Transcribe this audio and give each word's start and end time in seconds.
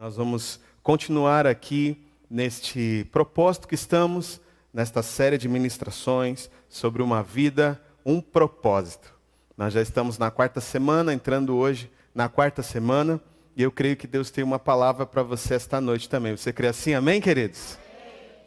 Nós 0.00 0.16
vamos 0.16 0.58
continuar 0.82 1.46
aqui 1.46 1.94
neste 2.30 3.06
propósito 3.12 3.68
que 3.68 3.74
estamos, 3.74 4.40
nesta 4.72 5.02
série 5.02 5.36
de 5.36 5.46
ministrações 5.46 6.48
sobre 6.70 7.02
uma 7.02 7.22
vida, 7.22 7.78
um 8.02 8.18
propósito. 8.18 9.12
Nós 9.58 9.74
já 9.74 9.82
estamos 9.82 10.16
na 10.16 10.30
quarta 10.30 10.58
semana, 10.58 11.12
entrando 11.12 11.54
hoje 11.54 11.92
na 12.14 12.30
quarta 12.30 12.62
semana, 12.62 13.20
e 13.54 13.62
eu 13.62 13.70
creio 13.70 13.94
que 13.94 14.06
Deus 14.06 14.30
tem 14.30 14.42
uma 14.42 14.58
palavra 14.58 15.04
para 15.04 15.22
você 15.22 15.52
esta 15.52 15.82
noite 15.82 16.08
também. 16.08 16.34
Você 16.34 16.50
crê 16.50 16.68
assim? 16.68 16.94
Amém, 16.94 17.20
queridos? 17.20 17.78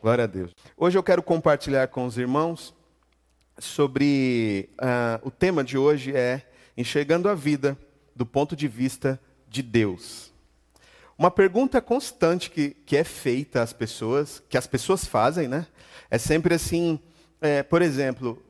Glória 0.02 0.24
a 0.24 0.28
Deus. 0.28 0.50
Hoje 0.76 0.98
eu 0.98 1.04
quero 1.04 1.22
compartilhar 1.22 1.88
com 1.88 2.08
os 2.08 2.18
irmãos 2.18 2.74
sobre. 3.60 4.72
Uh, 4.82 5.28
o 5.28 5.30
tema 5.30 5.64
de 5.64 5.78
hoje 5.78 6.16
é 6.16 6.42
Enxergando 6.76 7.30
a 7.30 7.36
Vida 7.36 7.78
do 8.16 8.26
ponto 8.26 8.56
de 8.56 8.68
vista 8.68 9.22
de 9.48 9.62
Deus. 9.62 10.33
Uma 11.18 11.30
pergunta 11.30 11.82
constante 11.82 12.50
que, 12.50 12.72
que 12.72 12.98
é 12.98 13.04
feita 13.04 13.62
às 13.62 13.72
pessoas, 13.72 14.42
que 14.50 14.58
as 14.58 14.66
pessoas 14.66 15.06
fazem, 15.06 15.48
né? 15.48 15.68
É 16.10 16.18
sempre 16.18 16.56
assim, 16.56 17.00
é, 17.40 17.62
por 17.62 17.82
exemplo, 17.82 18.44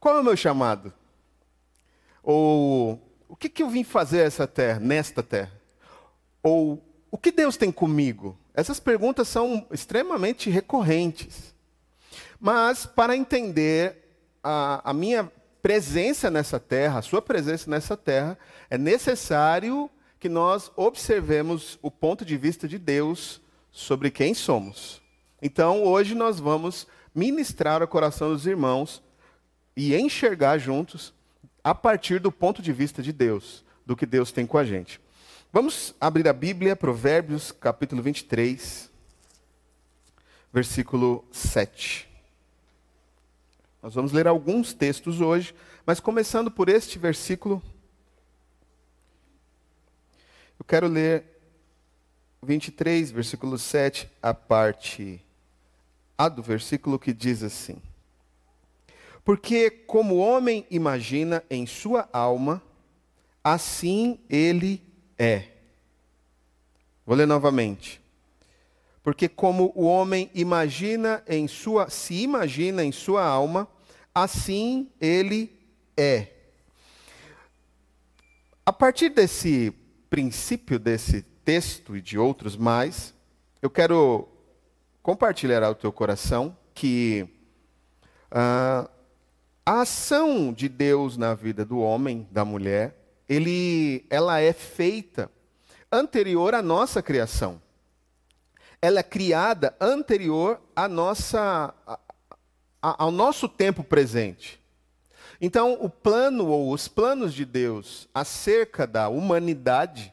qual 0.00 0.16
é 0.16 0.20
o 0.20 0.24
meu 0.24 0.36
chamado? 0.36 0.92
Ou 2.22 3.00
o 3.28 3.36
que, 3.36 3.48
que 3.48 3.62
eu 3.62 3.68
vim 3.68 3.84
fazer 3.84 4.20
essa 4.20 4.46
terra, 4.46 4.80
nesta 4.80 5.22
terra? 5.22 5.52
Ou 6.42 6.82
o 7.10 7.16
que 7.16 7.30
Deus 7.30 7.56
tem 7.56 7.70
comigo? 7.70 8.36
Essas 8.52 8.80
perguntas 8.80 9.28
são 9.28 9.66
extremamente 9.70 10.50
recorrentes. 10.50 11.54
Mas 12.40 12.86
para 12.86 13.16
entender 13.16 14.18
a, 14.42 14.90
a 14.90 14.92
minha 14.92 15.30
presença 15.62 16.30
nessa 16.30 16.60
terra, 16.60 16.98
a 16.98 17.02
sua 17.02 17.22
presença 17.22 17.70
nessa 17.70 17.96
terra, 17.96 18.38
é 18.68 18.76
necessário 18.76 19.88
que 20.24 20.28
nós 20.30 20.72
observemos 20.74 21.78
o 21.82 21.90
ponto 21.90 22.24
de 22.24 22.34
vista 22.38 22.66
de 22.66 22.78
Deus 22.78 23.42
sobre 23.70 24.10
quem 24.10 24.32
somos. 24.32 25.02
Então, 25.42 25.84
hoje 25.84 26.14
nós 26.14 26.40
vamos 26.40 26.86
ministrar 27.14 27.82
o 27.82 27.86
coração 27.86 28.30
dos 28.30 28.46
irmãos 28.46 29.02
e 29.76 29.94
enxergar 29.94 30.56
juntos 30.56 31.12
a 31.62 31.74
partir 31.74 32.20
do 32.20 32.32
ponto 32.32 32.62
de 32.62 32.72
vista 32.72 33.02
de 33.02 33.12
Deus, 33.12 33.62
do 33.84 33.94
que 33.94 34.06
Deus 34.06 34.32
tem 34.32 34.46
com 34.46 34.56
a 34.56 34.64
gente. 34.64 34.98
Vamos 35.52 35.94
abrir 36.00 36.26
a 36.26 36.32
Bíblia, 36.32 36.74
Provérbios, 36.74 37.52
capítulo 37.52 38.00
23, 38.00 38.90
versículo 40.50 41.22
7. 41.32 42.08
Nós 43.82 43.94
vamos 43.94 44.10
ler 44.10 44.26
alguns 44.26 44.72
textos 44.72 45.20
hoje, 45.20 45.54
mas 45.84 46.00
começando 46.00 46.50
por 46.50 46.70
este 46.70 46.98
versículo 46.98 47.62
eu 50.64 50.66
quero 50.66 50.88
ler 50.88 51.24
23, 52.42 53.10
versículo 53.10 53.58
7, 53.58 54.08
a 54.22 54.32
parte 54.32 55.22
A 56.16 56.26
do 56.26 56.42
versículo 56.42 56.98
que 56.98 57.12
diz 57.12 57.42
assim: 57.42 57.76
Porque 59.22 59.70
como 59.70 60.14
o 60.14 60.18
homem 60.18 60.66
imagina 60.70 61.44
em 61.50 61.66
sua 61.66 62.08
alma, 62.10 62.62
assim 63.42 64.18
ele 64.28 64.82
é. 65.18 65.48
Vou 67.04 67.14
ler 67.14 67.26
novamente. 67.26 68.00
Porque 69.02 69.28
como 69.28 69.70
o 69.74 69.84
homem 69.84 70.30
imagina 70.34 71.22
em 71.28 71.46
sua, 71.46 71.90
se 71.90 72.22
imagina 72.22 72.82
em 72.82 72.90
sua 72.90 73.22
alma, 73.22 73.68
assim 74.14 74.90
ele 74.98 75.52
é. 75.94 76.28
A 78.64 78.72
partir 78.72 79.10
desse 79.10 79.83
princípio 80.14 80.78
desse 80.78 81.22
texto 81.44 81.96
e 81.96 82.00
de 82.00 82.16
outros 82.16 82.56
mais, 82.56 83.12
eu 83.60 83.68
quero 83.68 84.28
compartilhar 85.02 85.64
ao 85.64 85.74
teu 85.74 85.90
coração 85.90 86.56
que 86.72 87.28
uh, 88.30 88.88
a 89.66 89.80
ação 89.80 90.52
de 90.52 90.68
Deus 90.68 91.16
na 91.16 91.34
vida 91.34 91.64
do 91.64 91.80
homem, 91.80 92.28
da 92.30 92.44
mulher, 92.44 92.96
ele, 93.28 94.06
ela 94.08 94.38
é 94.38 94.52
feita 94.52 95.28
anterior 95.90 96.54
à 96.54 96.62
nossa 96.62 97.02
criação. 97.02 97.60
Ela 98.80 99.00
é 99.00 99.02
criada 99.02 99.74
anterior 99.80 100.60
à 100.76 100.86
nossa, 100.86 101.74
a, 101.84 101.98
a, 102.80 103.02
ao 103.02 103.10
nosso 103.10 103.48
tempo 103.48 103.82
presente. 103.82 104.62
Então, 105.40 105.78
o 105.80 105.90
plano 105.90 106.46
ou 106.46 106.72
os 106.72 106.88
planos 106.88 107.34
de 107.34 107.44
Deus 107.44 108.08
acerca 108.14 108.86
da 108.86 109.08
humanidade, 109.08 110.12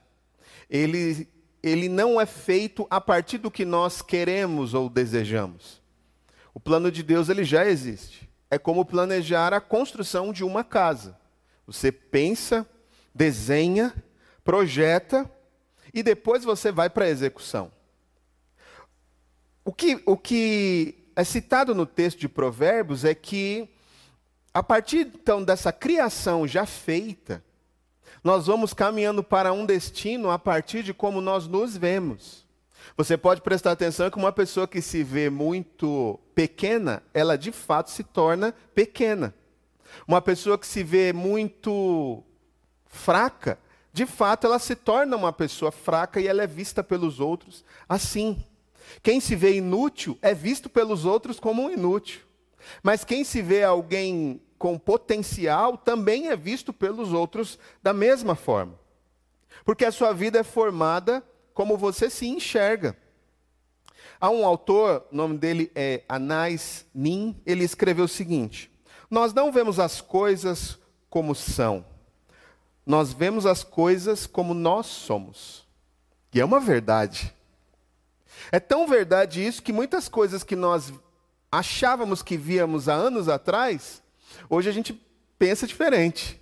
ele, 0.70 1.28
ele 1.62 1.88
não 1.88 2.20
é 2.20 2.26
feito 2.26 2.88
a 2.90 3.00
partir 3.00 3.38
do 3.38 3.52
que 3.52 3.66
nós 3.66 4.02
queremos 4.02 4.74
ou 4.74 4.90
desejamos. 4.90 5.82
O 6.54 6.60
plano 6.60 6.92
de 6.92 7.04
Deus 7.04 7.30
ele 7.30 7.44
já 7.44 7.66
existe. 7.66 8.30
É 8.50 8.58
como 8.58 8.86
planejar 8.86 9.54
a 9.54 9.62
construção 9.62 10.34
de 10.34 10.44
uma 10.44 10.64
casa. 10.64 11.18
Você 11.66 11.92
pensa, 11.92 12.68
desenha, 13.14 13.94
projeta 14.44 15.30
e 15.94 16.04
depois 16.04 16.44
você 16.44 16.72
vai 16.72 16.90
para 16.90 17.06
a 17.06 17.10
execução. 17.10 17.72
O 19.64 19.72
que, 19.72 20.02
o 20.06 20.18
que 20.18 21.06
é 21.16 21.24
citado 21.24 21.76
no 21.76 21.86
texto 21.86 22.20
de 22.20 22.28
Provérbios 22.28 23.06
é 23.06 23.14
que 23.14 23.70
a 24.54 24.62
partir 24.62 25.08
então 25.14 25.44
dessa 25.44 25.72
criação 25.72 26.48
já 26.48 26.66
feita, 26.66 27.44
nós 28.24 28.48
vamos 28.48 28.74
caminhando 28.74 29.24
para 29.24 29.54
um 29.54 29.66
destino 29.66 30.30
a 30.30 30.38
partir 30.38 30.84
de 30.84 30.94
como 30.94 31.22
nós 31.22 31.48
nos 31.48 31.76
vemos. 31.76 32.46
Você 32.98 33.18
pode 33.18 33.42
prestar 33.42 33.72
atenção 33.72 34.10
que 34.10 34.18
uma 34.18 34.32
pessoa 34.32 34.68
que 34.68 34.82
se 34.82 35.04
vê 35.04 35.30
muito 35.30 36.20
pequena, 36.36 37.02
ela 37.14 37.38
de 37.38 37.52
fato 37.52 37.90
se 37.90 38.04
torna 38.04 38.54
pequena. 38.76 39.34
Uma 40.08 40.22
pessoa 40.22 40.58
que 40.58 40.68
se 40.68 40.84
vê 40.84 41.14
muito 41.14 42.24
fraca, 42.86 43.58
de 43.94 44.06
fato 44.06 44.48
ela 44.48 44.60
se 44.60 44.76
torna 44.76 45.16
uma 45.16 45.34
pessoa 45.34 45.72
fraca 45.72 46.20
e 46.20 46.28
ela 46.28 46.44
é 46.44 46.48
vista 46.48 46.84
pelos 46.84 47.20
outros 47.20 47.64
assim. 47.88 48.44
Quem 49.02 49.20
se 49.20 49.36
vê 49.36 49.56
inútil 49.56 50.18
é 50.22 50.34
visto 50.34 50.70
pelos 50.70 51.06
outros 51.06 51.40
como 51.40 51.64
um 51.64 51.72
inútil. 51.72 52.22
Mas 52.82 53.04
quem 53.04 53.24
se 53.24 53.42
vê 53.42 53.64
alguém 53.64 54.42
com 54.58 54.78
potencial 54.78 55.78
também 55.78 56.28
é 56.28 56.36
visto 56.36 56.72
pelos 56.72 57.14
outros 57.14 57.58
da 57.82 57.94
mesma 57.94 58.36
forma. 58.36 58.80
Porque 59.66 59.86
a 59.86 59.92
sua 59.92 60.14
vida 60.14 60.40
é 60.40 60.44
formada 60.44 61.24
como 61.54 61.78
você 61.78 62.10
se 62.10 62.28
enxerga. 62.28 62.96
Há 64.20 64.30
um 64.30 64.46
autor, 64.46 65.08
o 65.12 65.16
nome 65.16 65.38
dele 65.38 65.72
é 65.74 66.04
Anais 66.08 66.86
Nin, 66.94 67.36
ele 67.46 67.64
escreveu 67.64 68.06
o 68.06 68.08
seguinte: 68.08 68.72
Nós 69.10 69.34
não 69.34 69.52
vemos 69.52 69.80
as 69.80 70.00
coisas 70.00 70.78
como 71.10 71.34
são, 71.34 71.84
nós 72.86 73.12
vemos 73.12 73.46
as 73.46 73.64
coisas 73.64 74.28
como 74.28 74.54
nós 74.54 74.86
somos. 74.86 75.66
E 76.34 76.40
é 76.40 76.46
uma 76.46 76.60
verdade. 76.60 77.34
É 78.52 78.60
tão 78.60 78.88
verdade 78.88 79.46
isso 79.46 79.62
que 79.62 79.74
muitas 79.74 80.08
coisas 80.08 80.44
que 80.44 80.56
nós 80.56 80.94
achávamos 81.52 82.24
que 82.24 82.38
víamos 82.38 82.88
há 82.88 82.94
anos 82.94 83.28
atrás, 83.28 84.02
hoje 84.50 84.70
a 84.70 84.72
gente 84.72 84.94
pensa 85.38 85.68
diferente. 85.68 86.40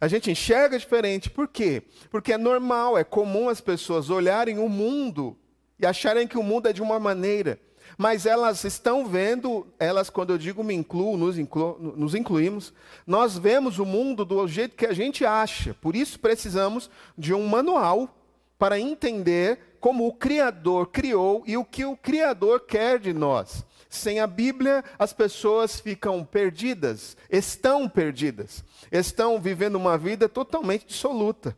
A 0.00 0.08
gente 0.08 0.30
enxerga 0.30 0.78
diferente. 0.78 1.30
Por 1.30 1.48
quê? 1.48 1.82
Porque 2.10 2.32
é 2.32 2.38
normal, 2.38 2.98
é 2.98 3.04
comum 3.04 3.48
as 3.48 3.60
pessoas 3.60 4.10
olharem 4.10 4.58
o 4.58 4.68
mundo 4.68 5.36
e 5.78 5.86
acharem 5.86 6.26
que 6.26 6.36
o 6.36 6.42
mundo 6.42 6.68
é 6.68 6.72
de 6.72 6.82
uma 6.82 6.98
maneira. 6.98 7.58
Mas 7.96 8.26
elas 8.26 8.64
estão 8.64 9.06
vendo, 9.06 9.66
elas, 9.78 10.10
quando 10.10 10.30
eu 10.30 10.38
digo 10.38 10.62
me 10.62 10.74
incluo, 10.74 11.16
nos, 11.16 11.38
inclu, 11.38 11.94
nos 11.96 12.14
incluímos, 12.14 12.74
nós 13.06 13.38
vemos 13.38 13.78
o 13.78 13.86
mundo 13.86 14.24
do 14.24 14.46
jeito 14.46 14.76
que 14.76 14.86
a 14.86 14.92
gente 14.92 15.24
acha. 15.24 15.72
Por 15.74 15.96
isso 15.96 16.18
precisamos 16.18 16.90
de 17.16 17.32
um 17.32 17.46
manual 17.46 18.14
para 18.58 18.78
entender 18.78 19.78
como 19.80 20.06
o 20.06 20.12
Criador 20.12 20.88
criou 20.88 21.42
e 21.46 21.56
o 21.56 21.64
que 21.64 21.84
o 21.84 21.96
Criador 21.96 22.60
quer 22.60 22.98
de 22.98 23.12
nós. 23.14 23.64
Sem 23.88 24.20
a 24.20 24.26
Bíblia, 24.26 24.84
as 24.98 25.12
pessoas 25.12 25.80
ficam 25.80 26.24
perdidas, 26.24 27.16
estão 27.30 27.88
perdidas, 27.88 28.64
estão 28.90 29.40
vivendo 29.40 29.76
uma 29.76 29.96
vida 29.96 30.28
totalmente 30.28 30.86
dissoluta. 30.86 31.56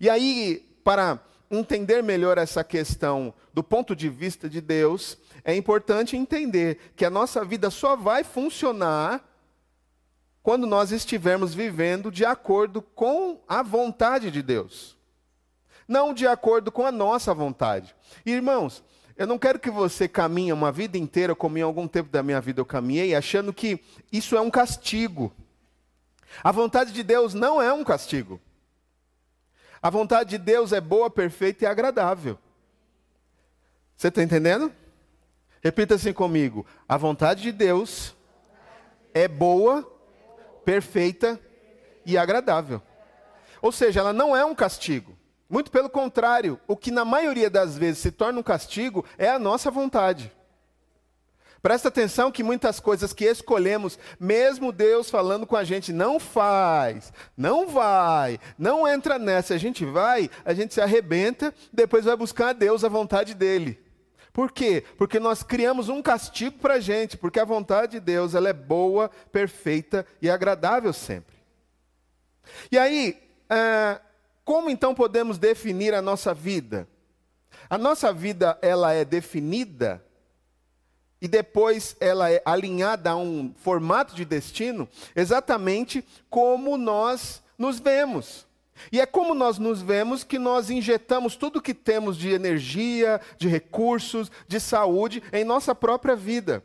E 0.00 0.10
aí, 0.10 0.78
para 0.84 1.20
entender 1.50 2.02
melhor 2.02 2.38
essa 2.38 2.62
questão 2.64 3.32
do 3.52 3.62
ponto 3.62 3.94
de 3.94 4.08
vista 4.08 4.48
de 4.48 4.60
Deus, 4.60 5.16
é 5.44 5.54
importante 5.54 6.16
entender 6.16 6.92
que 6.96 7.04
a 7.04 7.10
nossa 7.10 7.44
vida 7.44 7.70
só 7.70 7.96
vai 7.96 8.24
funcionar 8.24 9.24
quando 10.42 10.66
nós 10.66 10.92
estivermos 10.92 11.54
vivendo 11.54 12.10
de 12.10 12.24
acordo 12.24 12.80
com 12.80 13.40
a 13.48 13.62
vontade 13.62 14.30
de 14.30 14.42
Deus, 14.42 14.96
não 15.88 16.14
de 16.14 16.26
acordo 16.26 16.70
com 16.70 16.86
a 16.86 16.92
nossa 16.92 17.34
vontade. 17.34 17.94
Irmãos, 18.24 18.82
eu 19.16 19.26
não 19.26 19.38
quero 19.38 19.58
que 19.58 19.70
você 19.70 20.06
caminhe 20.06 20.52
uma 20.52 20.70
vida 20.70 20.98
inteira, 20.98 21.34
como 21.34 21.56
em 21.56 21.62
algum 21.62 21.88
tempo 21.88 22.10
da 22.10 22.22
minha 22.22 22.40
vida 22.40 22.60
eu 22.60 22.66
caminhei, 22.66 23.14
achando 23.14 23.52
que 23.52 23.82
isso 24.12 24.36
é 24.36 24.40
um 24.40 24.50
castigo. 24.50 25.32
A 26.44 26.52
vontade 26.52 26.92
de 26.92 27.02
Deus 27.02 27.32
não 27.32 27.60
é 27.60 27.72
um 27.72 27.82
castigo. 27.82 28.40
A 29.80 29.88
vontade 29.88 30.30
de 30.30 30.38
Deus 30.38 30.72
é 30.72 30.80
boa, 30.80 31.08
perfeita 31.08 31.64
e 31.64 31.66
agradável. 31.66 32.38
Você 33.96 34.08
está 34.08 34.22
entendendo? 34.22 34.70
Repita 35.62 35.94
assim 35.94 36.12
comigo: 36.12 36.66
a 36.88 36.96
vontade 36.96 37.42
de 37.42 37.52
Deus 37.52 38.14
é 39.14 39.26
boa, 39.26 39.82
perfeita 40.64 41.40
e 42.04 42.18
agradável. 42.18 42.82
Ou 43.62 43.72
seja, 43.72 44.00
ela 44.00 44.12
não 44.12 44.36
é 44.36 44.44
um 44.44 44.54
castigo. 44.54 45.16
Muito 45.48 45.70
pelo 45.70 45.88
contrário, 45.88 46.60
o 46.66 46.76
que 46.76 46.90
na 46.90 47.04
maioria 47.04 47.48
das 47.48 47.78
vezes 47.78 47.98
se 47.98 48.10
torna 48.10 48.40
um 48.40 48.42
castigo 48.42 49.04
é 49.16 49.28
a 49.28 49.38
nossa 49.38 49.70
vontade. 49.70 50.32
Presta 51.62 51.88
atenção 51.88 52.30
que 52.30 52.44
muitas 52.44 52.78
coisas 52.78 53.12
que 53.12 53.24
escolhemos, 53.24 53.98
mesmo 54.20 54.70
Deus 54.70 55.10
falando 55.10 55.46
com 55.46 55.56
a 55.56 55.64
gente, 55.64 55.92
não 55.92 56.20
faz, 56.20 57.12
não 57.36 57.66
vai, 57.66 58.38
não 58.56 58.86
entra 58.86 59.18
nessa, 59.18 59.54
a 59.54 59.58
gente 59.58 59.84
vai, 59.84 60.30
a 60.44 60.54
gente 60.54 60.74
se 60.74 60.80
arrebenta, 60.80 61.52
depois 61.72 62.04
vai 62.04 62.16
buscar 62.16 62.50
a 62.50 62.52
Deus 62.52 62.84
a 62.84 62.88
vontade 62.88 63.34
dele. 63.34 63.84
Por 64.32 64.52
quê? 64.52 64.84
Porque 64.98 65.18
nós 65.18 65.42
criamos 65.42 65.88
um 65.88 66.02
castigo 66.02 66.58
para 66.58 66.74
a 66.74 66.80
gente, 66.80 67.16
porque 67.16 67.40
a 67.40 67.44
vontade 67.44 67.92
de 67.92 68.00
Deus 68.00 68.34
ela 68.34 68.48
é 68.48 68.52
boa, 68.52 69.10
perfeita 69.32 70.06
e 70.20 70.28
agradável 70.30 70.92
sempre. 70.92 71.34
E 72.70 72.78
aí, 72.78 73.18
é, 73.50 74.00
como 74.46 74.70
então 74.70 74.94
podemos 74.94 75.38
definir 75.38 75.92
a 75.92 76.00
nossa 76.00 76.32
vida? 76.32 76.88
A 77.68 77.76
nossa 77.76 78.12
vida 78.12 78.56
ela 78.62 78.92
é 78.92 79.04
definida 79.04 80.00
e 81.20 81.26
depois 81.26 81.96
ela 81.98 82.30
é 82.30 82.40
alinhada 82.44 83.10
a 83.10 83.16
um 83.16 83.52
formato 83.56 84.14
de 84.14 84.24
destino, 84.24 84.88
exatamente 85.16 86.04
como 86.30 86.78
nós 86.78 87.42
nos 87.58 87.80
vemos. 87.80 88.46
E 88.92 89.00
é 89.00 89.06
como 89.06 89.34
nós 89.34 89.58
nos 89.58 89.82
vemos 89.82 90.22
que 90.22 90.38
nós 90.38 90.70
injetamos 90.70 91.34
tudo 91.34 91.60
que 91.60 91.74
temos 91.74 92.16
de 92.16 92.30
energia, 92.30 93.20
de 93.36 93.48
recursos, 93.48 94.30
de 94.46 94.60
saúde 94.60 95.24
em 95.32 95.42
nossa 95.42 95.74
própria 95.74 96.14
vida. 96.14 96.62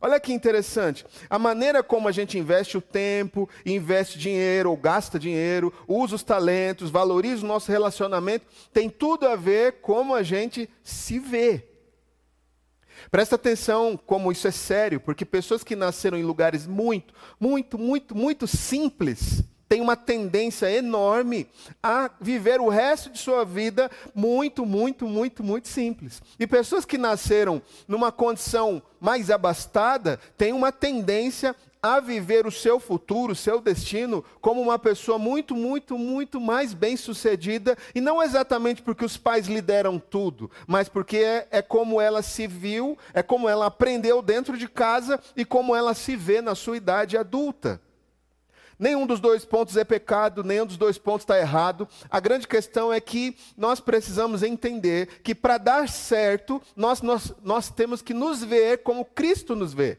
Olha 0.00 0.20
que 0.20 0.32
interessante. 0.32 1.04
A 1.28 1.38
maneira 1.38 1.82
como 1.82 2.06
a 2.06 2.12
gente 2.12 2.38
investe 2.38 2.78
o 2.78 2.80
tempo, 2.80 3.48
investe 3.66 4.18
dinheiro 4.18 4.70
ou 4.70 4.76
gasta 4.76 5.18
dinheiro, 5.18 5.72
usa 5.88 6.14
os 6.14 6.22
talentos, 6.22 6.90
valoriza 6.90 7.44
o 7.44 7.48
nosso 7.48 7.70
relacionamento, 7.70 8.46
tem 8.72 8.88
tudo 8.88 9.26
a 9.26 9.34
ver 9.34 9.80
como 9.80 10.14
a 10.14 10.22
gente 10.22 10.70
se 10.84 11.18
vê. 11.18 11.64
Presta 13.10 13.34
atenção 13.34 13.96
como 13.96 14.30
isso 14.30 14.46
é 14.46 14.50
sério, 14.52 15.00
porque 15.00 15.24
pessoas 15.24 15.64
que 15.64 15.74
nasceram 15.74 16.18
em 16.18 16.22
lugares 16.22 16.66
muito, 16.66 17.14
muito, 17.38 17.78
muito, 17.78 18.16
muito 18.16 18.46
simples, 18.46 19.42
têm 19.68 19.80
uma 19.80 19.96
tendência 19.96 20.70
enorme 20.70 21.46
a 21.82 22.10
viver 22.20 22.60
o 22.60 22.68
resto 22.68 23.10
de 23.10 23.18
sua 23.18 23.44
vida 23.44 23.90
muito, 24.14 24.64
muito, 24.64 25.06
muito, 25.06 25.44
muito 25.44 25.68
simples. 25.68 26.22
E 26.38 26.46
pessoas 26.46 26.84
que 26.84 26.96
nasceram 26.96 27.60
numa 27.86 28.10
condição 28.10 28.82
mais 29.00 29.30
abastada 29.30 30.18
têm 30.36 30.52
uma 30.52 30.72
tendência 30.72 31.54
a 31.82 32.00
viver 32.00 32.46
o 32.46 32.50
seu 32.50 32.80
futuro, 32.80 33.32
o 33.32 33.36
seu 33.36 33.60
destino, 33.60 34.24
como 34.40 34.60
uma 34.60 34.78
pessoa 34.78 35.18
muito, 35.18 35.54
muito, 35.54 35.96
muito 35.96 36.40
mais 36.40 36.74
bem-sucedida, 36.74 37.76
e 37.94 38.00
não 38.00 38.22
exatamente 38.22 38.82
porque 38.82 39.04
os 39.04 39.16
pais 39.16 39.46
lhe 39.46 39.60
deram 39.60 39.98
tudo, 39.98 40.50
mas 40.66 40.88
porque 40.88 41.18
é, 41.18 41.46
é, 41.50 41.62
como 41.62 42.00
ela 42.00 42.20
se 42.20 42.46
viu, 42.46 42.98
é 43.14 43.22
como 43.22 43.48
ela 43.48 43.66
aprendeu 43.66 44.20
dentro 44.20 44.56
de 44.56 44.68
casa 44.68 45.20
e 45.36 45.44
como 45.44 45.74
ela 45.74 45.94
se 45.94 46.16
vê 46.16 46.40
na 46.40 46.54
sua 46.54 46.76
idade 46.76 47.16
adulta. 47.16 47.80
Nenhum 48.78 49.06
dos 49.06 49.18
dois 49.18 49.44
pontos 49.44 49.76
é 49.76 49.82
pecado, 49.82 50.44
nenhum 50.44 50.64
dos 50.64 50.76
dois 50.76 50.98
pontos 50.98 51.22
está 51.22 51.38
errado. 51.38 51.88
A 52.08 52.20
grande 52.20 52.46
questão 52.46 52.92
é 52.92 53.00
que 53.00 53.36
nós 53.56 53.80
precisamos 53.80 54.42
entender 54.42 55.20
que 55.22 55.34
para 55.34 55.58
dar 55.58 55.88
certo, 55.88 56.62
nós, 56.76 57.02
nós, 57.02 57.34
nós 57.42 57.70
temos 57.70 58.00
que 58.00 58.14
nos 58.14 58.42
ver 58.44 58.78
como 58.84 59.04
Cristo 59.04 59.56
nos 59.56 59.74
vê. 59.74 59.98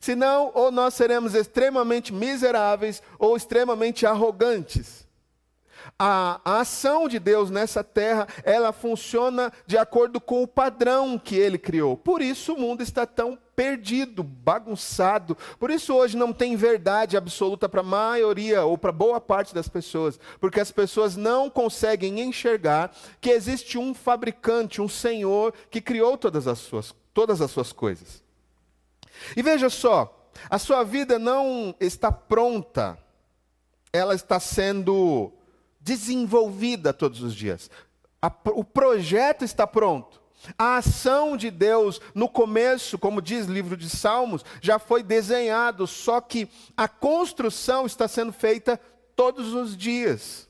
Senão, 0.00 0.50
ou 0.54 0.70
nós 0.70 0.94
seremos 0.94 1.34
extremamente 1.34 2.12
miseráveis 2.12 3.02
ou 3.18 3.36
extremamente 3.36 4.06
arrogantes. 4.06 5.06
A, 5.98 6.40
a, 6.44 6.60
ação 6.60 7.08
de 7.08 7.18
Deus 7.18 7.50
nessa 7.50 7.84
terra, 7.84 8.26
ela 8.42 8.72
funciona 8.72 9.52
de 9.66 9.76
acordo 9.76 10.20
com 10.20 10.42
o 10.42 10.48
padrão 10.48 11.18
que 11.18 11.36
ele 11.36 11.58
criou. 11.58 11.96
Por 11.96 12.22
isso 12.22 12.54
o 12.54 12.58
mundo 12.58 12.82
está 12.82 13.06
tão 13.06 13.38
perdido, 13.54 14.22
bagunçado. 14.22 15.36
Por 15.58 15.70
isso 15.70 15.94
hoje 15.94 16.16
não 16.16 16.32
tem 16.32 16.56
verdade 16.56 17.16
absoluta 17.16 17.68
para 17.68 17.80
a 17.80 17.84
maioria 17.84 18.64
ou 18.64 18.76
para 18.76 18.92
boa 18.92 19.20
parte 19.20 19.54
das 19.54 19.68
pessoas, 19.68 20.18
porque 20.40 20.60
as 20.60 20.70
pessoas 20.70 21.16
não 21.16 21.48
conseguem 21.48 22.20
enxergar 22.20 22.94
que 23.20 23.30
existe 23.30 23.78
um 23.78 23.94
fabricante, 23.94 24.82
um 24.82 24.88
Senhor 24.88 25.54
que 25.70 25.80
criou 25.80 26.16
todas 26.16 26.46
as 26.46 26.58
suas, 26.58 26.94
todas 27.12 27.40
as 27.40 27.50
suas 27.50 27.72
coisas. 27.72 28.22
E 29.36 29.42
veja 29.42 29.70
só, 29.70 30.28
a 30.50 30.58
sua 30.58 30.82
vida 30.82 31.18
não 31.18 31.74
está 31.78 32.10
pronta, 32.10 32.98
ela 33.92 34.14
está 34.14 34.40
sendo 34.40 35.32
desenvolvida 35.84 36.92
todos 36.92 37.22
os 37.22 37.34
dias. 37.34 37.70
A, 38.20 38.32
o 38.52 38.64
projeto 38.64 39.44
está 39.44 39.66
pronto. 39.66 40.20
A 40.58 40.76
ação 40.76 41.36
de 41.36 41.50
Deus 41.50 42.00
no 42.14 42.28
começo, 42.28 42.98
como 42.98 43.22
diz 43.22 43.46
o 43.46 43.52
livro 43.52 43.76
de 43.76 43.88
Salmos, 43.88 44.44
já 44.60 44.78
foi 44.78 45.02
desenhado, 45.02 45.86
só 45.86 46.20
que 46.20 46.48
a 46.76 46.88
construção 46.88 47.86
está 47.86 48.08
sendo 48.08 48.32
feita 48.32 48.80
todos 49.14 49.52
os 49.54 49.76
dias. 49.76 50.48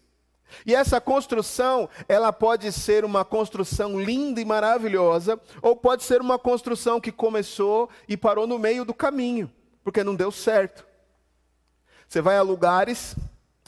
E 0.65 0.75
essa 0.75 1.01
construção, 1.01 1.89
ela 2.09 2.33
pode 2.33 2.71
ser 2.73 3.05
uma 3.05 3.25
construção 3.25 4.01
linda 4.01 4.41
e 4.41 4.45
maravilhosa, 4.45 5.41
ou 5.61 5.77
pode 5.77 6.05
ser 6.05 6.21
uma 6.21 6.39
construção 6.39 7.01
que 7.01 7.11
começou 7.11 7.89
e 8.09 8.17
parou 8.17 8.47
no 8.47 8.59
meio 8.59 8.85
do 8.85 8.95
caminho, 8.95 9.51
porque 9.83 10.05
não 10.05 10.15
deu 10.15 10.31
certo. 10.31 10.87
Você 12.09 12.21
vai 12.21 12.37
a 12.37 12.43
lugares, 12.43 13.17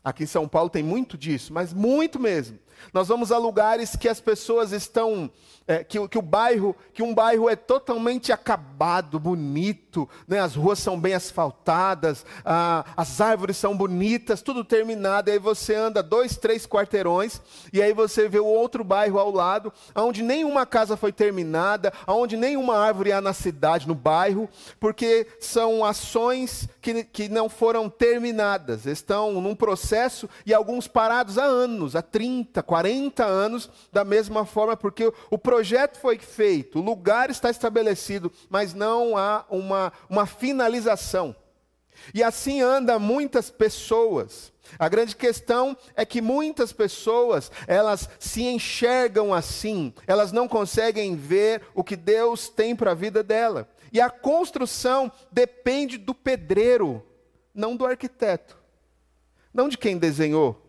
aqui 0.07 0.23
em 0.23 0.27
São 0.27 0.47
Paulo 0.47 0.71
tem 0.71 0.85
muito 0.85 1.19
disso, 1.19 1.53
mas 1.53 1.73
muito 1.73 2.21
mesmo. 2.21 2.57
Nós 2.93 3.09
vamos 3.09 3.33
a 3.33 3.39
lugares 3.39 3.97
que 3.97 4.09
as 4.09 4.21
pessoas 4.21 4.73
estão 4.73 5.31
é, 5.69 5.83
que, 5.83 6.07
que, 6.09 6.19
o 6.19 6.23
bairro, 6.23 6.77
que 6.95 7.03
um 7.03 7.13
bairro 7.13 7.49
é 7.49 7.57
totalmente 7.57 8.31
acabado, 8.31 9.19
bonito, 9.19 10.09
né? 10.29 10.39
as 10.39 10.55
ruas 10.55 10.79
são 10.79 10.99
bem 10.99 11.15
asfaltadas, 11.15 12.25
as 12.97 13.21
árvores 13.21 13.57
são 13.57 13.77
bonitas, 13.77 14.43
tudo 14.43 14.65
terminado, 14.65 15.29
e 15.29 15.33
aí 15.33 15.39
você 15.39 15.75
anda 15.75 16.03
dois, 16.03 16.37
três 16.37 16.67
quarteirões, 16.67 17.41
e 17.73 17.83
aí 17.83 17.93
você 17.93 18.29
vê 18.29 18.39
o 18.39 18.47
outro 18.47 18.85
bairro 18.85 19.19
ao 19.19 19.33
lado, 19.33 19.73
onde 19.95 20.23
nenhuma 20.23 20.65
casa 20.65 20.97
foi 20.97 21.13
terminada, 21.13 21.93
onde 22.07 22.37
nenhuma 22.37 22.79
árvore 22.79 23.11
há 23.11 23.21
na 23.21 23.33
cidade, 23.33 23.89
no 23.89 23.95
bairro, 23.95 24.49
porque 24.79 25.27
são 25.41 25.85
ações 25.85 26.69
que, 26.81 27.03
que 27.03 27.29
não 27.29 27.49
foram 27.49 27.89
terminadas, 27.89 28.87
estão 28.87 29.41
num 29.41 29.57
processo, 29.57 30.29
e 30.45 30.55
alguns 30.55 30.87
parados 30.87 31.39
há 31.39 31.45
anos, 31.45 31.97
há 31.97 32.03
30, 32.03 32.63
40 32.67 33.25
anos, 33.25 33.71
da 33.93 34.05
mesma 34.05 34.45
forma, 34.45 34.77
porque 34.77 35.13
o 35.31 35.39
projeto 35.39 35.99
foi 35.99 36.19
feito, 36.19 36.79
o 36.79 36.83
lugar 36.83 37.31
está 37.31 37.49
estabelecido, 37.49 38.31
mas 38.51 38.75
não 38.75 39.17
há 39.17 39.45
uma, 39.49 39.93
uma 40.11 40.27
finalização. 40.27 41.35
E 42.13 42.23
assim 42.23 42.61
anda 42.61 42.99
muitas 42.99 43.51
pessoas. 43.51 44.53
A 44.79 44.89
grande 44.89 45.15
questão 45.15 45.77
é 45.95 46.05
que 46.05 46.21
muitas 46.21 46.73
pessoas, 46.73 47.51
elas 47.67 48.09
se 48.19 48.43
enxergam 48.43 49.33
assim, 49.33 49.95
elas 50.07 50.33
não 50.33 50.49
conseguem 50.49 51.15
ver 51.15 51.63
o 51.75 51.85
que 51.85 51.97
Deus 51.97 52.49
tem 52.49 52.75
para 52.75 52.91
a 52.91 52.95
vida 52.95 53.23
dela. 53.23 53.69
E 53.93 54.01
a 54.01 54.11
construção 54.11 55.11
depende 55.31 55.97
do 55.97 56.15
pedreiro, 56.15 57.05
não 57.55 57.77
do 57.77 57.87
arquiteto, 57.87 58.59
não 59.55 59.69
de 59.69 59.79
quem 59.79 59.97
desenhou. 59.97 60.66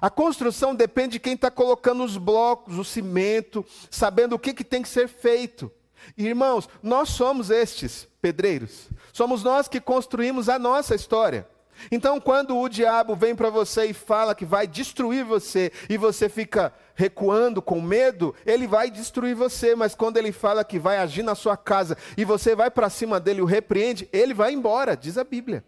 A 0.00 0.10
construção 0.10 0.74
depende 0.74 1.12
de 1.12 1.20
quem 1.20 1.34
está 1.34 1.50
colocando 1.50 2.04
os 2.04 2.16
blocos, 2.16 2.78
o 2.78 2.84
cimento, 2.84 3.64
sabendo 3.90 4.34
o 4.34 4.38
que, 4.38 4.54
que 4.54 4.64
tem 4.64 4.82
que 4.82 4.88
ser 4.88 5.08
feito. 5.08 5.70
irmãos, 6.16 6.68
nós 6.82 7.08
somos 7.10 7.50
estes 7.50 8.06
pedreiros. 8.20 8.88
Somos 9.12 9.42
nós 9.42 9.68
que 9.68 9.80
construímos 9.80 10.48
a 10.48 10.58
nossa 10.58 10.94
história. 10.94 11.46
Então, 11.90 12.20
quando 12.20 12.56
o 12.56 12.68
diabo 12.68 13.14
vem 13.14 13.34
para 13.34 13.50
você 13.50 13.86
e 13.86 13.92
fala 13.92 14.34
que 14.34 14.44
vai 14.44 14.66
destruir 14.66 15.24
você, 15.24 15.70
e 15.88 15.96
você 15.96 16.28
fica 16.28 16.72
recuando 16.94 17.62
com 17.62 17.80
medo, 17.80 18.34
ele 18.44 18.66
vai 18.66 18.90
destruir 18.90 19.34
você. 19.34 19.74
Mas 19.74 19.94
quando 19.94 20.16
ele 20.16 20.32
fala 20.32 20.64
que 20.64 20.78
vai 20.78 20.98
agir 20.98 21.22
na 21.22 21.34
sua 21.34 21.56
casa 21.56 21.96
e 22.16 22.24
você 22.24 22.54
vai 22.54 22.70
para 22.70 22.90
cima 22.90 23.20
dele 23.20 23.40
e 23.40 23.42
o 23.42 23.46
repreende, 23.46 24.08
ele 24.12 24.34
vai 24.34 24.52
embora, 24.52 24.96
diz 24.96 25.16
a 25.16 25.24
Bíblia. 25.24 25.64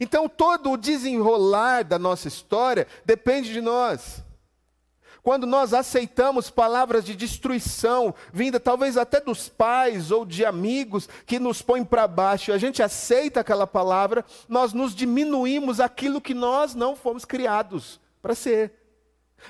Então, 0.00 0.28
todo 0.28 0.72
o 0.72 0.76
desenrolar 0.76 1.84
da 1.84 1.98
nossa 1.98 2.28
história 2.28 2.86
depende 3.04 3.52
de 3.52 3.60
nós. 3.60 4.22
Quando 5.22 5.46
nós 5.46 5.74
aceitamos 5.74 6.48
palavras 6.48 7.04
de 7.04 7.14
destruição, 7.14 8.14
vinda 8.32 8.58
talvez 8.58 8.96
até 8.96 9.20
dos 9.20 9.48
pais 9.48 10.10
ou 10.10 10.24
de 10.24 10.44
amigos 10.44 11.08
que 11.26 11.38
nos 11.38 11.60
põem 11.60 11.84
para 11.84 12.06
baixo, 12.06 12.50
e 12.50 12.54
a 12.54 12.58
gente 12.58 12.82
aceita 12.82 13.40
aquela 13.40 13.66
palavra, 13.66 14.24
nós 14.48 14.72
nos 14.72 14.94
diminuímos 14.94 15.80
aquilo 15.80 16.20
que 16.20 16.34
nós 16.34 16.74
não 16.74 16.96
fomos 16.96 17.24
criados 17.24 18.00
para 18.22 18.34
ser. 18.34 18.72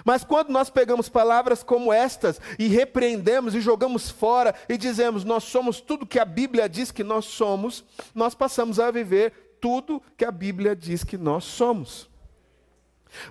Mas 0.04 0.24
quando 0.24 0.50
nós 0.50 0.68
pegamos 0.68 1.08
palavras 1.08 1.62
como 1.62 1.92
estas 1.92 2.40
e 2.58 2.66
repreendemos 2.66 3.54
e 3.54 3.60
jogamos 3.60 4.10
fora 4.10 4.54
e 4.68 4.76
dizemos 4.76 5.24
nós 5.24 5.44
somos 5.44 5.80
tudo 5.80 6.06
que 6.06 6.18
a 6.18 6.24
Bíblia 6.24 6.68
diz 6.68 6.90
que 6.90 7.02
nós 7.02 7.24
somos, 7.24 7.84
nós 8.14 8.34
passamos 8.34 8.78
a 8.78 8.90
viver 8.90 9.47
tudo 9.60 10.02
que 10.16 10.24
a 10.24 10.30
Bíblia 10.30 10.74
diz 10.74 11.04
que 11.04 11.16
nós 11.16 11.44
somos. 11.44 12.08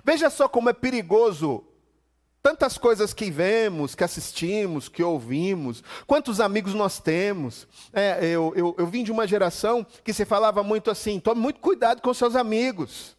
Veja 0.04 0.30
só 0.30 0.48
como 0.48 0.68
é 0.68 0.72
perigoso 0.72 1.64
tantas 2.42 2.78
coisas 2.78 3.12
que 3.12 3.30
vemos, 3.30 3.94
que 3.94 4.04
assistimos, 4.04 4.88
que 4.88 5.02
ouvimos, 5.02 5.82
quantos 6.06 6.40
amigos 6.40 6.74
nós 6.74 6.98
temos. 6.98 7.66
É, 7.92 8.24
eu, 8.24 8.52
eu, 8.56 8.74
eu 8.78 8.86
vim 8.86 9.04
de 9.04 9.12
uma 9.12 9.26
geração 9.26 9.86
que 10.02 10.12
se 10.12 10.24
falava 10.24 10.62
muito 10.62 10.90
assim: 10.90 11.20
tome 11.20 11.40
muito 11.40 11.60
cuidado 11.60 12.00
com 12.00 12.12
seus 12.14 12.34
amigos. 12.34 13.16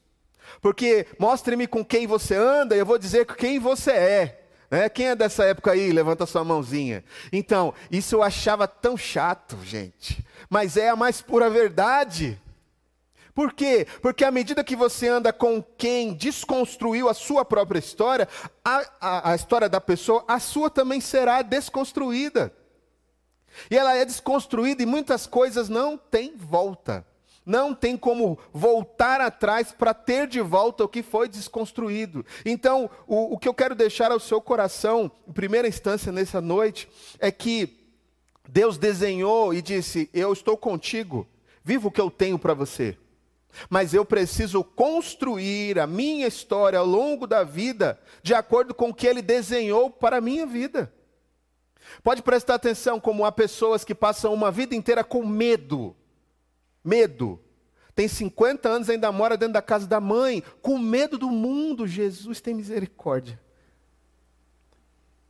Porque 0.61 1.05
mostre-me 1.19 1.67
com 1.67 1.85
quem 1.85 2.07
você 2.07 2.35
anda 2.35 2.75
e 2.75 2.79
eu 2.79 2.85
vou 2.85 2.97
dizer 2.97 3.25
quem 3.25 3.59
você 3.59 3.91
é. 3.91 4.43
Né? 4.69 4.89
Quem 4.89 5.07
é 5.07 5.15
dessa 5.15 5.43
época 5.45 5.71
aí? 5.71 5.91
Levanta 5.91 6.25
sua 6.25 6.43
mãozinha. 6.43 7.03
Então, 7.31 7.73
isso 7.91 8.15
eu 8.15 8.23
achava 8.23 8.67
tão 8.67 8.97
chato, 8.97 9.57
gente. 9.63 10.25
Mas 10.49 10.77
é 10.77 10.89
a 10.89 10.95
mais 10.95 11.21
pura 11.21 11.49
verdade. 11.49 12.39
Por 13.39 13.53
quê? 13.53 13.87
Porque 14.01 14.25
à 14.25 14.31
medida 14.31 14.65
que 14.65 14.75
você 14.75 15.07
anda 15.07 15.31
com 15.31 15.63
quem 15.63 16.13
desconstruiu 16.13 17.07
a 17.07 17.13
sua 17.13 17.45
própria 17.45 17.79
história, 17.79 18.27
a, 18.65 18.85
a, 18.99 19.31
a 19.31 19.35
história 19.35 19.69
da 19.69 19.79
pessoa, 19.79 20.25
a 20.27 20.41
sua 20.41 20.69
também 20.69 20.99
será 20.99 21.41
desconstruída. 21.41 22.53
E 23.71 23.77
ela 23.77 23.95
é 23.95 24.03
desconstruída 24.03 24.83
e 24.83 24.85
muitas 24.85 25.25
coisas 25.25 25.69
não 25.69 25.97
têm 25.97 26.35
volta. 26.35 27.07
Não 27.45 27.73
tem 27.73 27.95
como 27.95 28.37
voltar 28.51 29.21
atrás 29.21 29.71
para 29.71 29.93
ter 29.93 30.27
de 30.27 30.41
volta 30.41 30.83
o 30.83 30.89
que 30.89 31.01
foi 31.01 31.29
desconstruído. 31.29 32.25
Então, 32.43 32.89
o, 33.07 33.35
o 33.35 33.37
que 33.37 33.47
eu 33.47 33.53
quero 33.53 33.73
deixar 33.73 34.11
ao 34.11 34.19
seu 34.19 34.41
coração, 34.41 35.09
em 35.25 35.31
primeira 35.31 35.65
instância 35.65 36.11
nessa 36.11 36.41
noite, 36.41 36.89
é 37.19 37.31
que 37.31 37.87
Deus 38.49 38.77
desenhou 38.77 39.53
e 39.53 39.61
disse: 39.61 40.09
Eu 40.13 40.33
estou 40.33 40.57
contigo, 40.57 41.25
viva 41.63 41.87
o 41.87 41.91
que 41.91 42.01
eu 42.01 42.11
tenho 42.11 42.37
para 42.37 42.53
você. 42.53 42.97
Mas 43.69 43.93
eu 43.93 44.05
preciso 44.05 44.63
construir 44.63 45.79
a 45.79 45.87
minha 45.87 46.27
história 46.27 46.79
ao 46.79 46.85
longo 46.85 47.25
da 47.25 47.43
vida 47.43 47.99
de 48.21 48.33
acordo 48.33 48.73
com 48.73 48.89
o 48.89 48.93
que 48.93 49.07
Ele 49.07 49.21
desenhou 49.21 49.89
para 49.89 50.17
a 50.17 50.21
minha 50.21 50.45
vida. 50.45 50.93
Pode 52.03 52.21
prestar 52.21 52.55
atenção 52.55 52.99
como 52.99 53.25
há 53.25 53.31
pessoas 53.31 53.83
que 53.83 53.95
passam 53.95 54.33
uma 54.33 54.51
vida 54.51 54.75
inteira 54.75 55.03
com 55.03 55.25
medo 55.25 55.95
Medo. 56.83 57.39
Tem 57.93 58.07
50 58.07 58.69
anos, 58.69 58.89
ainda 58.89 59.11
mora 59.11 59.35
dentro 59.35 59.53
da 59.53 59.61
casa 59.61 59.85
da 59.85 59.99
mãe, 59.99 60.43
com 60.61 60.77
medo 60.77 61.17
do 61.17 61.29
mundo. 61.29 61.85
Jesus 61.85 62.39
tem 62.39 62.53
misericórdia. 62.53 63.39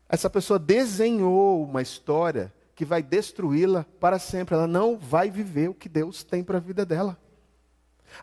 Essa 0.07 0.29
pessoa 0.29 0.59
desenhou 0.59 1.63
uma 1.63 1.81
história 1.81 2.53
que 2.75 2.85
vai 2.85 3.01
destruí-la 3.01 3.85
para 3.99 4.19
sempre. 4.19 4.55
Ela 4.55 4.67
não 4.67 4.97
vai 4.97 5.29
viver 5.29 5.69
o 5.69 5.73
que 5.73 5.89
Deus 5.89 6.23
tem 6.23 6.43
para 6.43 6.57
a 6.57 6.61
vida 6.61 6.85
dela. 6.85 7.17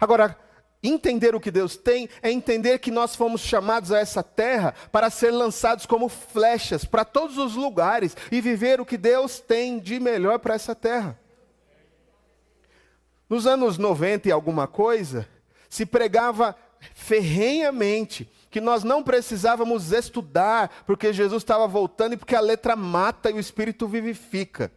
Agora, 0.00 0.37
entender 0.83 1.35
o 1.35 1.40
que 1.40 1.50
Deus 1.50 1.76
tem 1.76 2.09
é 2.23 2.31
entender 2.31 2.78
que 2.78 2.90
nós 2.90 3.16
fomos 3.16 3.40
chamados 3.40 3.93
a 3.93 3.99
essa 3.99 4.23
terra 4.23 4.75
para 4.93 5.11
ser 5.11 5.31
lançados 5.31 5.87
como 5.87 6.09
flechas 6.09 6.85
para 6.85 7.05
todos 7.05 7.38
os 7.38 7.55
lugares 7.55 8.16
e 8.31 8.40
viver 8.40 8.81
o 8.81 8.87
que 8.87 8.97
Deus 8.97 9.40
tem 9.40 9.78
de 9.78 9.99
melhor 9.99 10.38
para 10.38 10.55
essa 10.55 10.75
terra. 10.75 11.19
Nos 13.28 13.47
anos 13.47 13.76
90 13.76 14.28
e 14.28 14.33
alguma 14.33 14.69
coisa, 14.69 15.26
se 15.69 15.85
pregava 15.85 16.57
ferrenhamente 16.95 18.31
que 18.50 18.61
nós 18.61 18.85
não 18.85 19.02
precisávamos 19.02 19.93
estudar, 19.93 20.85
porque 20.87 21.12
Jesus 21.12 21.43
estava 21.43 21.66
voltando 21.66 22.14
e 22.14 22.16
porque 22.16 22.37
a 22.37 22.40
letra 22.40 22.76
mata 22.76 23.31
e 23.31 23.35
o 23.35 23.40
espírito 23.40 23.88
vivifica. 23.88 24.71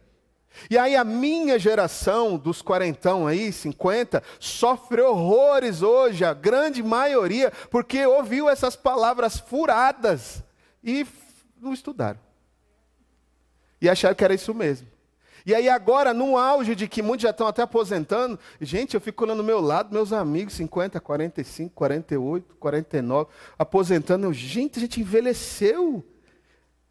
E 0.68 0.76
aí 0.76 0.96
a 0.96 1.04
minha 1.04 1.58
geração 1.58 2.36
dos 2.36 2.60
quarentão 2.60 3.26
aí, 3.26 3.52
50, 3.52 4.22
sofre 4.38 5.00
horrores 5.00 5.82
hoje, 5.82 6.24
a 6.24 6.34
grande 6.34 6.82
maioria, 6.82 7.52
porque 7.70 8.04
ouviu 8.04 8.48
essas 8.48 8.76
palavras 8.76 9.38
furadas 9.38 10.42
e 10.82 11.06
não 11.60 11.72
estudaram. 11.72 12.18
E 13.80 13.88
acharam 13.88 14.14
que 14.14 14.24
era 14.24 14.34
isso 14.34 14.52
mesmo. 14.52 14.88
E 15.46 15.54
aí 15.54 15.68
agora, 15.68 16.12
no 16.12 16.36
auge 16.36 16.74
de 16.74 16.86
que 16.86 17.02
muitos 17.02 17.22
já 17.22 17.30
estão 17.30 17.46
até 17.46 17.62
aposentando, 17.62 18.38
gente, 18.60 18.94
eu 18.94 19.00
fico 19.00 19.24
olhando 19.24 19.38
no 19.38 19.44
meu 19.44 19.60
lado, 19.60 19.92
meus 19.92 20.12
amigos, 20.12 20.54
50, 20.54 21.00
45, 21.00 21.74
48, 21.74 22.56
49, 22.56 23.30
aposentando, 23.58 24.26
eu, 24.26 24.32
gente, 24.32 24.78
a 24.78 24.80
gente 24.80 25.00
envelheceu. 25.00 26.04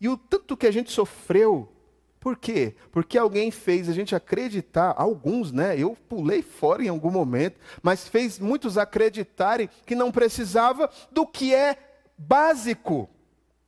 E 0.01 0.09
o 0.09 0.17
tanto 0.17 0.57
que 0.57 0.65
a 0.65 0.71
gente 0.71 0.91
sofreu. 0.91 1.71
Por 2.19 2.35
quê? 2.35 2.75
Porque 2.91 3.17
alguém 3.17 3.49
fez 3.49 3.87
a 3.87 3.93
gente 3.93 4.13
acreditar, 4.13 4.93
alguns, 4.97 5.51
né? 5.51 5.79
Eu 5.79 5.95
pulei 6.07 6.41
fora 6.41 6.83
em 6.83 6.89
algum 6.89 7.09
momento, 7.09 7.59
mas 7.81 8.07
fez 8.07 8.37
muitos 8.37 8.77
acreditarem 8.77 9.69
que 9.85 9.95
não 9.95 10.11
precisava 10.11 10.89
do 11.11 11.25
que 11.25 11.55
é 11.55 11.77
básico 12.17 13.09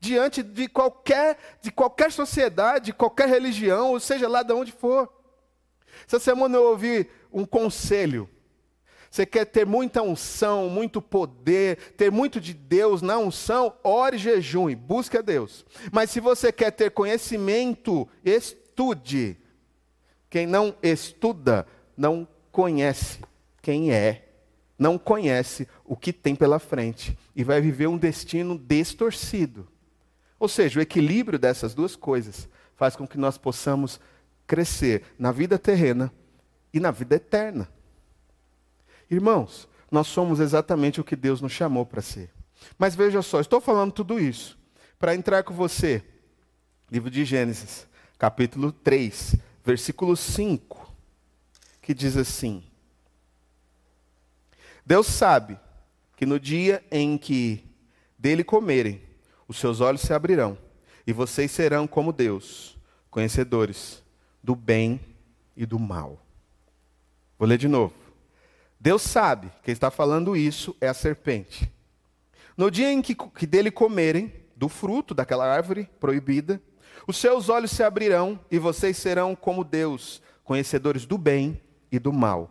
diante 0.01 0.43
de 0.43 0.67
qualquer, 0.67 1.37
de 1.61 1.71
qualquer 1.71 2.11
sociedade, 2.11 2.91
qualquer 2.91 3.29
religião, 3.29 3.91
ou 3.91 3.99
seja 3.99 4.27
lá 4.27 4.43
de 4.43 4.51
onde 4.51 4.71
for. 4.71 5.07
Essa 6.05 6.19
semana 6.19 6.57
eu 6.57 6.63
ouvi 6.63 7.09
um 7.31 7.45
conselho. 7.45 8.29
Você 9.11 9.25
quer 9.25 9.43
ter 9.43 9.65
muita 9.65 10.01
unção, 10.01 10.69
muito 10.69 11.01
poder, 11.01 11.93
ter 11.97 12.09
muito 12.09 12.39
de 12.39 12.53
Deus 12.53 13.01
na 13.01 13.17
unção, 13.17 13.73
ore 13.83 14.17
jejum, 14.17 14.73
busque 14.73 15.17
a 15.17 15.21
Deus. 15.21 15.65
Mas 15.91 16.09
se 16.11 16.21
você 16.21 16.49
quer 16.49 16.71
ter 16.71 16.91
conhecimento, 16.91 18.07
estude. 18.23 19.35
Quem 20.29 20.47
não 20.47 20.73
estuda, 20.81 21.67
não 21.97 22.25
conhece 22.53 23.19
quem 23.61 23.91
é, 23.91 24.29
não 24.79 24.97
conhece 24.97 25.67
o 25.85 25.95
que 25.95 26.13
tem 26.13 26.33
pela 26.33 26.57
frente 26.57 27.17
e 27.35 27.43
vai 27.43 27.59
viver 27.59 27.87
um 27.87 27.97
destino 27.97 28.57
distorcido. 28.57 29.67
Ou 30.39 30.47
seja, 30.47 30.79
o 30.79 30.81
equilíbrio 30.81 31.37
dessas 31.37 31.75
duas 31.75 31.97
coisas 31.97 32.47
faz 32.77 32.95
com 32.95 33.05
que 33.05 33.17
nós 33.17 33.37
possamos 33.37 33.99
crescer 34.47 35.03
na 35.19 35.33
vida 35.33 35.59
terrena 35.59 36.11
e 36.73 36.79
na 36.79 36.91
vida 36.91 37.15
eterna. 37.15 37.69
Irmãos, 39.11 39.67
nós 39.91 40.07
somos 40.07 40.39
exatamente 40.39 41.01
o 41.01 41.03
que 41.03 41.17
Deus 41.17 41.41
nos 41.41 41.51
chamou 41.51 41.85
para 41.85 42.01
ser. 42.01 42.31
Mas 42.79 42.95
veja 42.95 43.21
só, 43.21 43.41
estou 43.41 43.59
falando 43.59 43.91
tudo 43.91 44.17
isso 44.17 44.57
para 44.97 45.13
entrar 45.13 45.43
com 45.43 45.53
você. 45.53 46.01
Livro 46.89 47.11
de 47.11 47.25
Gênesis, 47.25 47.85
capítulo 48.17 48.71
3, 48.71 49.35
versículo 49.65 50.15
5, 50.15 50.93
que 51.81 51.93
diz 51.93 52.15
assim: 52.15 52.63
Deus 54.85 55.07
sabe 55.07 55.59
que 56.15 56.25
no 56.25 56.39
dia 56.39 56.81
em 56.89 57.17
que 57.17 57.65
dele 58.17 58.45
comerem, 58.45 59.01
os 59.45 59.57
seus 59.57 59.81
olhos 59.81 60.01
se 60.01 60.13
abrirão, 60.13 60.57
e 61.05 61.11
vocês 61.11 61.51
serão 61.51 61.85
como 61.85 62.13
Deus, 62.13 62.77
conhecedores 63.09 64.01
do 64.41 64.55
bem 64.55 65.01
e 65.57 65.65
do 65.65 65.77
mal. 65.77 66.25
Vou 67.37 67.47
ler 67.47 67.57
de 67.57 67.67
novo. 67.67 68.00
Deus 68.83 69.03
sabe, 69.03 69.51
quem 69.61 69.71
está 69.73 69.91
falando 69.91 70.35
isso 70.35 70.75
é 70.81 70.87
a 70.87 70.93
serpente. 70.95 71.71
No 72.57 72.71
dia 72.71 72.91
em 72.91 72.99
que, 72.99 73.13
que 73.13 73.45
dele 73.45 73.69
comerem 73.69 74.33
do 74.55 74.67
fruto 74.67 75.13
daquela 75.13 75.45
árvore 75.45 75.87
proibida, 75.99 76.59
os 77.05 77.17
seus 77.17 77.47
olhos 77.47 77.69
se 77.69 77.83
abrirão 77.83 78.39
e 78.49 78.57
vocês 78.57 78.97
serão 78.97 79.35
como 79.35 79.63
Deus, 79.63 80.19
conhecedores 80.43 81.05
do 81.05 81.15
bem 81.15 81.61
e 81.91 81.99
do 81.99 82.11
mal. 82.11 82.49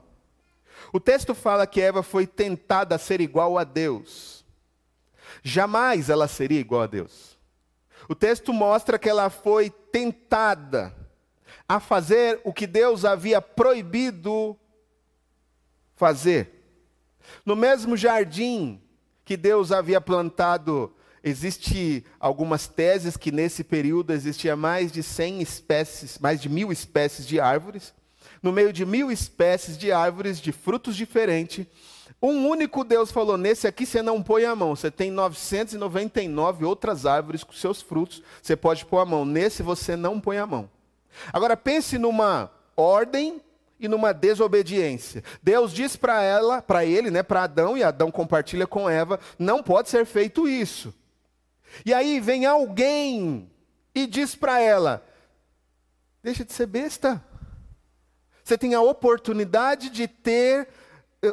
O 0.92 1.00
texto 1.00 1.34
fala 1.34 1.66
que 1.66 1.80
Eva 1.80 2.00
foi 2.00 2.28
tentada 2.28 2.94
a 2.94 2.98
ser 2.98 3.20
igual 3.20 3.58
a 3.58 3.64
Deus. 3.64 4.44
Jamais 5.42 6.08
ela 6.08 6.28
seria 6.28 6.60
igual 6.60 6.82
a 6.82 6.86
Deus. 6.86 7.36
O 8.08 8.14
texto 8.14 8.52
mostra 8.52 9.00
que 9.00 9.08
ela 9.08 9.30
foi 9.30 9.68
tentada 9.68 10.94
a 11.68 11.80
fazer 11.80 12.40
o 12.44 12.52
que 12.52 12.68
Deus 12.68 13.04
havia 13.04 13.42
proibido 13.42 14.56
fazer. 16.00 16.64
No 17.44 17.54
mesmo 17.54 17.94
jardim 17.94 18.80
que 19.22 19.36
Deus 19.36 19.70
havia 19.70 20.00
plantado, 20.00 20.90
existe 21.22 22.02
algumas 22.18 22.66
teses 22.66 23.18
que 23.18 23.30
nesse 23.30 23.62
período 23.62 24.14
existia 24.14 24.56
mais 24.56 24.90
de 24.90 25.02
100 25.02 25.42
espécies, 25.42 26.18
mais 26.18 26.40
de 26.40 26.48
mil 26.48 26.72
espécies 26.72 27.26
de 27.26 27.38
árvores. 27.38 27.92
No 28.42 28.50
meio 28.50 28.72
de 28.72 28.86
mil 28.86 29.12
espécies 29.12 29.76
de 29.76 29.92
árvores 29.92 30.40
de 30.40 30.52
frutos 30.52 30.96
diferentes, 30.96 31.66
um 32.22 32.48
único 32.48 32.82
Deus 32.82 33.12
falou: 33.12 33.36
nesse 33.36 33.66
aqui 33.66 33.84
você 33.84 34.00
não 34.00 34.22
põe 34.22 34.46
a 34.46 34.56
mão. 34.56 34.74
Você 34.74 34.90
tem 34.90 35.10
999 35.10 36.64
outras 36.64 37.04
árvores 37.04 37.44
com 37.44 37.52
seus 37.52 37.82
frutos, 37.82 38.22
você 38.42 38.56
pode 38.56 38.86
pôr 38.86 39.00
a 39.00 39.04
mão. 39.04 39.26
Nesse 39.26 39.62
você 39.62 39.96
não 39.96 40.18
põe 40.18 40.38
a 40.38 40.46
mão. 40.46 40.70
Agora 41.30 41.58
pense 41.58 41.98
numa 41.98 42.50
ordem 42.74 43.42
e 43.80 43.88
numa 43.88 44.12
desobediência. 44.12 45.24
Deus 45.42 45.72
diz 45.72 45.96
para 45.96 46.22
ela, 46.22 46.60
para 46.60 46.84
ele, 46.84 47.10
né, 47.10 47.22
para 47.22 47.44
Adão, 47.44 47.76
e 47.76 47.82
Adão 47.82 48.10
compartilha 48.10 48.66
com 48.66 48.88
Eva: 48.88 49.18
não 49.38 49.62
pode 49.62 49.88
ser 49.88 50.04
feito 50.04 50.46
isso. 50.46 50.94
E 51.84 51.94
aí 51.94 52.20
vem 52.20 52.46
alguém 52.46 53.50
e 53.94 54.06
diz 54.06 54.34
para 54.34 54.60
ela: 54.60 55.04
Deixa 56.22 56.44
de 56.44 56.52
ser 56.52 56.66
besta. 56.66 57.24
Você 58.44 58.58
tem 58.58 58.74
a 58.74 58.80
oportunidade 58.80 59.90
de 59.90 60.06
ter 60.06 60.68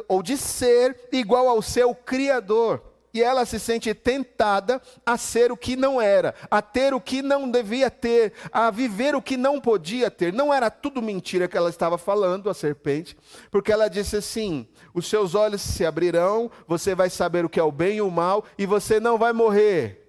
ou 0.06 0.22
de 0.22 0.36
ser 0.36 1.08
igual 1.12 1.48
ao 1.48 1.60
seu 1.60 1.94
Criador. 1.94 2.82
E 3.12 3.22
ela 3.22 3.46
se 3.46 3.58
sente 3.58 3.92
tentada 3.94 4.80
a 5.04 5.16
ser 5.16 5.50
o 5.50 5.56
que 5.56 5.76
não 5.76 6.00
era, 6.00 6.34
a 6.50 6.60
ter 6.60 6.92
o 6.92 7.00
que 7.00 7.22
não 7.22 7.50
devia 7.50 7.90
ter, 7.90 8.34
a 8.52 8.70
viver 8.70 9.14
o 9.14 9.22
que 9.22 9.36
não 9.36 9.60
podia 9.60 10.10
ter. 10.10 10.32
Não 10.32 10.52
era 10.52 10.70
tudo 10.70 11.00
mentira 11.00 11.48
que 11.48 11.56
ela 11.56 11.70
estava 11.70 11.96
falando, 11.96 12.50
a 12.50 12.54
serpente, 12.54 13.16
porque 13.50 13.72
ela 13.72 13.88
disse 13.88 14.16
assim: 14.16 14.68
os 14.92 15.06
seus 15.06 15.34
olhos 15.34 15.62
se 15.62 15.86
abrirão, 15.86 16.50
você 16.66 16.94
vai 16.94 17.08
saber 17.08 17.44
o 17.44 17.48
que 17.48 17.60
é 17.60 17.62
o 17.62 17.72
bem 17.72 17.96
e 17.96 18.02
o 18.02 18.10
mal, 18.10 18.44
e 18.58 18.66
você 18.66 19.00
não 19.00 19.16
vai 19.16 19.32
morrer. 19.32 20.04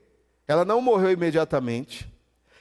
Ela 0.47 0.65
não 0.65 0.81
morreu 0.81 1.11
imediatamente, 1.11 2.11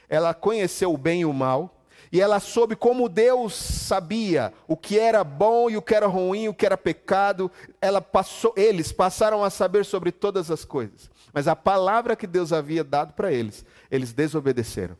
ela 0.07 0.33
conheceu 0.33 0.93
o 0.93 0.97
bem 0.97 1.21
e 1.21 1.25
o 1.25 1.33
mal, 1.33 1.78
e 2.11 2.19
ela 2.19 2.39
soube 2.39 2.75
como 2.75 3.07
Deus 3.07 3.53
sabia 3.53 4.51
o 4.67 4.75
que 4.75 4.97
era 4.97 5.23
bom 5.23 5.69
e 5.69 5.77
o 5.77 5.81
que 5.81 5.93
era 5.93 6.07
ruim, 6.07 6.47
o 6.47 6.53
que 6.53 6.65
era 6.65 6.77
pecado. 6.77 7.51
Ela 7.79 8.01
passou, 8.01 8.53
eles 8.57 8.91
passaram 8.91 9.43
a 9.43 9.49
saber 9.49 9.85
sobre 9.85 10.11
todas 10.11 10.49
as 10.49 10.65
coisas. 10.65 11.09
Mas 11.31 11.47
a 11.47 11.55
palavra 11.55 12.15
que 12.15 12.25
Deus 12.25 12.51
havia 12.51 12.83
dado 12.83 13.13
para 13.13 13.31
eles, 13.31 13.63
eles 13.91 14.11
desobedeceram. 14.11 14.97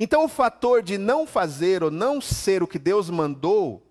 Então 0.00 0.24
o 0.24 0.28
fator 0.28 0.82
de 0.82 0.98
não 0.98 1.26
fazer 1.26 1.84
ou 1.84 1.90
não 1.90 2.20
ser 2.20 2.62
o 2.62 2.66
que 2.66 2.78
Deus 2.78 3.08
mandou, 3.08 3.86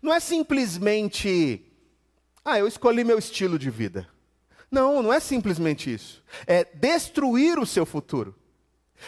não 0.00 0.14
é 0.14 0.20
simplesmente, 0.20 1.66
ah, 2.44 2.58
eu 2.58 2.68
escolhi 2.68 3.02
meu 3.02 3.18
estilo 3.18 3.58
de 3.58 3.68
vida. 3.68 4.08
Não, 4.70 5.02
não 5.02 5.12
é 5.12 5.18
simplesmente 5.18 5.92
isso. 5.92 6.22
É 6.46 6.64
destruir 6.64 7.58
o 7.58 7.66
seu 7.66 7.84
futuro 7.84 8.34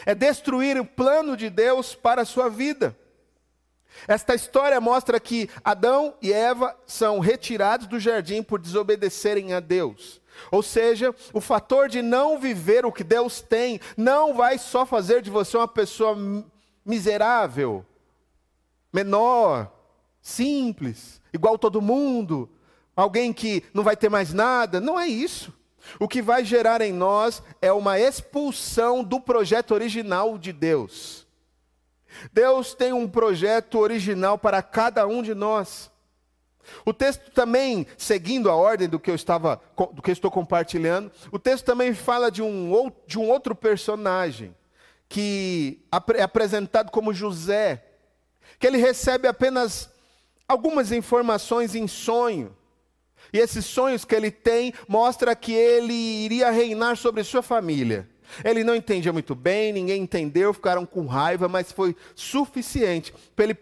é 0.04 0.14
destruir 0.14 0.80
o 0.80 0.84
plano 0.84 1.36
de 1.36 1.50
Deus 1.50 1.94
para 1.94 2.22
a 2.22 2.26
sua 2.26 2.48
vida. 2.48 2.96
Esta 4.08 4.34
história 4.34 4.80
mostra 4.80 5.20
que 5.20 5.48
Adão 5.64 6.14
e 6.20 6.32
Eva 6.32 6.76
são 6.86 7.20
retirados 7.20 7.86
do 7.86 8.00
jardim 8.00 8.42
por 8.42 8.60
desobedecerem 8.60 9.52
a 9.52 9.60
Deus. 9.60 10.20
Ou 10.50 10.62
seja, 10.62 11.14
o 11.32 11.40
fator 11.40 11.88
de 11.88 12.02
não 12.02 12.38
viver 12.38 12.84
o 12.84 12.92
que 12.92 13.04
Deus 13.04 13.40
tem 13.40 13.80
não 13.96 14.34
vai 14.34 14.58
só 14.58 14.84
fazer 14.84 15.22
de 15.22 15.30
você 15.30 15.56
uma 15.56 15.68
pessoa 15.68 16.16
miserável, 16.84 17.86
menor, 18.92 19.72
simples, 20.20 21.20
igual 21.32 21.56
todo 21.56 21.80
mundo, 21.80 22.50
alguém 22.96 23.32
que 23.32 23.62
não 23.72 23.84
vai 23.84 23.96
ter 23.96 24.08
mais 24.08 24.32
nada. 24.32 24.80
Não 24.80 24.98
é 24.98 25.06
isso. 25.06 25.53
O 25.99 26.09
que 26.09 26.23
vai 26.23 26.45
gerar 26.45 26.81
em 26.81 26.93
nós 26.93 27.43
é 27.61 27.73
uma 27.73 27.99
expulsão 27.99 29.03
do 29.03 29.21
projeto 29.21 29.73
original 29.73 30.38
de 30.38 30.53
Deus. 30.53 31.26
Deus 32.33 32.75
tem 32.75 32.93
um 32.93 33.09
projeto 33.09 33.79
original 33.79 34.38
para 34.38 34.62
cada 34.62 35.07
um 35.07 35.23
de 35.23 35.35
nós. 35.35 35.91
O 36.85 36.93
texto 36.93 37.31
também, 37.31 37.87
seguindo 37.99 38.50
a 38.50 38.55
ordem 38.55 38.88
do 38.88 38.99
que 38.99 39.11
eu 39.11 39.14
estava, 39.14 39.61
do 39.93 40.00
que 40.00 40.11
estou 40.11 40.31
compartilhando, 40.31 41.11
o 41.31 41.38
texto 41.38 41.64
também 41.64 41.95
fala 41.95 42.31
de 42.31 42.43
um, 42.43 42.91
de 43.07 43.19
um 43.19 43.29
outro 43.29 43.55
personagem 43.55 44.55
que 45.09 45.85
é 46.14 46.23
apresentado 46.23 46.91
como 46.91 47.12
José, 47.12 47.85
que 48.59 48.67
ele 48.67 48.79
recebe 48.79 49.29
apenas 49.29 49.91
algumas 50.49 50.91
informações 50.91 51.75
em 51.75 51.87
sonho. 51.87 52.57
E 53.35 53.38
esses 53.38 53.64
sonhos 53.64 54.05
que 54.05 54.14
ele 54.14 54.31
tem 54.31 54.73
mostra 54.87 55.35
que 55.35 55.53
ele 55.53 55.93
iria 55.93 56.53
reinar 56.53 56.97
sobre 56.97 57.25
sua 57.25 57.43
família. 57.43 58.09
Ele 58.45 58.62
não 58.62 58.76
entendia 58.76 59.12
muito 59.12 59.35
bem, 59.35 59.73
ninguém 59.73 60.03
entendeu, 60.03 60.55
ficaram 60.55 60.87
com 60.87 61.05
raiva, 61.05 61.49
mas 61.49 61.73
foi 61.73 61.97
suficiente 62.14 63.12
para 63.35 63.45
ele, 63.45 63.59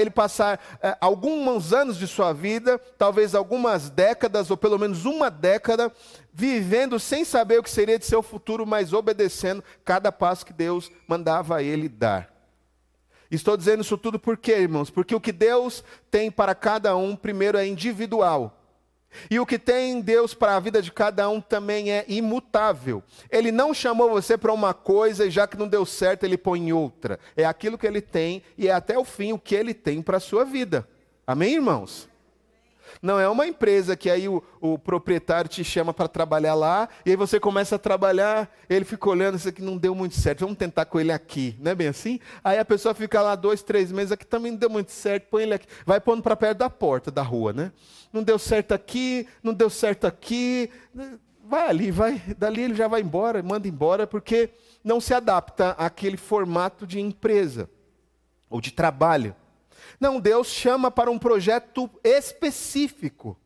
ele, 0.00 0.10
passar 0.10 0.60
é, 0.82 0.96
alguns 1.00 1.72
anos 1.72 1.98
de 1.98 2.08
sua 2.08 2.32
vida, 2.32 2.78
talvez 2.98 3.32
algumas 3.32 3.88
décadas, 3.88 4.50
ou 4.50 4.56
pelo 4.56 4.76
menos 4.76 5.04
uma 5.04 5.30
década, 5.30 5.92
vivendo 6.32 6.98
sem 6.98 7.24
saber 7.24 7.60
o 7.60 7.62
que 7.62 7.70
seria 7.70 8.00
de 8.00 8.04
seu 8.04 8.24
futuro, 8.24 8.66
mas 8.66 8.92
obedecendo 8.92 9.62
cada 9.84 10.10
passo 10.10 10.44
que 10.44 10.52
Deus 10.52 10.90
mandava 11.06 11.58
a 11.58 11.62
ele 11.62 11.88
dar. 11.88 12.28
Estou 13.30 13.56
dizendo 13.56 13.82
isso 13.82 13.96
tudo 13.96 14.18
por 14.18 14.36
quê, 14.36 14.58
irmãos? 14.58 14.90
Porque 14.90 15.14
o 15.14 15.20
que 15.20 15.32
Deus 15.32 15.84
tem 16.10 16.28
para 16.28 16.56
cada 16.56 16.96
um, 16.96 17.14
primeiro, 17.14 17.56
é 17.56 17.64
individual. 17.64 18.58
E 19.30 19.38
o 19.38 19.46
que 19.46 19.58
tem 19.58 20.00
Deus 20.00 20.34
para 20.34 20.56
a 20.56 20.60
vida 20.60 20.80
de 20.80 20.92
cada 20.92 21.28
um 21.28 21.40
também 21.40 21.90
é 21.90 22.04
imutável. 22.08 23.02
Ele 23.30 23.52
não 23.52 23.74
chamou 23.74 24.10
você 24.10 24.36
para 24.36 24.52
uma 24.52 24.74
coisa 24.74 25.26
e 25.26 25.30
já 25.30 25.46
que 25.46 25.58
não 25.58 25.68
deu 25.68 25.84
certo, 25.84 26.24
ele 26.24 26.36
põe 26.36 26.60
em 26.60 26.72
outra. 26.72 27.18
É 27.36 27.44
aquilo 27.44 27.78
que 27.78 27.86
ele 27.86 28.00
tem 28.00 28.42
e 28.56 28.68
é 28.68 28.72
até 28.72 28.98
o 28.98 29.04
fim 29.04 29.32
o 29.32 29.38
que 29.38 29.54
ele 29.54 29.74
tem 29.74 30.02
para 30.02 30.16
a 30.16 30.20
sua 30.20 30.44
vida. 30.44 30.88
Amém, 31.26 31.54
irmãos? 31.54 32.11
Não 33.02 33.18
é 33.18 33.28
uma 33.28 33.44
empresa 33.44 33.96
que 33.96 34.08
aí 34.08 34.28
o, 34.28 34.40
o 34.60 34.78
proprietário 34.78 35.50
te 35.50 35.64
chama 35.64 35.92
para 35.92 36.06
trabalhar 36.06 36.54
lá, 36.54 36.88
e 37.04 37.10
aí 37.10 37.16
você 37.16 37.40
começa 37.40 37.74
a 37.74 37.78
trabalhar, 37.78 38.48
ele 38.70 38.84
fica 38.84 39.10
olhando, 39.10 39.36
isso 39.36 39.48
aqui 39.48 39.60
não 39.60 39.76
deu 39.76 39.92
muito 39.92 40.14
certo, 40.14 40.42
vamos 40.42 40.56
tentar 40.56 40.84
com 40.84 41.00
ele 41.00 41.10
aqui. 41.10 41.56
Não 41.58 41.72
é 41.72 41.74
bem 41.74 41.88
assim? 41.88 42.20
Aí 42.44 42.60
a 42.60 42.64
pessoa 42.64 42.94
fica 42.94 43.20
lá 43.20 43.34
dois, 43.34 43.60
três 43.60 43.90
meses, 43.90 44.12
aqui 44.12 44.24
também 44.24 44.52
não 44.52 44.58
deu 44.58 44.70
muito 44.70 44.92
certo, 44.92 45.26
põe 45.28 45.42
ele 45.42 45.54
aqui. 45.54 45.66
Vai 45.84 46.00
pondo 46.00 46.22
para 46.22 46.36
perto 46.36 46.58
da 46.58 46.70
porta 46.70 47.10
da 47.10 47.22
rua, 47.22 47.52
né? 47.52 47.72
Não 48.12 48.22
deu 48.22 48.38
certo 48.38 48.70
aqui, 48.70 49.26
não 49.42 49.52
deu 49.52 49.68
certo 49.68 50.06
aqui. 50.06 50.70
Vai 51.44 51.68
ali, 51.68 51.90
vai, 51.90 52.22
dali 52.38 52.62
ele 52.62 52.74
já 52.76 52.86
vai 52.86 53.00
embora, 53.00 53.42
manda 53.42 53.66
embora, 53.66 54.06
porque 54.06 54.50
não 54.84 55.00
se 55.00 55.12
adapta 55.12 55.70
àquele 55.70 56.16
formato 56.16 56.86
de 56.86 57.00
empresa 57.00 57.68
ou 58.48 58.60
de 58.60 58.70
trabalho. 58.70 59.34
Não, 60.02 60.18
Deus 60.18 60.48
chama 60.48 60.90
para 60.90 61.12
um 61.12 61.16
projeto 61.16 61.88
específico. 62.02 63.38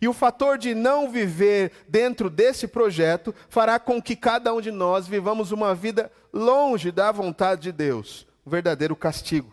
E 0.00 0.08
o 0.08 0.14
fator 0.14 0.56
de 0.56 0.74
não 0.74 1.10
viver 1.10 1.70
dentro 1.86 2.30
desse 2.30 2.66
projeto 2.66 3.34
fará 3.46 3.78
com 3.78 4.00
que 4.00 4.16
cada 4.16 4.54
um 4.54 4.60
de 4.62 4.70
nós 4.70 5.06
vivamos 5.06 5.52
uma 5.52 5.74
vida 5.74 6.10
longe 6.32 6.90
da 6.90 7.12
vontade 7.12 7.60
de 7.60 7.72
Deus, 7.72 8.26
um 8.46 8.50
verdadeiro 8.50 8.96
castigo. 8.96 9.52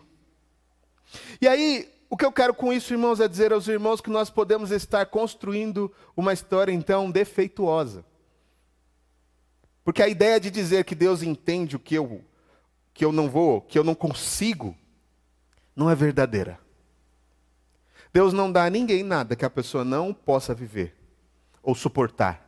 E 1.42 1.46
aí, 1.46 1.92
o 2.08 2.16
que 2.16 2.24
eu 2.24 2.32
quero 2.32 2.54
com 2.54 2.72
isso, 2.72 2.94
irmãos, 2.94 3.20
é 3.20 3.28
dizer 3.28 3.52
aos 3.52 3.68
irmãos 3.68 4.00
que 4.00 4.08
nós 4.08 4.30
podemos 4.30 4.70
estar 4.70 5.04
construindo 5.04 5.92
uma 6.16 6.32
história 6.32 6.72
então 6.72 7.10
defeituosa. 7.10 8.02
Porque 9.84 10.02
a 10.02 10.08
ideia 10.08 10.40
de 10.40 10.50
dizer 10.50 10.86
que 10.86 10.94
Deus 10.94 11.22
entende 11.22 11.76
o 11.76 11.78
que 11.78 11.96
eu 11.96 12.24
que 12.94 13.04
eu 13.04 13.12
não 13.12 13.28
vou, 13.28 13.60
que 13.60 13.78
eu 13.78 13.84
não 13.84 13.94
consigo, 13.94 14.74
não 15.80 15.88
é 15.88 15.94
verdadeira. 15.94 16.60
Deus 18.12 18.34
não 18.34 18.52
dá 18.52 18.64
a 18.64 18.70
ninguém 18.70 19.02
nada 19.02 19.34
que 19.34 19.46
a 19.46 19.50
pessoa 19.50 19.82
não 19.82 20.12
possa 20.12 20.52
viver 20.52 20.94
ou 21.62 21.74
suportar. 21.74 22.46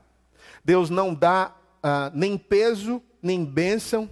Deus 0.63 0.91
não 0.91 1.15
dá 1.15 1.55
uh, 1.83 2.15
nem 2.15 2.37
peso, 2.37 3.03
nem 3.23 3.43
bênção, 3.43 4.11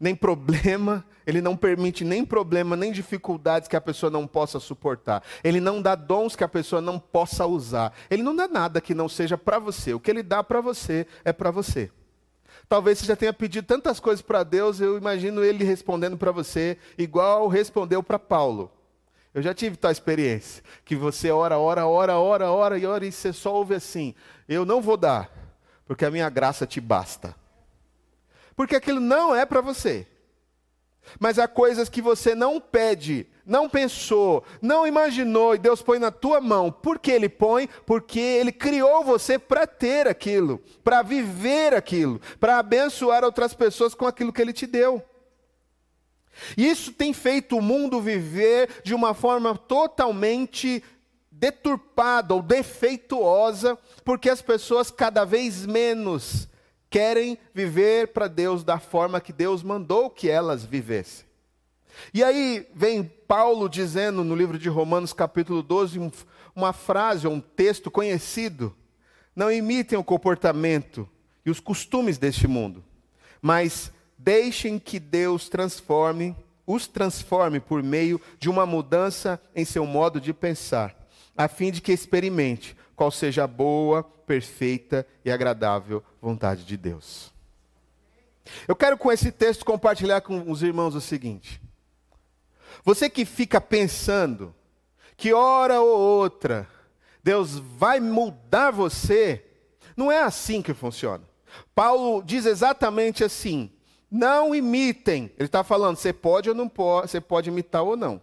nem 0.00 0.14
problema, 0.14 1.04
Ele 1.26 1.42
não 1.42 1.54
permite 1.54 2.02
nem 2.02 2.24
problema, 2.24 2.74
nem 2.76 2.92
dificuldades 2.92 3.68
que 3.68 3.76
a 3.76 3.80
pessoa 3.80 4.08
não 4.08 4.26
possa 4.26 4.58
suportar. 4.58 5.22
Ele 5.44 5.60
não 5.60 5.82
dá 5.82 5.94
dons 5.94 6.34
que 6.34 6.44
a 6.44 6.48
pessoa 6.48 6.80
não 6.80 6.98
possa 6.98 7.46
usar. 7.46 7.92
Ele 8.08 8.22
não 8.22 8.34
dá 8.34 8.48
nada 8.48 8.80
que 8.80 8.94
não 8.94 9.08
seja 9.08 9.36
para 9.36 9.58
você. 9.58 9.92
O 9.92 10.00
que 10.00 10.10
Ele 10.10 10.22
dá 10.22 10.42
para 10.42 10.62
você 10.62 11.06
é 11.26 11.32
para 11.32 11.50
você. 11.50 11.90
Talvez 12.68 12.98
você 12.98 13.06
já 13.06 13.16
tenha 13.16 13.32
pedido 13.32 13.66
tantas 13.66 14.00
coisas 14.00 14.22
para 14.22 14.42
Deus, 14.42 14.80
eu 14.80 14.98
imagino 14.98 15.44
ele 15.44 15.64
respondendo 15.64 16.16
para 16.16 16.32
você, 16.32 16.76
igual 16.98 17.48
respondeu 17.48 18.02
para 18.02 18.18
Paulo. 18.18 18.70
Eu 19.32 19.42
já 19.42 19.52
tive 19.52 19.76
tal 19.76 19.90
experiência, 19.90 20.62
que 20.84 20.96
você 20.96 21.30
ora, 21.30 21.58
ora, 21.58 21.86
ora, 21.86 22.18
ora, 22.18 22.50
ora 22.50 22.78
e 22.78 22.86
ora 22.86 23.04
e 23.04 23.12
você 23.12 23.32
só 23.32 23.54
ouve 23.54 23.74
assim: 23.74 24.14
eu 24.48 24.64
não 24.64 24.80
vou 24.80 24.96
dar, 24.96 25.30
porque 25.86 26.04
a 26.04 26.10
minha 26.10 26.30
graça 26.30 26.66
te 26.66 26.80
basta. 26.80 27.36
Porque 28.56 28.74
aquilo 28.74 28.98
não 28.98 29.36
é 29.36 29.44
para 29.44 29.60
você. 29.60 30.06
Mas 31.18 31.38
há 31.38 31.46
coisas 31.46 31.88
que 31.88 32.02
você 32.02 32.34
não 32.34 32.60
pede, 32.60 33.26
não 33.44 33.68
pensou, 33.68 34.44
não 34.60 34.86
imaginou 34.86 35.54
e 35.54 35.58
Deus 35.58 35.80
põe 35.82 35.98
na 35.98 36.10
tua 36.10 36.40
mão. 36.40 36.70
Por 36.70 36.98
que 36.98 37.10
Ele 37.10 37.28
põe? 37.28 37.68
Porque 37.86 38.18
Ele 38.18 38.52
criou 38.52 39.04
você 39.04 39.38
para 39.38 39.66
ter 39.66 40.08
aquilo, 40.08 40.60
para 40.82 41.02
viver 41.02 41.74
aquilo, 41.74 42.20
para 42.40 42.58
abençoar 42.58 43.24
outras 43.24 43.54
pessoas 43.54 43.94
com 43.94 44.06
aquilo 44.06 44.32
que 44.32 44.42
Ele 44.42 44.52
te 44.52 44.66
deu. 44.66 45.02
Isso 46.56 46.92
tem 46.92 47.12
feito 47.12 47.56
o 47.56 47.62
mundo 47.62 48.00
viver 48.00 48.82
de 48.84 48.94
uma 48.94 49.14
forma 49.14 49.56
totalmente 49.56 50.82
deturpada 51.30 52.34
ou 52.34 52.42
defeituosa, 52.42 53.78
porque 54.04 54.28
as 54.28 54.42
pessoas 54.42 54.90
cada 54.90 55.24
vez 55.24 55.66
menos 55.66 56.48
querem 56.90 57.38
viver 57.52 58.08
para 58.08 58.28
Deus 58.28 58.62
da 58.64 58.78
forma 58.78 59.20
que 59.20 59.32
Deus 59.32 59.62
mandou 59.62 60.10
que 60.10 60.30
elas 60.30 60.64
vivessem. 60.64 61.26
E 62.12 62.22
aí 62.22 62.66
vem 62.74 63.02
Paulo 63.02 63.68
dizendo 63.68 64.22
no 64.22 64.34
livro 64.34 64.58
de 64.58 64.68
Romanos, 64.68 65.12
capítulo 65.12 65.62
12, 65.62 66.12
uma 66.54 66.72
frase, 66.72 67.26
um 67.26 67.40
texto 67.40 67.90
conhecido: 67.90 68.74
Não 69.34 69.50
imitem 69.50 69.98
o 69.98 70.04
comportamento 70.04 71.08
e 71.44 71.50
os 71.50 71.60
costumes 71.60 72.18
deste 72.18 72.46
mundo. 72.46 72.84
Mas 73.40 73.92
deixem 74.18 74.78
que 74.78 74.98
Deus 74.98 75.48
transforme, 75.48 76.34
os 76.66 76.86
transforme 76.86 77.60
por 77.60 77.82
meio 77.82 78.20
de 78.38 78.48
uma 78.48 78.66
mudança 78.66 79.40
em 79.54 79.64
seu 79.64 79.86
modo 79.86 80.20
de 80.20 80.32
pensar, 80.32 80.96
a 81.36 81.48
fim 81.48 81.70
de 81.70 81.80
que 81.80 81.92
experimente 81.92 82.76
qual 82.96 83.10
seja 83.10 83.44
a 83.44 83.46
boa, 83.46 84.02
perfeita 84.02 85.06
e 85.24 85.30
agradável 85.30 86.02
vontade 86.20 86.64
de 86.64 86.76
Deus. 86.76 87.32
Eu 88.66 88.74
quero 88.74 88.96
com 88.96 89.12
esse 89.12 89.30
texto 89.30 89.64
compartilhar 89.64 90.22
com 90.22 90.50
os 90.50 90.62
irmãos 90.62 90.94
o 90.94 91.00
seguinte: 91.00 91.60
você 92.82 93.08
que 93.08 93.24
fica 93.24 93.60
pensando 93.60 94.54
que 95.16 95.32
hora 95.32 95.80
ou 95.80 95.98
outra 95.98 96.68
Deus 97.22 97.58
vai 97.58 97.98
mudar 97.98 98.70
você, 98.70 99.44
não 99.96 100.12
é 100.12 100.22
assim 100.22 100.62
que 100.62 100.72
funciona. 100.72 101.24
Paulo 101.74 102.22
diz 102.22 102.46
exatamente 102.46 103.24
assim: 103.24 103.68
não 104.08 104.54
imitem. 104.54 105.32
Ele 105.36 105.46
está 105.46 105.64
falando, 105.64 105.96
você 105.96 106.12
pode 106.12 106.48
ou 106.48 106.54
não 106.54 106.68
pode, 106.68 107.10
você 107.10 107.20
pode 107.20 107.50
imitar 107.50 107.82
ou 107.82 107.96
não. 107.96 108.20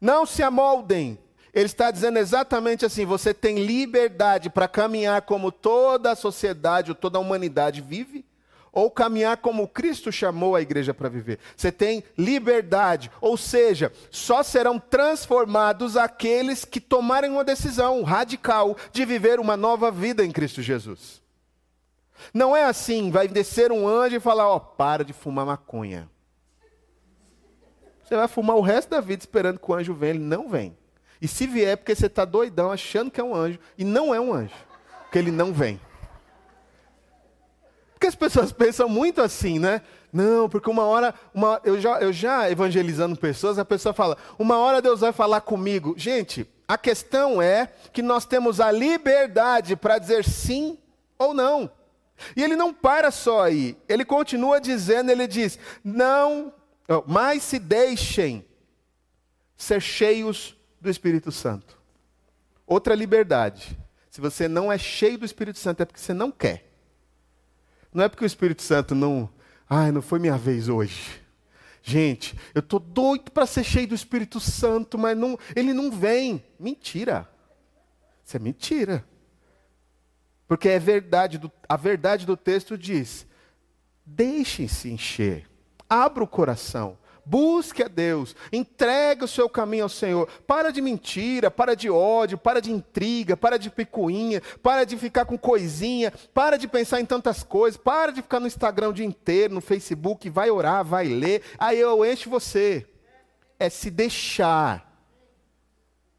Não 0.00 0.26
se 0.26 0.42
amoldem. 0.42 1.18
Ele 1.52 1.66
está 1.66 1.90
dizendo 1.90 2.18
exatamente 2.18 2.84
assim: 2.84 3.04
você 3.04 3.34
tem 3.34 3.64
liberdade 3.64 4.48
para 4.48 4.68
caminhar 4.68 5.22
como 5.22 5.50
toda 5.50 6.12
a 6.12 6.16
sociedade 6.16 6.90
ou 6.90 6.94
toda 6.94 7.18
a 7.18 7.20
humanidade 7.20 7.80
vive, 7.80 8.24
ou 8.72 8.90
caminhar 8.90 9.38
como 9.38 9.66
Cristo 9.66 10.12
chamou 10.12 10.54
a 10.54 10.62
igreja 10.62 10.94
para 10.94 11.08
viver. 11.08 11.38
Você 11.56 11.72
tem 11.72 12.04
liberdade, 12.16 13.10
ou 13.20 13.36
seja, 13.36 13.92
só 14.10 14.42
serão 14.42 14.78
transformados 14.78 15.96
aqueles 15.96 16.64
que 16.64 16.80
tomarem 16.80 17.30
uma 17.30 17.44
decisão 17.44 18.02
radical 18.02 18.76
de 18.92 19.04
viver 19.04 19.40
uma 19.40 19.56
nova 19.56 19.90
vida 19.90 20.24
em 20.24 20.30
Cristo 20.30 20.62
Jesus. 20.62 21.20
Não 22.32 22.56
é 22.56 22.64
assim, 22.64 23.10
vai 23.10 23.26
descer 23.26 23.72
um 23.72 23.88
anjo 23.88 24.16
e 24.16 24.20
falar: 24.20 24.48
ó, 24.48 24.56
oh, 24.56 24.60
para 24.60 25.04
de 25.04 25.12
fumar 25.12 25.46
maconha. 25.46 26.08
Você 28.04 28.16
vai 28.16 28.28
fumar 28.28 28.56
o 28.56 28.60
resto 28.60 28.90
da 28.90 29.00
vida 29.00 29.22
esperando 29.22 29.58
que 29.58 29.70
o 29.70 29.74
anjo 29.74 29.94
venha, 29.94 30.14
ele 30.14 30.24
não 30.24 30.48
vem. 30.48 30.76
E 31.20 31.28
se 31.28 31.46
vier, 31.46 31.68
é 31.70 31.76
porque 31.76 31.94
você 31.94 32.06
está 32.06 32.24
doidão 32.24 32.72
achando 32.72 33.10
que 33.10 33.20
é 33.20 33.24
um 33.24 33.34
anjo, 33.34 33.58
e 33.76 33.84
não 33.84 34.14
é 34.14 34.20
um 34.20 34.32
anjo, 34.32 34.54
porque 35.02 35.18
ele 35.18 35.30
não 35.30 35.52
vem. 35.52 35.80
Porque 37.92 38.06
as 38.06 38.14
pessoas 38.14 38.50
pensam 38.52 38.88
muito 38.88 39.20
assim, 39.20 39.58
né? 39.58 39.82
Não, 40.12 40.48
porque 40.48 40.70
uma 40.70 40.84
hora, 40.84 41.14
uma, 41.32 41.60
eu, 41.62 41.80
já, 41.80 42.00
eu 42.00 42.12
já 42.12 42.50
evangelizando 42.50 43.16
pessoas, 43.16 43.58
a 43.58 43.64
pessoa 43.64 43.92
fala, 43.92 44.16
uma 44.38 44.56
hora 44.56 44.82
Deus 44.82 45.00
vai 45.00 45.12
falar 45.12 45.42
comigo. 45.42 45.94
Gente, 45.96 46.48
a 46.66 46.78
questão 46.78 47.40
é 47.40 47.70
que 47.92 48.02
nós 48.02 48.24
temos 48.24 48.60
a 48.60 48.72
liberdade 48.72 49.76
para 49.76 49.98
dizer 49.98 50.24
sim 50.24 50.78
ou 51.18 51.34
não. 51.34 51.70
E 52.34 52.42
ele 52.42 52.56
não 52.56 52.72
para 52.72 53.10
só 53.10 53.44
aí, 53.44 53.76
ele 53.88 54.04
continua 54.04 54.60
dizendo, 54.60 55.10
ele 55.10 55.26
diz, 55.26 55.58
não, 55.82 56.52
mas 57.06 57.42
se 57.42 57.58
deixem 57.58 58.44
ser 59.56 59.80
cheios 59.80 60.56
do 60.80 60.88
Espírito 60.88 61.30
Santo. 61.30 61.78
Outra 62.66 62.94
liberdade. 62.94 63.78
Se 64.10 64.20
você 64.20 64.48
não 64.48 64.72
é 64.72 64.78
cheio 64.78 65.18
do 65.18 65.24
Espírito 65.24 65.58
Santo, 65.58 65.82
é 65.82 65.84
porque 65.84 66.00
você 66.00 66.14
não 66.14 66.30
quer. 66.30 66.70
Não 67.92 68.04
é 68.04 68.08
porque 68.08 68.24
o 68.24 68.26
Espírito 68.26 68.62
Santo 68.62 68.94
não. 68.94 69.28
Ai, 69.68 69.92
não 69.92 70.02
foi 70.02 70.18
minha 70.18 70.36
vez 70.36 70.68
hoje. 70.68 71.20
Gente, 71.82 72.38
eu 72.54 72.60
estou 72.60 72.78
doido 72.78 73.30
para 73.30 73.46
ser 73.46 73.64
cheio 73.64 73.88
do 73.88 73.94
Espírito 73.94 74.38
Santo, 74.38 74.98
mas 74.98 75.16
não, 75.16 75.38
ele 75.54 75.72
não 75.72 75.90
vem. 75.90 76.44
Mentira. 76.58 77.28
Isso 78.24 78.36
é 78.36 78.40
mentira. 78.40 79.04
Porque 80.46 80.68
é 80.68 80.78
verdade, 80.78 81.40
a 81.68 81.76
verdade 81.76 82.26
do 82.26 82.36
texto 82.36 82.76
diz: 82.76 83.26
deixem-se 84.04 84.90
encher, 84.90 85.48
abra 85.88 86.24
o 86.24 86.28
coração, 86.28 86.98
Busque 87.30 87.84
a 87.84 87.86
Deus, 87.86 88.34
entregue 88.52 89.22
o 89.22 89.28
seu 89.28 89.48
caminho 89.48 89.84
ao 89.84 89.88
Senhor. 89.88 90.28
Para 90.48 90.72
de 90.72 90.82
mentira, 90.82 91.48
para 91.48 91.76
de 91.76 91.88
ódio, 91.88 92.36
para 92.36 92.60
de 92.60 92.72
intriga, 92.72 93.36
para 93.36 93.56
de 93.56 93.70
picuinha, 93.70 94.42
para 94.60 94.82
de 94.82 94.96
ficar 94.96 95.24
com 95.24 95.38
coisinha, 95.38 96.12
para 96.34 96.56
de 96.56 96.66
pensar 96.66 97.00
em 97.00 97.06
tantas 97.06 97.44
coisas, 97.44 97.80
para 97.80 98.10
de 98.10 98.20
ficar 98.20 98.40
no 98.40 98.48
Instagram 98.48 98.88
o 98.88 98.92
dia 98.92 99.06
inteiro, 99.06 99.54
no 99.54 99.60
Facebook, 99.60 100.28
vai 100.28 100.50
orar, 100.50 100.84
vai 100.84 101.06
ler. 101.06 101.42
Aí 101.56 101.78
eu 101.78 102.04
encho 102.04 102.28
você. 102.28 102.84
É 103.60 103.70
se 103.70 103.92
deixar. 103.92 104.92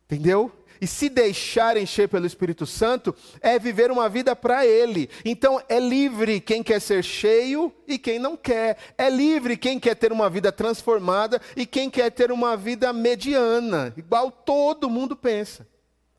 Entendeu? 0.06 0.50
E 0.82 0.88
se 0.88 1.08
deixar 1.08 1.78
encher 1.78 2.10
pelo 2.10 2.26
Espírito 2.26 2.66
Santo 2.66 3.16
é 3.40 3.60
viver 3.60 3.92
uma 3.92 4.10
vida 4.10 4.36
para 4.36 4.66
Ele. 4.66 5.08
Então 5.24 5.62
é 5.70 5.80
livre 5.80 6.42
quem 6.42 6.64
quer 6.64 6.82
ser 6.82 7.04
cheio 7.04 7.72
e 7.88 8.00
quem 8.00 8.18
não 8.18 8.36
quer. 8.36 8.78
É 8.98 9.08
livre 9.08 9.56
quem 9.56 9.80
quer 9.80 9.96
ter 9.96 10.12
uma 10.12 10.28
vida 10.28 10.52
transformada 10.52 11.40
e 11.56 11.68
quem 11.68 11.88
quer 11.88 12.10
ter 12.10 12.32
uma 12.32 12.58
vida 12.58 12.92
mediana, 12.92 13.94
igual 13.96 14.32
todo 14.32 14.90
mundo 14.90 15.16
pensa. 15.16 15.68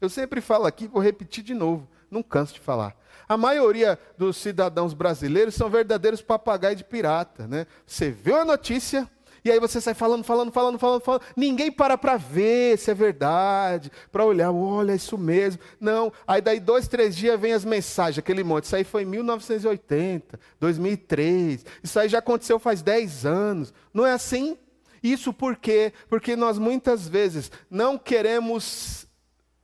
Eu 0.01 0.09
sempre 0.09 0.41
falo 0.41 0.67
aqui, 0.67 0.87
vou 0.87 1.03
repetir 1.03 1.43
de 1.43 1.55
novo, 1.55 1.89
não 2.09 2.23
canso 2.23 2.55
de 2.55 2.61
falar. 2.61 2.97
A 3.29 3.37
maioria 3.37 3.99
dos 4.17 4.37
cidadãos 4.37 4.95
brasileiros 4.95 5.55
são 5.55 5.71
verdadeiros 5.71 6.23
papagaios 6.23 6.79
de 6.79 6.85
pirata, 6.85 7.47
né? 7.47 7.67
Você 7.87 8.11
vê 8.11 8.35
a 8.35 8.45
notícia, 8.45 9.09
e 9.45 9.51
aí 9.51 9.59
você 9.59 9.81
sai 9.81 9.95
falando, 9.95 10.23
falando, 10.23 10.53
falando, 10.53 10.79
falando, 10.79 11.01
falando. 11.01 11.23
Ninguém 11.37 11.71
para 11.71 11.99
para 11.99 12.17
ver 12.17 12.79
se 12.79 12.91
é 12.91 12.95
verdade, 12.95 13.91
para 14.11 14.25
olhar, 14.25 14.53
olha, 14.53 14.93
é 14.93 14.97
isso 14.97 15.19
mesmo. 15.19 15.61
Não. 15.81 16.13
Aí 16.27 16.41
daí 16.41 16.61
dois, 16.61 16.87
três 16.87 17.17
dias 17.17 17.41
vem 17.41 17.53
as 17.53 17.65
mensagens, 17.65 18.19
aquele 18.19 18.45
monte. 18.45 18.65
Isso 18.65 18.77
aí 18.77 18.85
foi 18.85 19.03
em 19.03 19.07
1980, 19.07 20.39
2003. 20.61 21.65
Isso 21.83 21.99
aí 21.99 22.09
já 22.09 22.19
aconteceu 22.19 22.59
faz 22.59 22.83
10 22.83 23.27
anos. 23.27 23.75
Não 23.93 24.07
é 24.07 24.13
assim? 24.13 24.57
Isso 25.03 25.33
por 25.33 25.57
quê? 25.57 25.93
Porque 26.09 26.37
nós 26.37 26.57
muitas 26.59 27.09
vezes 27.09 27.51
não 27.69 27.99
queremos 27.99 29.09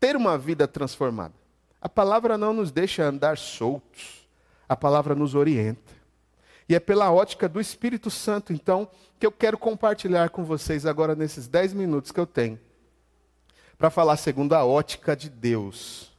ter 0.00 0.16
uma 0.16 0.36
vida 0.36 0.66
transformada. 0.66 1.34
A 1.80 1.88
palavra 1.88 2.36
não 2.36 2.52
nos 2.52 2.72
deixa 2.72 3.04
andar 3.04 3.38
soltos. 3.38 4.26
A 4.68 4.76
palavra 4.76 5.14
nos 5.14 5.36
orienta. 5.36 5.97
E 6.68 6.74
é 6.74 6.80
pela 6.80 7.10
ótica 7.10 7.48
do 7.48 7.60
Espírito 7.60 8.10
Santo, 8.10 8.52
então, 8.52 8.90
que 9.18 9.26
eu 9.26 9.32
quero 9.32 9.56
compartilhar 9.56 10.28
com 10.28 10.44
vocês 10.44 10.84
agora 10.84 11.14
nesses 11.14 11.48
dez 11.48 11.72
minutos 11.72 12.12
que 12.12 12.20
eu 12.20 12.26
tenho, 12.26 12.60
para 13.78 13.88
falar 13.88 14.16
segundo 14.18 14.52
a 14.52 14.64
ótica 14.64 15.16
de 15.16 15.30
Deus, 15.30 16.12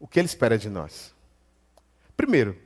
o 0.00 0.08
que 0.08 0.18
Ele 0.18 0.26
espera 0.26 0.58
de 0.58 0.68
nós. 0.68 1.14
Primeiro, 2.16 2.58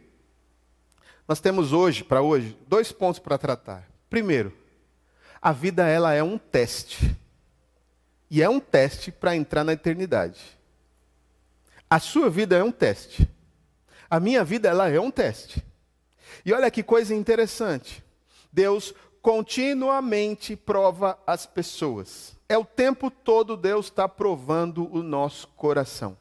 nós 1.27 1.41
temos 1.41 1.75
hoje, 1.75 2.03
para 2.03 2.23
hoje, 2.23 2.57
dois 2.67 2.91
pontos 2.91 3.19
para 3.19 3.37
tratar. 3.37 3.87
Primeiro, 4.09 4.57
a 5.43 5.53
vida 5.53 5.87
ela 5.87 6.15
é 6.15 6.23
um 6.23 6.39
teste. 6.39 7.15
E 8.31 8.43
é 8.43 8.49
um 8.49 8.59
teste 8.59 9.13
para 9.13 9.37
entrar 9.37 9.63
na 9.63 9.75
eternidade. 9.75 10.41
A 11.89 11.99
sua 11.99 12.31
vida 12.31 12.57
é 12.57 12.63
um 12.63 12.73
teste. 12.73 13.29
A 14.09 14.19
minha 14.19 14.43
vida 14.43 14.69
ela 14.69 14.89
é 14.89 14.99
um 14.99 15.11
teste. 15.11 15.63
E 16.45 16.53
olha 16.53 16.71
que 16.71 16.83
coisa 16.83 17.15
interessante. 17.15 18.03
Deus 18.53 18.95
continuamente 19.21 20.57
prova 20.57 21.19
as 21.27 21.47
pessoas. 21.47 22.37
É 22.49 22.57
o 22.57 22.65
tempo 22.65 23.11
todo 23.11 23.57
Deus 23.57 23.87
está 23.87 24.09
provando 24.09 24.93
o 24.95 25.03
nosso 25.03 25.49
coração. 25.49 26.17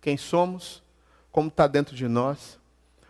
Quem 0.00 0.16
somos, 0.16 0.82
como 1.30 1.48
está 1.48 1.66
dentro 1.66 1.94
de 1.94 2.08
nós, 2.08 2.58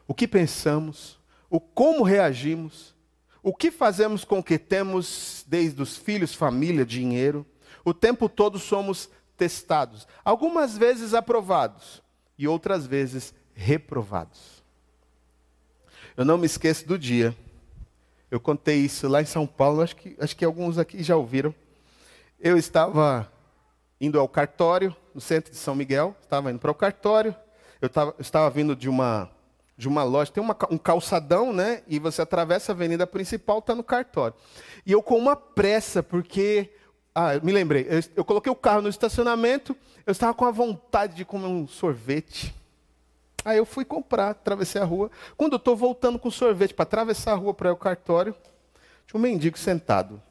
o 0.06 0.14
que 0.14 0.28
pensamos, 0.28 1.18
o 1.48 1.58
como 1.58 2.02
reagimos, 2.02 2.94
o 3.42 3.54
que 3.54 3.70
fazemos 3.70 4.24
com 4.24 4.38
o 4.38 4.44
que 4.44 4.58
temos, 4.58 5.44
desde 5.48 5.80
os 5.82 5.96
filhos, 5.96 6.34
família, 6.34 6.84
dinheiro. 6.84 7.44
O 7.84 7.92
tempo 7.92 8.28
todo 8.28 8.58
somos 8.58 9.08
testados. 9.36 10.06
Algumas 10.24 10.78
vezes 10.78 11.14
aprovados 11.14 12.02
e 12.38 12.46
outras 12.46 12.86
vezes 12.86 13.34
reprovados. 13.54 14.61
Eu 16.16 16.24
não 16.24 16.36
me 16.36 16.46
esqueço 16.46 16.86
do 16.86 16.98
dia. 16.98 17.34
Eu 18.30 18.38
contei 18.38 18.76
isso 18.76 19.08
lá 19.08 19.22
em 19.22 19.26
São 19.26 19.46
Paulo, 19.46 19.82
acho 19.82 19.96
que, 19.96 20.16
acho 20.18 20.36
que 20.36 20.44
alguns 20.44 20.78
aqui 20.78 21.02
já 21.02 21.16
ouviram. 21.16 21.54
Eu 22.40 22.56
estava 22.58 23.30
indo 24.00 24.18
ao 24.18 24.28
cartório, 24.28 24.94
no 25.14 25.20
centro 25.20 25.52
de 25.52 25.56
São 25.56 25.74
Miguel, 25.74 26.16
estava 26.22 26.50
indo 26.50 26.58
para 26.58 26.70
o 26.70 26.74
cartório. 26.74 27.34
Eu, 27.80 27.88
tava, 27.88 28.14
eu 28.18 28.22
estava 28.22 28.50
vindo 28.50 28.74
de 28.74 28.88
uma, 28.88 29.30
de 29.76 29.88
uma 29.88 30.02
loja, 30.02 30.30
tem 30.30 30.42
uma, 30.42 30.56
um 30.70 30.78
calçadão, 30.78 31.52
né? 31.52 31.82
E 31.86 31.98
você 31.98 32.22
atravessa 32.22 32.72
a 32.72 32.74
avenida 32.74 33.06
principal, 33.06 33.58
está 33.58 33.74
no 33.74 33.84
cartório. 33.84 34.34
E 34.84 34.92
eu 34.92 35.02
com 35.02 35.16
uma 35.16 35.36
pressa, 35.36 36.02
porque. 36.02 36.70
Ah, 37.14 37.38
me 37.42 37.52
lembrei, 37.52 37.86
eu, 37.88 38.00
eu 38.16 38.24
coloquei 38.24 38.50
o 38.50 38.56
carro 38.56 38.80
no 38.80 38.88
estacionamento, 38.88 39.76
eu 40.06 40.12
estava 40.12 40.32
com 40.32 40.46
a 40.46 40.50
vontade 40.50 41.14
de 41.14 41.24
comer 41.24 41.46
um 41.46 41.68
sorvete. 41.68 42.54
Aí 43.44 43.58
eu 43.58 43.66
fui 43.66 43.84
comprar, 43.84 44.30
atravessei 44.30 44.80
a 44.80 44.84
rua. 44.84 45.10
Quando 45.36 45.52
eu 45.52 45.56
estou 45.56 45.76
voltando 45.76 46.18
com 46.18 46.30
sorvete 46.30 46.74
para 46.74 46.84
atravessar 46.84 47.32
a 47.32 47.36
rua 47.36 47.52
para 47.52 47.70
ao 47.70 47.76
cartório, 47.76 48.34
tinha 49.06 49.18
um 49.18 49.22
mendigo 49.22 49.58
sentado. 49.58 50.22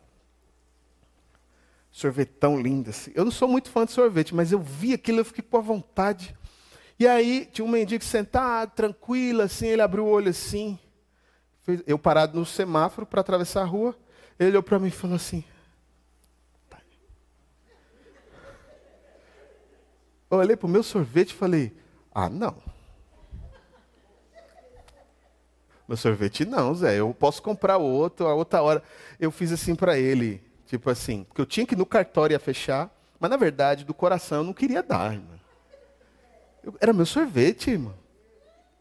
Sorvetão 1.91 2.61
lindo 2.61 2.89
assim. 2.89 3.11
Eu 3.13 3.25
não 3.25 3.31
sou 3.31 3.47
muito 3.47 3.69
fã 3.69 3.85
de 3.85 3.91
sorvete, 3.91 4.33
mas 4.33 4.51
eu 4.51 4.59
vi 4.59 4.93
aquilo, 4.93 5.19
eu 5.19 5.25
fiquei 5.25 5.43
com 5.43 5.57
a 5.57 5.61
vontade. 5.61 6.35
E 6.97 7.07
aí 7.07 7.49
tinha 7.51 7.65
um 7.65 7.69
mendigo 7.69 8.03
sentado, 8.03 8.71
tranquilo, 8.71 9.41
assim, 9.41 9.67
ele 9.67 9.81
abriu 9.81 10.05
o 10.05 10.09
olho 10.09 10.29
assim. 10.29 10.79
Eu 11.85 11.99
parado 11.99 12.39
no 12.39 12.45
semáforo 12.45 13.05
para 13.05 13.21
atravessar 13.21 13.61
a 13.61 13.65
rua. 13.65 13.95
Ele 14.39 14.49
olhou 14.49 14.63
para 14.63 14.79
mim 14.79 14.87
e 14.87 14.91
falou 14.91 15.15
assim: 15.15 15.43
Eu 20.31 20.37
olhei 20.37 20.55
para 20.55 20.65
o 20.65 20.69
meu 20.69 20.81
sorvete 20.81 21.31
e 21.31 21.35
falei: 21.35 21.75
Ah, 22.15 22.29
não. 22.29 22.55
Meu 25.91 25.97
sorvete 25.97 26.45
não, 26.45 26.73
Zé. 26.73 27.01
Eu 27.01 27.13
posso 27.13 27.43
comprar 27.43 27.75
outro 27.75 28.25
a 28.25 28.33
outra 28.33 28.61
hora. 28.61 28.81
Eu 29.19 29.29
fiz 29.29 29.51
assim 29.51 29.75
para 29.75 29.99
ele, 29.99 30.41
tipo 30.65 30.89
assim, 30.89 31.25
porque 31.25 31.41
eu 31.41 31.45
tinha 31.45 31.65
que 31.65 31.75
ir 31.75 31.77
no 31.77 31.85
cartório 31.85 32.33
ia 32.33 32.39
fechar, 32.39 32.89
mas 33.19 33.29
na 33.29 33.35
verdade, 33.35 33.83
do 33.83 33.93
coração 33.93 34.37
eu 34.37 34.43
não 34.45 34.53
queria 34.53 34.81
dar, 34.81 35.11
irmão. 35.11 35.37
Era 36.79 36.93
meu 36.93 37.05
sorvete, 37.05 37.71
irmão. 37.71 37.93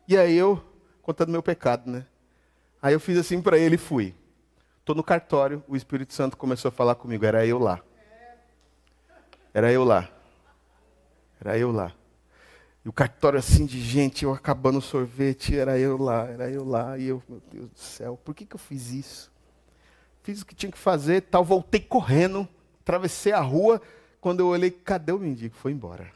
E 0.06 0.16
aí 0.16 0.36
eu, 0.36 0.62
contando 1.02 1.32
meu 1.32 1.42
pecado, 1.42 1.90
né? 1.90 2.06
Aí 2.80 2.92
eu 2.92 3.00
fiz 3.00 3.18
assim 3.18 3.42
para 3.42 3.58
ele 3.58 3.74
e 3.74 3.76
fui. 3.76 4.14
Estou 4.78 4.94
no 4.94 5.02
cartório, 5.02 5.64
o 5.66 5.74
Espírito 5.74 6.14
Santo 6.14 6.36
começou 6.36 6.68
a 6.68 6.72
falar 6.72 6.94
comigo, 6.94 7.26
era 7.26 7.44
eu 7.44 7.58
lá. 7.58 7.80
Era 9.52 9.72
eu 9.72 9.82
lá. 9.82 10.08
Era 11.40 11.58
eu 11.58 11.72
lá. 11.72 11.92
E 12.84 12.88
o 12.88 12.92
cartório 12.92 13.38
assim 13.38 13.66
de 13.66 13.80
gente, 13.80 14.24
eu 14.24 14.32
acabando 14.32 14.78
o 14.78 14.82
sorvete, 14.82 15.56
era 15.56 15.78
eu 15.78 15.98
lá, 15.98 16.26
era 16.26 16.50
eu 16.50 16.64
lá. 16.64 16.96
E 16.96 17.06
eu, 17.06 17.22
meu 17.28 17.42
Deus 17.52 17.70
do 17.70 17.78
céu, 17.78 18.18
por 18.24 18.34
que, 18.34 18.46
que 18.46 18.54
eu 18.54 18.60
fiz 18.60 18.90
isso? 18.90 19.30
Fiz 20.22 20.42
o 20.42 20.46
que 20.46 20.54
tinha 20.54 20.72
que 20.72 20.78
fazer, 20.78 21.22
tal, 21.22 21.44
voltei 21.44 21.80
correndo, 21.80 22.48
atravessei 22.80 23.32
a 23.32 23.40
rua. 23.40 23.80
Quando 24.20 24.40
eu 24.40 24.48
olhei, 24.48 24.70
cadê 24.70 25.12
o 25.12 25.18
mendigo? 25.18 25.54
Foi 25.54 25.72
embora. 25.72 26.10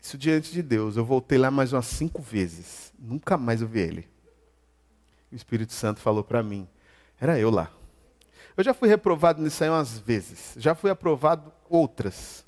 Isso 0.00 0.18
diante 0.18 0.52
de 0.52 0.62
Deus. 0.62 0.96
Eu 0.96 1.04
voltei 1.04 1.38
lá 1.38 1.50
mais 1.50 1.72
umas 1.72 1.86
cinco 1.86 2.20
vezes. 2.20 2.92
Nunca 2.98 3.36
mais 3.38 3.62
eu 3.62 3.68
vi 3.68 3.80
ele. 3.80 4.08
O 5.32 5.34
Espírito 5.34 5.72
Santo 5.72 6.00
falou 6.00 6.22
para 6.22 6.42
mim. 6.42 6.68
Era 7.20 7.38
eu 7.38 7.50
lá. 7.50 7.70
Eu 8.56 8.62
já 8.62 8.74
fui 8.74 8.88
reprovado 8.88 9.42
nisso 9.42 9.64
aí 9.64 9.70
umas 9.70 9.98
vezes. 9.98 10.54
Já 10.56 10.74
fui 10.74 10.90
aprovado 10.90 11.52
outras. 11.68 12.43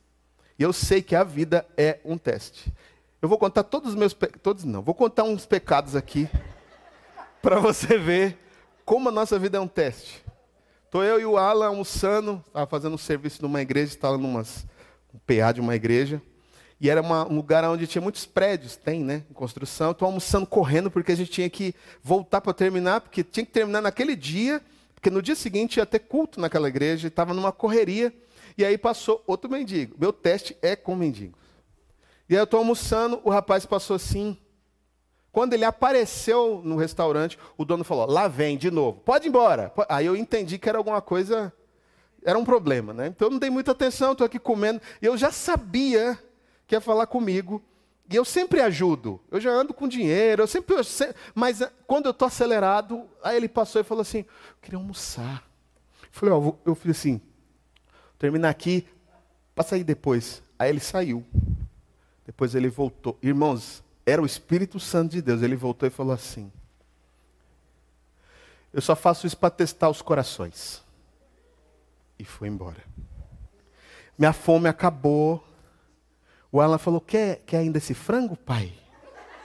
E 0.59 0.63
eu 0.63 0.73
sei 0.73 1.03
que 1.03 1.15
a 1.15 1.23
vida 1.23 1.67
é 1.77 1.99
um 2.05 2.17
teste. 2.17 2.73
Eu 3.21 3.29
vou 3.29 3.39
contar 3.39 3.63
todos 3.63 3.91
os 3.91 3.95
meus 3.95 4.15
pecados. 4.15 4.43
Todos 4.43 4.65
não. 4.65 4.83
Vou 4.83 4.95
contar 4.95 5.25
uns 5.25 5.45
pecados 5.45 5.95
aqui. 5.95 6.29
para 7.43 7.59
você 7.59 7.99
ver 7.99 8.39
como 8.85 9.09
a 9.09 9.13
nossa 9.13 9.39
vida 9.39 9.59
é 9.59 9.61
um 9.61 9.69
teste. 9.69 10.25
Estou 10.85 11.05
eu 11.05 11.21
e 11.21 11.27
o 11.27 11.37
Alan 11.37 11.67
almoçando. 11.67 12.43
Estava 12.47 12.67
fazendo 12.67 12.95
um 12.95 12.99
serviço 12.99 13.43
numa 13.43 13.61
igreja. 13.61 13.93
Estava 13.93 14.17
num 14.17 14.39
um 14.39 14.43
PA 15.27 15.53
de 15.53 15.61
uma 15.61 15.75
igreja. 15.75 16.23
E 16.81 16.91
era 16.91 17.01
uma, 17.01 17.27
um 17.27 17.37
lugar 17.37 17.65
onde 17.65 17.87
tinha 17.87 18.03
muitos 18.03 18.27
prédios, 18.27 18.77
tem, 18.77 19.03
né? 19.03 19.25
Em 19.31 19.35
construção. 19.35 19.93
Estou 19.93 20.07
almoçando 20.07 20.47
correndo 20.47 20.91
porque 20.91 21.13
a 21.13 21.17
gente 21.17 21.31
tinha 21.31 21.49
que 21.49 21.75
voltar 22.03 22.41
para 22.41 22.53
terminar, 22.53 23.01
porque 23.01 23.25
tinha 23.25 23.47
que 23.47 23.53
terminar 23.53 23.81
naquele 23.81 24.15
dia, 24.15 24.61
porque 24.95 25.09
no 25.09 25.23
dia 25.23 25.35
seguinte 25.35 25.79
ia 25.79 25.87
ter 25.87 26.01
culto 26.01 26.39
naquela 26.39 26.69
igreja, 26.69 27.09
estava 27.09 27.33
numa 27.33 27.51
correria. 27.51 28.13
E 28.57 28.65
aí 28.65 28.79
passou 28.79 29.23
outro 29.27 29.51
mendigo. 29.51 29.97
Meu 29.99 30.13
teste 30.13 30.57
é 30.63 30.75
com 30.75 30.97
mendigos. 30.97 31.39
E 32.29 32.35
aí 32.35 32.41
eu 32.41 32.45
estou 32.45 32.59
almoçando, 32.59 33.21
o 33.23 33.31
rapaz 33.31 33.67
passou 33.67 33.97
assim. 33.97 34.37
Quando 35.31 35.53
ele 35.53 35.65
apareceu 35.65 36.63
no 36.65 36.77
restaurante, 36.77 37.39
o 37.59 37.65
dono 37.65 37.85
falou: 37.85 38.07
lá 38.07 38.27
vem 38.27 38.57
de 38.57 38.71
novo, 38.71 39.01
pode 39.01 39.27
ir 39.27 39.29
embora. 39.29 39.73
Aí 39.89 40.07
eu 40.07 40.17
entendi 40.17 40.59
que 40.59 40.69
era 40.69 40.79
alguma 40.79 41.03
coisa, 41.03 41.53
era 42.25 42.39
um 42.39 42.45
problema, 42.45 42.95
né? 42.95 43.09
Então 43.09 43.29
eu 43.29 43.33
não 43.33 43.39
dei 43.39 43.51
muita 43.51 43.73
atenção, 43.73 44.13
estou 44.13 44.25
aqui 44.25 44.39
comendo. 44.39 44.81
E 45.01 45.07
eu 45.07 45.17
já 45.17 45.31
sabia 45.31 46.19
que 46.67 46.75
ia 46.75 46.81
falar 46.81 47.07
comigo. 47.07 47.63
E 48.09 48.17
eu 48.17 48.25
sempre 48.25 48.61
ajudo. 48.61 49.21
Eu 49.31 49.41
já 49.41 49.51
ando 49.51 49.75
com 49.75 49.87
dinheiro, 49.87 50.43
eu 50.43 50.47
sempre. 50.47 50.75
Mas 51.35 51.61
eh, 51.61 51.71
quando 51.87 52.07
eu 52.07 52.13
estou 52.13 52.27
acelerado, 52.27 53.05
aí 53.23 53.37
ele 53.37 53.49
passou 53.49 53.81
e 53.81 53.85
falou 53.85 54.03
assim: 54.03 54.21
eu 54.21 54.57
queria 54.63 54.79
almoçar. 54.79 55.45
Eu 56.03 56.09
falei: 56.13 56.35
ó, 56.35 56.53
eu 56.65 56.75
fiz 56.75 56.93
assim, 56.93 57.21
terminar 58.19 58.51
aqui, 58.51 58.87
passa 59.55 59.75
aí 59.75 59.85
depois. 59.85 60.43
Aí 60.59 60.71
ele 60.71 60.81
saiu. 60.81 61.25
Depois 62.25 62.55
ele 62.55 62.69
voltou. 62.69 63.19
Irmãos, 63.23 63.85
era 64.05 64.21
o 64.21 64.27
Espírito 64.27 64.81
Santo 64.81 65.13
de 65.13 65.23
Deus. 65.23 65.43
Ele 65.43 65.57
voltou 65.57 65.87
e 65.87 65.91
falou 65.91 66.13
assim: 66.13 66.51
Eu 68.73 68.81
só 68.81 68.97
faço 68.97 69.27
isso 69.27 69.37
para 69.37 69.51
testar 69.51 69.89
os 69.89 70.03
corações. 70.03 70.83
E 72.19 72.25
foi 72.25 72.49
embora. 72.49 72.83
Minha 74.19 74.33
fome 74.33 74.69
acabou. 74.69 75.47
O 76.51 76.61
Alan 76.61 76.79
falou: 76.79 77.01
Quer, 77.01 77.43
quer 77.47 77.59
ainda 77.59 77.79
esse 77.79 77.95
frango, 77.95 78.37
pai? 78.37 78.73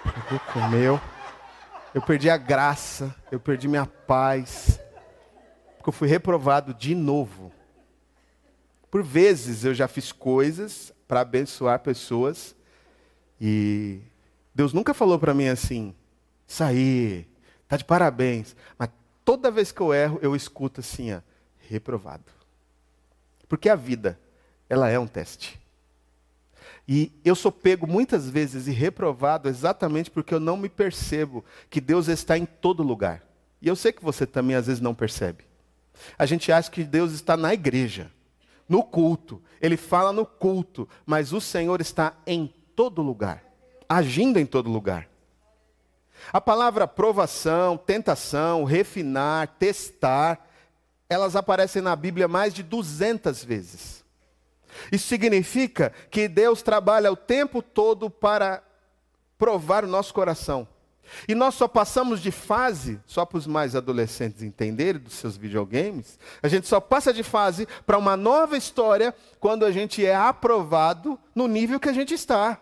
Pegou, 0.04 0.40
comeu. 0.54 1.00
Eu 1.94 2.02
perdi 2.02 2.30
a 2.30 2.38
graça, 2.38 3.14
eu 3.32 3.40
perdi 3.40 3.68
minha 3.68 3.86
paz. 3.86 4.80
Porque 5.78 5.90
eu 5.90 5.94
fui 5.94 6.08
reprovado 6.08 6.74
de 6.74 6.96
novo. 6.96 7.52
Por 8.92 9.02
vezes 9.02 9.64
eu 9.64 9.74
já 9.74 9.88
fiz 9.88 10.12
coisas 10.12 10.92
para 11.08 11.22
abençoar 11.22 11.80
pessoas 11.80 12.54
e 13.40 14.02
Deus 14.54 14.74
nunca 14.74 14.94
falou 14.94 15.18
para 15.18 15.34
mim 15.34 15.48
assim: 15.48 15.96
"Isso 16.46 16.62
aí, 16.62 17.26
tá 17.70 17.78
de 17.78 17.86
parabéns". 17.86 18.54
Mas 18.78 18.90
toda 19.24 19.50
vez 19.50 19.72
que 19.72 19.80
eu 19.80 19.94
erro, 19.94 20.20
eu 20.22 20.36
escuto 20.36 20.82
assim, 20.82 21.14
ó, 21.14 21.22
reprovado. 21.70 22.26
Porque 23.48 23.70
a 23.70 23.76
vida, 23.76 24.20
ela 24.70 24.90
é 24.90 25.00
um 25.00 25.08
teste. 25.08 25.58
E 26.86 27.14
eu 27.24 27.36
sou 27.36 27.52
pego 27.52 27.88
muitas 27.88 28.30
vezes 28.30 28.68
e 28.68 28.72
reprovado 28.72 29.48
exatamente 29.48 30.12
porque 30.12 30.34
eu 30.34 30.40
não 30.40 30.58
me 30.58 30.68
percebo 30.68 31.46
que 31.70 31.80
Deus 31.80 32.10
está 32.10 32.38
em 32.38 32.46
todo 32.46 32.84
lugar. 32.84 33.24
E 33.62 33.70
eu 33.70 33.76
sei 33.76 33.94
que 33.94 34.04
você 34.04 34.26
também 34.26 34.56
às 34.56 34.68
vezes 34.68 34.82
não 34.82 34.94
percebe. 34.94 35.46
A 36.18 36.26
gente 36.26 36.52
acha 36.52 36.70
que 36.70 36.84
Deus 36.84 37.14
está 37.14 37.38
na 37.38 37.54
igreja 37.54 38.12
no 38.72 38.82
culto. 38.84 39.44
Ele 39.60 39.76
fala 39.76 40.14
no 40.14 40.26
culto, 40.26 40.88
mas 41.06 41.34
o 41.34 41.42
Senhor 41.42 41.82
está 41.82 42.14
em 42.26 42.48
todo 42.74 43.02
lugar, 43.02 43.44
agindo 43.88 44.40
em 44.40 44.46
todo 44.46 44.72
lugar. 44.72 45.10
A 46.32 46.40
palavra 46.40 46.88
provação, 46.88 47.76
tentação, 47.76 48.64
refinar, 48.64 49.58
testar, 49.60 50.48
elas 51.10 51.36
aparecem 51.36 51.82
na 51.82 51.94
Bíblia 51.98 52.30
mais 52.30 52.54
de 52.54 52.64
200 52.64 53.44
vezes. 53.44 54.06
Isso 54.90 55.06
significa 55.06 55.92
que 56.10 56.30
Deus 56.30 56.62
trabalha 56.62 57.12
o 57.12 57.18
tempo 57.18 57.62
todo 57.62 58.10
para 58.10 58.64
provar 59.38 59.84
o 59.84 59.88
nosso 59.88 60.14
coração. 60.14 60.66
E 61.28 61.36
nós 61.36 61.56
só 61.56 61.68
passamos 61.68 62.22
de 62.22 62.32
fase, 62.32 63.00
só 63.06 63.26
para 63.26 63.38
os 63.38 63.48
mais 63.48 63.76
adolescentes 63.76 64.42
entenderem 64.42 65.02
dos 65.02 65.14
seus 65.14 65.38
videogames, 65.38 66.20
a 66.42 66.48
gente 66.48 66.68
só 66.68 66.80
passa 66.80 67.14
de 67.14 67.24
fase 67.24 67.68
para 67.86 67.98
uma 67.98 68.16
nova 68.18 68.58
história 68.58 69.14
quando 69.40 69.66
a 69.66 69.72
gente 69.72 70.06
é 70.06 70.16
aprovado 70.16 71.20
no 71.36 71.48
nível 71.48 71.80
que 71.80 71.90
a 71.90 71.94
gente 71.94 72.14
está. 72.14 72.60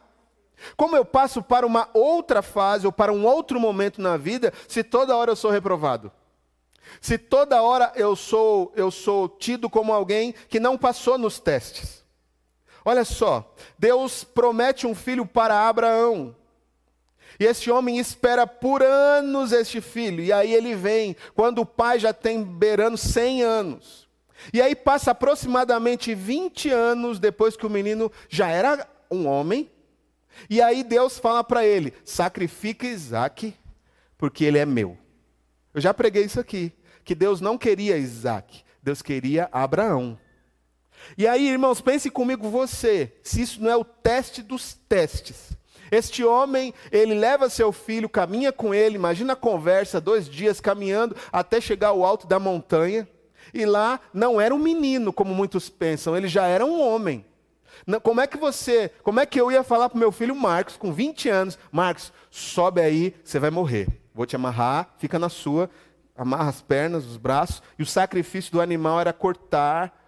Como 0.76 0.96
eu 0.96 1.06
passo 1.06 1.42
para 1.42 1.66
uma 1.66 1.90
outra 1.94 2.42
fase 2.42 2.86
ou 2.86 2.92
para 2.92 3.14
um 3.14 3.26
outro 3.26 3.60
momento 3.60 4.02
na 4.02 4.18
vida 4.18 4.54
se 4.68 4.84
toda 4.84 5.16
hora 5.16 5.32
eu 5.32 5.36
sou 5.36 5.52
reprovado? 5.52 6.12
Se 7.00 7.18
toda 7.18 7.62
hora 7.62 7.92
eu 7.96 8.16
sou 8.16 8.74
eu 8.76 8.92
sou 8.92 9.30
tido 9.30 9.70
como 9.70 9.94
alguém 9.94 10.34
que 10.50 10.60
não 10.60 10.78
passou 10.78 11.18
nos 11.18 11.40
testes. 11.40 12.04
Olha 12.84 13.06
só, 13.06 13.54
Deus 13.78 14.24
promete 14.24 14.88
um 14.88 14.96
filho 14.96 15.26
para 15.26 15.68
Abraão. 15.68 16.36
E 17.38 17.46
esse 17.46 17.70
homem 17.70 18.00
espera 18.00 18.48
por 18.48 18.82
anos 18.82 19.52
este 19.52 19.82
filho. 19.82 20.24
E 20.24 20.32
aí 20.32 20.54
ele 20.54 20.76
vem, 20.76 21.16
quando 21.36 21.60
o 21.60 21.66
pai 21.66 22.00
já 22.00 22.14
tem 22.14 22.44
beirando 22.44 22.98
100 22.98 23.44
anos. 23.44 24.08
E 24.54 24.62
aí 24.62 24.76
passa 24.76 25.12
aproximadamente 25.12 26.16
20 26.16 26.70
anos 26.70 27.20
depois 27.20 27.58
que 27.58 27.66
o 27.66 27.70
menino 27.70 28.12
já 28.30 28.48
era 28.48 28.88
um 29.12 29.28
homem. 29.28 29.70
E 30.50 30.62
aí 30.62 30.84
Deus 30.84 31.18
fala 31.18 31.44
para 31.44 31.66
ele: 31.66 31.94
sacrifica 32.06 32.88
Isaac, 32.88 33.54
porque 34.18 34.46
ele 34.46 34.58
é 34.58 34.66
meu. 34.66 34.98
Eu 35.74 35.82
já 35.82 35.94
preguei 35.94 36.24
isso 36.24 36.40
aqui. 36.40 36.72
Que 37.04 37.16
Deus 37.16 37.42
não 37.42 37.58
queria 37.58 37.98
Isaac, 37.98 38.64
Deus 38.84 39.02
queria 39.02 39.50
Abraão. 39.52 40.18
E 41.18 41.28
aí, 41.28 41.48
irmãos, 41.50 41.82
pense 41.82 42.10
comigo 42.10 42.50
você, 42.50 43.14
se 43.24 43.42
isso 43.42 43.62
não 43.62 43.70
é 43.70 43.76
o 43.76 43.84
teste 43.84 44.42
dos 44.44 44.74
testes. 44.88 45.58
Este 45.92 46.24
homem, 46.24 46.74
ele 46.92 47.14
leva 47.14 47.50
seu 47.50 47.72
filho, 47.72 48.10
caminha 48.10 48.52
com 48.52 48.74
ele, 48.74 48.96
imagina 48.96 49.34
a 49.34 49.36
conversa, 49.36 50.02
dois 50.02 50.28
dias 50.28 50.60
caminhando 50.62 51.16
até 51.32 51.60
chegar 51.60 51.90
ao 51.90 52.04
alto 52.04 52.28
da 52.28 52.40
montanha. 52.40 53.08
E 53.54 53.66
lá 53.66 54.00
não 54.14 54.40
era 54.40 54.54
um 54.54 54.60
menino, 54.60 55.12
como 55.12 55.34
muitos 55.34 55.70
pensam, 55.70 56.16
ele 56.16 56.28
já 56.28 56.46
era 56.46 56.66
um 56.66 56.82
homem. 56.82 57.26
Como 58.04 58.22
é 58.22 58.28
que 58.28 58.38
você, 58.38 58.92
como 59.04 59.20
é 59.20 59.26
que 59.26 59.40
eu 59.40 59.52
ia 59.52 59.64
falar 59.64 59.90
para 59.90 59.96
o 59.96 60.00
meu 60.00 60.12
filho 60.12 60.36
Marcos, 60.36 60.78
com 60.78 60.92
20 60.92 61.30
anos, 61.30 61.58
Marcos, 61.72 62.12
sobe 62.30 62.82
aí, 62.82 63.16
você 63.24 63.40
vai 63.40 63.50
morrer. 63.50 63.88
Vou 64.14 64.26
te 64.26 64.36
amarrar, 64.36 64.94
fica 64.98 65.18
na 65.18 65.30
sua, 65.30 65.70
amarra 66.16 66.50
as 66.50 66.62
pernas, 66.62 67.06
os 67.06 67.18
braços, 67.18 67.64
e 67.78 67.84
o 67.84 67.86
sacrifício 67.86 68.52
do 68.52 68.62
animal 68.62 69.00
era 69.00 69.14
cortar 69.14 69.99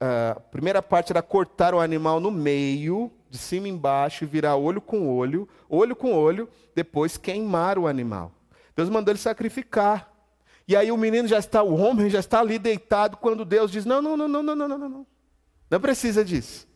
a 0.00 0.40
primeira 0.40 0.80
parte 0.80 1.12
era 1.12 1.20
cortar 1.20 1.74
o 1.74 1.80
animal 1.80 2.20
no 2.20 2.30
meio, 2.30 3.12
de 3.28 3.36
cima 3.36 3.68
e 3.68 3.70
embaixo, 3.70 4.24
e 4.24 4.26
virar 4.26 4.56
olho 4.56 4.80
com 4.80 5.08
olho, 5.14 5.48
olho 5.68 5.94
com 5.94 6.14
olho, 6.14 6.48
depois 6.74 7.18
queimar 7.18 7.78
o 7.78 7.86
animal. 7.86 8.32
Deus 8.74 8.88
mandou 8.88 9.12
ele 9.12 9.18
sacrificar. 9.18 10.10
E 10.66 10.74
aí 10.74 10.90
o 10.90 10.96
menino 10.96 11.28
já 11.28 11.38
está, 11.38 11.62
o 11.62 11.74
homem 11.74 12.08
já 12.08 12.20
está 12.20 12.40
ali 12.40 12.58
deitado, 12.58 13.16
quando 13.18 13.44
Deus 13.44 13.70
diz: 13.70 13.84
não, 13.84 14.00
não, 14.00 14.16
não, 14.16 14.28
não, 14.28 14.42
não, 14.42 14.56
não, 14.56 14.68
não, 14.68 14.88
não. 14.88 15.06
Não 15.70 15.80
precisa 15.80 16.24
disso. 16.24 16.66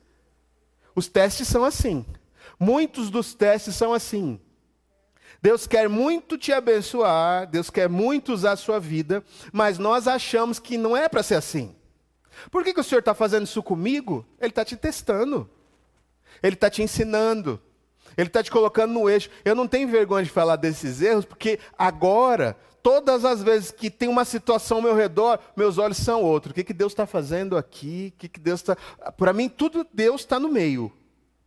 Os 0.95 1.09
testes 1.09 1.49
são 1.49 1.65
assim. 1.65 2.05
Muitos 2.59 3.11
dos 3.11 3.35
testes 3.35 3.75
são 3.75 3.93
assim. 3.93 4.41
Deus 5.43 5.67
quer 5.67 5.89
muito 5.89 6.39
te 6.39 6.53
abençoar, 6.53 7.47
Deus 7.47 7.69
quer 7.69 7.89
muito 7.89 8.33
usar 8.33 8.53
a 8.53 8.57
sua 8.57 8.79
vida, 8.79 9.23
mas 9.53 9.79
nós 9.79 10.09
achamos 10.09 10.59
que 10.59 10.79
não 10.79 10.97
é 10.97 11.09
para 11.09 11.23
ser 11.23 11.35
assim. 11.35 11.75
Por 12.51 12.65
que, 12.65 12.75
que 12.75 12.81
o 12.81 12.85
Senhor 12.85 13.01
está 13.01 13.15
fazendo 13.15 13.45
isso 13.45 13.63
comigo? 13.63 14.27
Ele 14.41 14.51
está 14.51 14.65
te 14.65 14.77
testando, 14.77 15.49
Ele 16.43 16.55
está 16.55 16.71
te 16.71 16.83
ensinando, 16.83 17.61
Ele 18.17 18.29
está 18.29 18.43
te 18.43 18.51
colocando 18.51 18.93
no 18.93 19.09
eixo. 19.09 19.31
Eu 19.45 19.55
não 19.55 19.67
tenho 19.67 19.89
vergonha 19.89 20.25
de 20.25 20.31
falar 20.31 20.57
desses 20.57 21.01
erros, 21.03 21.25
porque 21.25 21.59
agora, 21.79 22.57
todas 22.83 23.25
as 23.25 23.43
vezes 23.43 23.71
que 23.71 23.91
tem 23.91 24.09
uma 24.09 24.25
situação 24.25 24.79
ao 24.79 24.83
meu 24.83 24.95
redor, 24.95 25.39
meus 25.57 25.79
olhos 25.79 25.99
são 25.99 26.23
outros. 26.23 26.53
O 26.53 26.55
que, 26.55 26.65
que 26.65 26.75
Deus 26.75 26.93
está 26.93 27.07
fazendo 27.07 27.57
aqui? 27.57 28.13
O 28.15 28.19
que, 28.19 28.29
que 28.29 28.41
Deus 28.41 28.61
está. 28.61 28.77
Para 29.17 29.33
mim, 29.33 29.49
tudo 29.49 29.87
Deus 29.93 30.23
está 30.23 30.39
no 30.39 30.49
meio. 30.49 30.93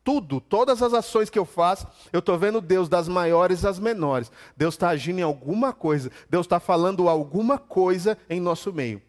Tudo, 0.03 0.39
todas 0.39 0.81
as 0.81 0.93
ações 0.93 1.29
que 1.29 1.37
eu 1.37 1.43
faço, 1.43 1.85
eu 2.13 2.19
estou 2.19 2.37
vendo 2.37 2.61
Deus 2.61 2.87
das 2.87 3.09
maiores 3.09 3.65
às 3.65 3.77
menores. 3.77 4.31
Deus 4.55 4.73
está 4.73 4.87
agindo 4.87 5.19
em 5.19 5.21
alguma 5.21 5.73
coisa. 5.73 6.09
Deus 6.29 6.45
está 6.45 6.61
falando 6.61 7.09
alguma 7.09 7.57
coisa 7.57 8.17
em 8.29 8.39
nosso 8.39 8.71
meio. 8.71 9.01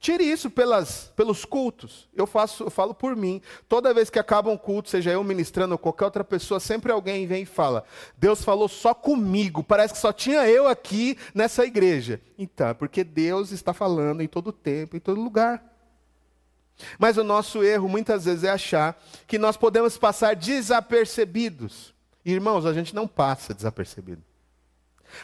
Tire 0.00 0.24
isso 0.24 0.48
pelas, 0.48 1.12
pelos 1.14 1.44
cultos. 1.44 2.08
Eu, 2.16 2.26
faço, 2.26 2.64
eu 2.64 2.70
falo 2.70 2.94
por 2.94 3.14
mim. 3.14 3.42
Toda 3.68 3.92
vez 3.92 4.08
que 4.08 4.18
acaba 4.18 4.48
um 4.50 4.56
culto, 4.56 4.88
seja 4.88 5.10
eu 5.10 5.22
ministrando 5.22 5.74
ou 5.74 5.78
qualquer 5.78 6.06
outra 6.06 6.24
pessoa, 6.24 6.58
sempre 6.58 6.90
alguém 6.90 7.26
vem 7.26 7.42
e 7.42 7.46
fala: 7.46 7.84
Deus 8.16 8.42
falou 8.42 8.66
só 8.66 8.94
comigo. 8.94 9.62
Parece 9.62 9.92
que 9.92 10.00
só 10.00 10.10
tinha 10.10 10.48
eu 10.48 10.66
aqui 10.66 11.18
nessa 11.34 11.66
igreja. 11.66 12.18
Então, 12.38 12.68
é 12.68 12.74
porque 12.74 13.04
Deus 13.04 13.52
está 13.52 13.74
falando 13.74 14.22
em 14.22 14.26
todo 14.26 14.52
tempo, 14.52 14.96
em 14.96 15.00
todo 15.00 15.20
lugar. 15.20 15.62
Mas 16.98 17.18
o 17.18 17.24
nosso 17.24 17.62
erro 17.62 17.86
muitas 17.86 18.24
vezes 18.24 18.44
é 18.44 18.50
achar 18.50 18.98
que 19.26 19.38
nós 19.38 19.58
podemos 19.58 19.98
passar 19.98 20.34
desapercebidos. 20.34 21.94
Irmãos, 22.24 22.64
a 22.64 22.72
gente 22.72 22.94
não 22.94 23.06
passa 23.06 23.52
desapercebido. 23.52 24.22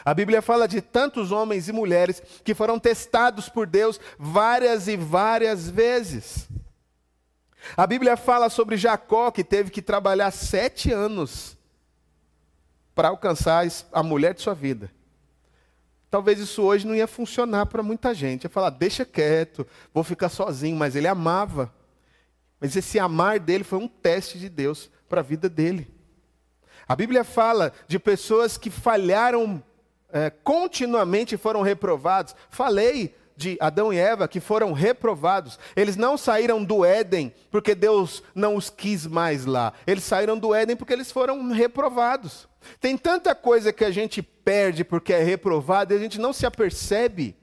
A 0.03 0.13
Bíblia 0.13 0.41
fala 0.41 0.67
de 0.67 0.81
tantos 0.81 1.31
homens 1.31 1.67
e 1.67 1.71
mulheres 1.71 2.21
que 2.43 2.53
foram 2.53 2.79
testados 2.79 3.49
por 3.49 3.67
Deus 3.67 3.99
várias 4.17 4.87
e 4.87 4.97
várias 4.97 5.69
vezes. 5.69 6.47
A 7.75 7.85
Bíblia 7.85 8.15
fala 8.15 8.49
sobre 8.49 8.77
Jacó, 8.77 9.31
que 9.31 9.43
teve 9.43 9.71
que 9.71 9.81
trabalhar 9.81 10.31
sete 10.31 10.91
anos 10.91 11.57
para 12.95 13.09
alcançar 13.09 13.65
a 13.91 14.01
mulher 14.01 14.33
de 14.33 14.41
sua 14.41 14.53
vida. 14.53 14.91
Talvez 16.09 16.39
isso 16.39 16.63
hoje 16.63 16.87
não 16.87 16.95
ia 16.95 17.07
funcionar 17.07 17.65
para 17.65 17.83
muita 17.83 18.13
gente. 18.13 18.45
Ia 18.45 18.49
falar, 18.49 18.69
deixa 18.69 19.03
quieto, 19.03 19.67
vou 19.93 20.03
ficar 20.03 20.29
sozinho. 20.29 20.77
Mas 20.77 20.95
ele 20.95 21.07
amava. 21.07 21.73
Mas 22.59 22.75
esse 22.75 22.97
amar 22.97 23.39
dele 23.39 23.63
foi 23.63 23.77
um 23.77 23.87
teste 23.87 24.39
de 24.39 24.49
Deus 24.49 24.89
para 25.09 25.19
a 25.19 25.23
vida 25.23 25.49
dele. 25.49 25.93
A 26.87 26.95
Bíblia 26.95 27.23
fala 27.23 27.73
de 27.87 27.99
pessoas 27.99 28.57
que 28.57 28.69
falharam 28.69 29.61
é, 30.11 30.29
continuamente 30.29 31.37
foram 31.37 31.61
reprovados. 31.61 32.35
Falei 32.49 33.15
de 33.37 33.55
Adão 33.59 33.93
e 33.93 33.97
Eva 33.97 34.27
que 34.27 34.39
foram 34.39 34.73
reprovados. 34.73 35.59
Eles 35.75 35.95
não 35.95 36.17
saíram 36.17 36.63
do 36.63 36.83
Éden 36.83 37.33
porque 37.51 37.75
Deus 37.75 38.23
não 38.33 38.55
os 38.55 38.69
quis 38.69 39.05
mais 39.05 39.45
lá. 39.45 39.73
Eles 39.85 40.03
saíram 40.03 40.37
do 40.37 40.53
Éden 40.53 40.75
porque 40.75 40.93
eles 40.93 41.11
foram 41.11 41.51
reprovados. 41.51 42.47
Tem 42.81 42.97
tanta 42.97 43.35
coisa 43.35 43.71
que 43.71 43.85
a 43.85 43.91
gente 43.91 44.21
perde 44.21 44.83
porque 44.83 45.13
é 45.13 45.21
reprovado 45.21 45.93
e 45.93 45.97
a 45.97 45.99
gente 45.99 46.19
não 46.19 46.33
se 46.33 46.45
apercebe. 46.45 47.35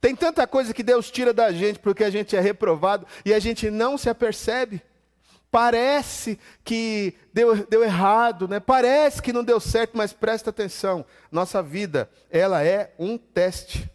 Tem 0.00 0.16
tanta 0.16 0.46
coisa 0.46 0.74
que 0.74 0.82
Deus 0.82 1.10
tira 1.10 1.32
da 1.32 1.52
gente 1.52 1.78
porque 1.78 2.02
a 2.02 2.10
gente 2.10 2.34
é 2.34 2.40
reprovado 2.40 3.06
e 3.24 3.32
a 3.32 3.38
gente 3.38 3.70
não 3.70 3.96
se 3.98 4.08
apercebe. 4.08 4.82
Parece 5.52 6.38
que 6.64 7.12
deu, 7.30 7.66
deu 7.66 7.84
errado, 7.84 8.48
né? 8.48 8.58
parece 8.58 9.20
que 9.20 9.34
não 9.34 9.44
deu 9.44 9.60
certo, 9.60 9.94
mas 9.94 10.10
presta 10.10 10.48
atenção: 10.48 11.04
nossa 11.30 11.62
vida, 11.62 12.08
ela 12.30 12.64
é 12.64 12.94
um 12.98 13.18
teste. 13.18 13.86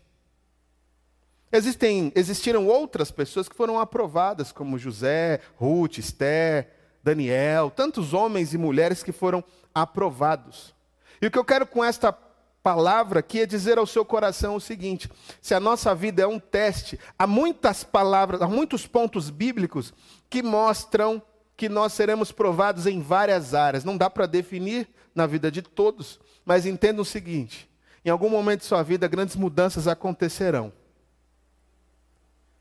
Existem, 1.52 2.12
existiram 2.14 2.68
outras 2.68 3.10
pessoas 3.10 3.50
que 3.50 3.56
foram 3.56 3.80
aprovadas, 3.80 4.52
como 4.52 4.78
José, 4.78 5.40
Ruth, 5.56 5.98
Esther, 5.98 6.70
Daniel, 7.04 7.72
tantos 7.72 8.14
homens 8.14 8.54
e 8.54 8.58
mulheres 8.60 9.02
que 9.02 9.12
foram 9.12 9.44
aprovados. 9.74 10.76
E 11.20 11.26
o 11.26 11.32
que 11.32 11.40
eu 11.40 11.46
quero 11.46 11.66
com 11.66 11.84
esta 11.84 12.16
palavra 12.62 13.22
aqui 13.22 13.42
é 13.42 13.46
dizer 13.48 13.80
ao 13.80 13.88
seu 13.88 14.06
coração 14.06 14.58
o 14.58 14.62
seguinte: 14.62 15.10
se 15.42 15.56
a 15.56 15.60
nossa 15.60 15.96
vida 15.96 16.22
é 16.22 16.28
um 16.28 16.38
teste, 16.38 17.00
há 17.18 17.26
muitas 17.26 17.84
palavras, 17.84 18.44
há 18.44 18.48
muitos 18.48 18.86
pontos 18.86 19.32
bíblicos 19.32 19.92
que 20.30 20.44
mostram 20.44 21.20
que 21.58 21.68
nós 21.68 21.92
seremos 21.94 22.32
provados 22.32 22.86
em 22.86 23.02
várias 23.02 23.56
áreas. 23.56 23.84
Não 23.84 23.98
dá 23.98 24.10
para 24.10 24.28
definir 24.28 24.88
na 25.14 25.26
vida 25.26 25.52
de 25.52 25.64
todos, 25.64 26.20
mas 26.46 26.68
entenda 26.68 27.02
o 27.02 27.06
seguinte: 27.06 27.68
em 28.06 28.10
algum 28.10 28.30
momento 28.30 28.60
de 28.60 28.68
sua 28.68 28.84
vida, 28.84 29.08
grandes 29.08 29.36
mudanças 29.36 29.88
acontecerão. 29.88 30.72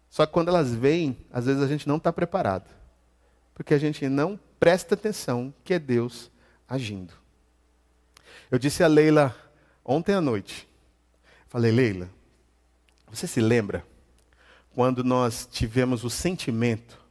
Só 0.08 0.24
que 0.24 0.32
quando 0.32 0.48
elas 0.48 0.74
vêm, 0.74 1.18
às 1.30 1.44
vezes 1.44 1.62
a 1.62 1.66
gente 1.66 1.86
não 1.86 1.98
está 1.98 2.10
preparado. 2.10 2.70
Porque 3.52 3.74
a 3.74 3.78
gente 3.78 4.08
não 4.08 4.40
presta 4.58 4.94
atenção 4.94 5.52
que 5.62 5.74
é 5.74 5.78
Deus 5.78 6.30
agindo. 6.66 7.12
Eu 8.50 8.58
disse 8.58 8.82
a 8.82 8.86
Leila 8.86 9.36
ontem 9.84 10.14
à 10.14 10.20
noite. 10.20 10.66
Falei, 11.48 11.70
Leila, 11.70 12.08
você 13.08 13.26
se 13.26 13.40
lembra 13.40 13.84
quando 14.74 15.04
nós 15.04 15.46
tivemos 15.50 16.02
o 16.04 16.10
sentimento 16.10 17.05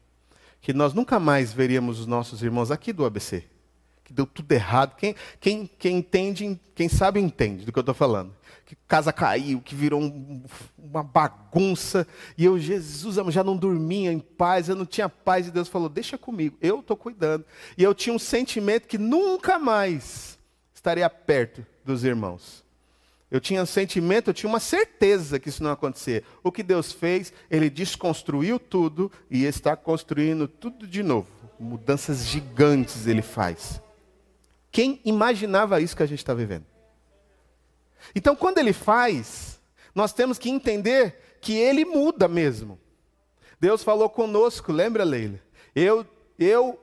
que 0.66 0.74
nós 0.74 0.96
nunca 0.96 1.20
mais 1.20 1.54
veríamos 1.54 2.00
os 2.00 2.08
nossos 2.08 2.42
irmãos 2.42 2.72
aqui 2.72 2.92
do 2.92 3.06
ABC? 3.06 3.44
Que 4.04 4.12
deu 4.12 4.26
tudo 4.26 4.52
errado. 4.52 4.96
Quem, 4.96 5.16
quem, 5.40 5.70
quem 5.78 5.98
entende, 5.98 6.60
quem 6.74 6.90
sabe 6.90 7.20
entende 7.20 7.66
do 7.66 7.72
que 7.72 7.78
eu 7.78 7.82
estou 7.82 7.94
falando 7.94 8.34
que 8.66 8.76
casa 8.88 9.14
caiu, 9.14 9.62
que 9.62 9.76
virou 9.76 10.02
um, 10.02 10.42
uma 10.76 11.04
bagunça. 11.04 12.08
E 12.36 12.44
eu, 12.44 12.58
Jesus, 12.58 13.18
já 13.32 13.44
não 13.44 13.56
dormia 13.56 14.12
em 14.12 14.18
paz, 14.18 14.68
eu 14.68 14.76
não 14.76 14.88
tinha 14.88 15.08
paz. 15.08 15.46
E 15.46 15.52
Deus 15.52 15.68
falou: 15.68 15.88
Deixa 15.88 16.18
comigo, 16.18 16.58
eu 16.60 16.80
estou 16.80 16.98
cuidando. 16.98 17.46
E 17.78 17.84
eu 17.84 17.94
tinha 17.94 18.16
um 18.16 18.18
sentimento 18.18 18.88
que 18.88 18.98
nunca 18.98 19.60
mais 19.60 20.40
estaria 20.74 21.08
perto 21.08 21.64
dos 21.86 22.04
irmãos. 22.04 22.65
Eu 23.36 23.42
tinha 23.42 23.62
um 23.62 23.66
sentimento, 23.66 24.30
eu 24.30 24.34
tinha 24.34 24.50
uma 24.50 24.62
certeza 24.62 25.38
que 25.38 25.50
isso 25.50 25.62
não 25.62 25.72
ia 25.72 25.74
acontecer. 25.74 26.24
O 26.42 26.54
que 26.54 26.64
Deus 26.64 26.94
fez, 26.94 27.34
Ele 27.52 27.70
desconstruiu 27.70 28.58
tudo 28.58 29.12
e 29.30 29.44
está 29.44 29.76
construindo 29.76 30.48
tudo 30.48 30.88
de 30.88 31.04
novo. 31.04 31.28
Mudanças 31.60 32.26
gigantes 32.26 33.08
Ele 33.08 33.22
faz. 33.22 33.82
Quem 34.72 35.02
imaginava 35.04 35.82
isso 35.82 35.98
que 35.98 36.04
a 36.04 36.06
gente 36.06 36.20
está 36.20 36.34
vivendo? 36.34 36.64
Então, 38.16 38.38
quando 38.38 38.60
ele 38.60 38.72
faz, 38.72 39.60
nós 39.94 40.14
temos 40.14 40.38
que 40.38 40.50
entender 40.50 41.38
que 41.42 41.58
ele 41.58 41.84
muda 41.84 42.30
mesmo. 42.30 42.80
Deus 43.60 43.84
falou 43.84 44.10
conosco, 44.10 44.72
lembra, 44.72 45.04
Leila? 45.04 45.42
Eu, 45.76 46.08
eu 46.40 46.80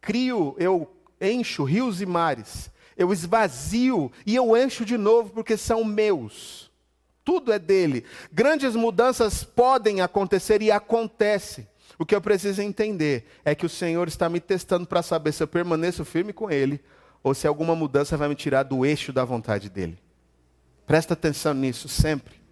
crio, 0.00 0.56
eu 0.58 0.92
encho 1.20 1.62
rios 1.62 2.00
e 2.00 2.06
mares, 2.06 2.72
eu 2.96 3.12
esvazio 3.12 4.10
e 4.26 4.34
eu 4.34 4.56
encho 4.56 4.84
de 4.84 4.96
novo 4.96 5.30
porque 5.30 5.56
são 5.56 5.84
meus. 5.84 6.70
Tudo 7.24 7.52
é 7.52 7.58
dele. 7.58 8.04
Grandes 8.32 8.74
mudanças 8.74 9.44
podem 9.44 10.00
acontecer 10.00 10.60
e 10.62 10.70
acontecem. 10.70 11.66
O 11.98 12.06
que 12.06 12.14
eu 12.14 12.20
preciso 12.20 12.62
entender 12.62 13.26
é 13.44 13.54
que 13.54 13.66
o 13.66 13.68
Senhor 13.68 14.08
está 14.08 14.28
me 14.28 14.40
testando 14.40 14.86
para 14.86 15.02
saber 15.02 15.32
se 15.32 15.42
eu 15.42 15.48
permaneço 15.48 16.04
firme 16.04 16.32
com 16.32 16.50
Ele 16.50 16.80
ou 17.22 17.34
se 17.34 17.46
alguma 17.46 17.76
mudança 17.76 18.16
vai 18.16 18.28
me 18.28 18.34
tirar 18.34 18.64
do 18.64 18.84
eixo 18.84 19.12
da 19.12 19.24
vontade 19.24 19.70
dEle. 19.70 19.98
Presta 20.86 21.14
atenção 21.14 21.54
nisso 21.54 21.88
sempre. 21.88 22.42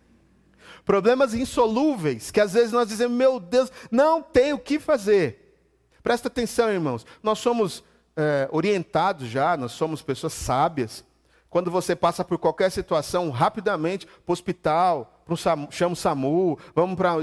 Problemas 0.85 1.35
insolúveis, 1.35 2.31
que 2.31 2.41
às 2.41 2.53
vezes 2.53 2.73
nós 2.73 2.89
dizemos, 2.89 3.17
meu 3.17 3.39
Deus, 3.41 3.71
não 3.91 4.23
tem 4.23 4.53
o 4.53 4.59
que 4.59 4.79
fazer. 4.79 5.57
Presta 6.03 6.29
atenção, 6.29 6.73
irmãos. 6.73 7.05
Nós 7.23 7.39
somos 7.39 7.85
é, 8.17 8.49
orientados 8.51 9.29
já, 9.29 9.57
nós 9.57 9.73
somos 9.73 10.03
pessoas 10.03 10.33
sábias. 10.33 11.05
Quando 11.49 11.71
você 11.71 11.97
passa 11.97 12.25
por 12.25 12.39
qualquer 12.39 12.71
situação, 12.71 13.31
rapidamente 13.31 14.07
para 14.07 14.31
o 14.31 14.33
hospital, 14.33 15.21
pro 15.25 15.37
SAMU, 15.37 15.69
chama 15.71 15.95
o 15.95 15.97
SAMU, 15.97 16.59
vamos 16.75 16.97
para. 16.97 17.15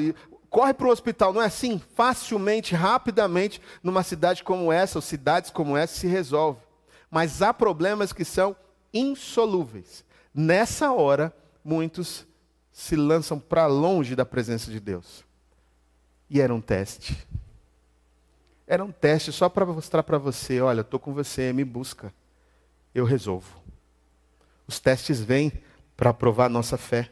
Corre 0.49 0.73
para 0.73 0.87
o 0.87 0.91
hospital, 0.91 1.33
não 1.33 1.41
é 1.41 1.45
assim? 1.45 1.81
Facilmente, 1.93 2.73
rapidamente, 2.73 3.61
numa 3.83 4.01
cidade 4.01 4.43
como 4.43 4.71
essa, 4.71 4.97
ou 4.97 5.01
cidades 5.01 5.51
como 5.51 5.75
essa, 5.75 5.93
se 5.93 6.07
resolve. 6.07 6.59
Mas 7.11 7.41
há 7.41 7.53
problemas 7.53 8.13
que 8.13 8.23
são 8.23 8.55
insolúveis. 8.93 10.05
Nessa 10.33 10.91
hora, 10.91 11.33
muitos 11.63 12.25
se 12.71 12.95
lançam 12.95 13.39
para 13.39 13.67
longe 13.67 14.15
da 14.15 14.25
presença 14.25 14.71
de 14.71 14.79
Deus. 14.79 15.25
E 16.29 16.39
era 16.39 16.53
um 16.53 16.61
teste. 16.61 17.27
Era 18.67 18.83
um 18.83 18.91
teste 18.91 19.31
só 19.31 19.47
para 19.47 19.65
mostrar 19.65 20.03
para 20.03 20.17
você: 20.17 20.59
olha, 20.59 20.81
estou 20.81 20.99
com 20.99 21.13
você, 21.13 21.53
me 21.53 21.63
busca, 21.63 22.13
eu 22.93 23.05
resolvo. 23.05 23.63
Os 24.67 24.77
testes 24.77 25.21
vêm 25.21 25.53
para 25.95 26.13
provar 26.13 26.47
a 26.47 26.49
nossa 26.49 26.77
fé. 26.77 27.09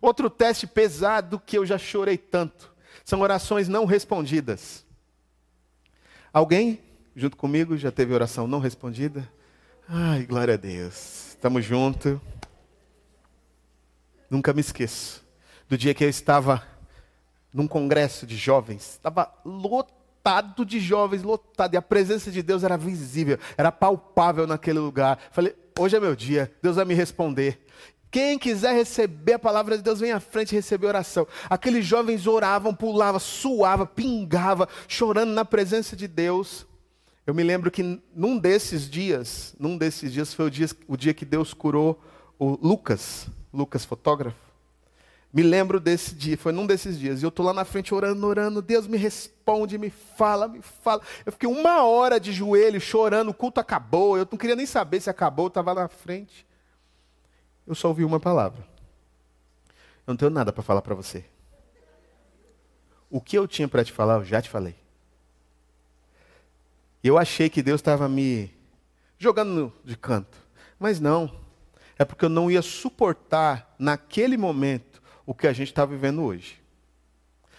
Outro 0.00 0.30
teste 0.30 0.66
pesado 0.66 1.40
que 1.40 1.58
eu 1.58 1.66
já 1.66 1.76
chorei 1.76 2.16
tanto 2.16 2.72
são 3.04 3.20
orações 3.20 3.66
não 3.66 3.84
respondidas. 3.84 4.86
Alguém, 6.32 6.80
junto 7.16 7.36
comigo, 7.36 7.76
já 7.76 7.90
teve 7.90 8.14
oração 8.14 8.46
não 8.46 8.60
respondida? 8.60 9.28
Ai, 9.88 10.24
glória 10.24 10.54
a 10.54 10.56
Deus. 10.56 11.30
Estamos 11.30 11.64
juntos. 11.64 12.20
Nunca 14.30 14.52
me 14.52 14.60
esqueço 14.60 15.24
do 15.68 15.76
dia 15.76 15.94
que 15.94 16.04
eu 16.04 16.08
estava 16.08 16.66
num 17.52 17.66
congresso 17.66 18.26
de 18.26 18.36
jovens. 18.36 18.92
Estava 18.92 19.32
lotado 19.44 20.03
de 20.64 20.80
jovens, 20.80 21.22
lotado. 21.22 21.74
E 21.74 21.76
a 21.76 21.82
presença 21.82 22.30
de 22.30 22.42
Deus 22.42 22.64
era 22.64 22.76
visível, 22.76 23.38
era 23.56 23.70
palpável 23.70 24.46
naquele 24.46 24.78
lugar. 24.78 25.18
Falei, 25.30 25.54
hoje 25.78 25.96
é 25.96 26.00
meu 26.00 26.16
dia, 26.16 26.52
Deus 26.62 26.76
vai 26.76 26.84
me 26.84 26.94
responder. 26.94 27.60
Quem 28.10 28.38
quiser 28.38 28.74
receber 28.74 29.32
a 29.32 29.38
palavra 29.40 29.76
de 29.76 29.82
Deus, 29.82 29.98
vem 29.98 30.12
à 30.12 30.20
frente 30.20 30.52
e 30.52 30.54
receber 30.54 30.86
oração. 30.86 31.26
Aqueles 31.50 31.84
jovens 31.84 32.28
oravam, 32.28 32.72
pulavam, 32.72 33.18
suava, 33.18 33.84
pingava, 33.84 34.68
chorando 34.86 35.32
na 35.32 35.44
presença 35.44 35.96
de 35.96 36.06
Deus. 36.06 36.64
Eu 37.26 37.34
me 37.34 37.42
lembro 37.42 37.70
que 37.70 38.00
num 38.14 38.38
desses 38.38 38.88
dias, 38.88 39.54
num 39.58 39.76
desses 39.76 40.12
dias 40.12 40.32
foi 40.32 40.46
o 40.46 40.50
dia, 40.50 40.68
o 40.86 40.96
dia 40.96 41.12
que 41.12 41.24
Deus 41.24 41.52
curou 41.52 42.00
o 42.38 42.50
Lucas, 42.62 43.26
Lucas 43.52 43.84
fotógrafo. 43.84 44.43
Me 45.34 45.42
lembro 45.42 45.80
desse 45.80 46.14
dia, 46.14 46.38
foi 46.38 46.52
num 46.52 46.64
desses 46.64 46.96
dias. 46.96 47.20
E 47.20 47.24
eu 47.24 47.28
estou 47.28 47.44
lá 47.44 47.52
na 47.52 47.64
frente 47.64 47.92
orando, 47.92 48.24
orando. 48.24 48.62
Deus 48.62 48.86
me 48.86 48.96
responde, 48.96 49.76
me 49.76 49.90
fala, 49.90 50.46
me 50.46 50.62
fala. 50.62 51.02
Eu 51.26 51.32
fiquei 51.32 51.48
uma 51.48 51.82
hora 51.82 52.20
de 52.20 52.32
joelho 52.32 52.80
chorando, 52.80 53.30
o 53.30 53.34
culto 53.34 53.58
acabou. 53.58 54.16
Eu 54.16 54.28
não 54.30 54.38
queria 54.38 54.54
nem 54.54 54.64
saber 54.64 55.00
se 55.00 55.10
acabou, 55.10 55.46
eu 55.46 55.48
estava 55.48 55.74
na 55.74 55.88
frente. 55.88 56.46
Eu 57.66 57.74
só 57.74 57.88
ouvi 57.88 58.04
uma 58.04 58.20
palavra. 58.20 58.64
Eu 60.06 60.12
não 60.12 60.16
tenho 60.16 60.30
nada 60.30 60.52
para 60.52 60.62
falar 60.62 60.82
para 60.82 60.94
você. 60.94 61.24
O 63.10 63.20
que 63.20 63.36
eu 63.36 63.48
tinha 63.48 63.66
para 63.66 63.84
te 63.84 63.90
falar, 63.90 64.18
eu 64.18 64.24
já 64.24 64.40
te 64.40 64.48
falei. 64.48 64.76
Eu 67.02 67.18
achei 67.18 67.50
que 67.50 67.60
Deus 67.60 67.80
estava 67.80 68.08
me 68.08 68.54
jogando 69.18 69.72
de 69.84 69.96
canto. 69.96 70.38
Mas 70.78 71.00
não. 71.00 71.42
É 71.98 72.04
porque 72.04 72.24
eu 72.24 72.28
não 72.28 72.48
ia 72.48 72.62
suportar, 72.62 73.74
naquele 73.80 74.36
momento, 74.36 74.93
o 75.26 75.34
que 75.34 75.46
a 75.46 75.52
gente 75.52 75.68
está 75.68 75.84
vivendo 75.84 76.22
hoje. 76.22 76.62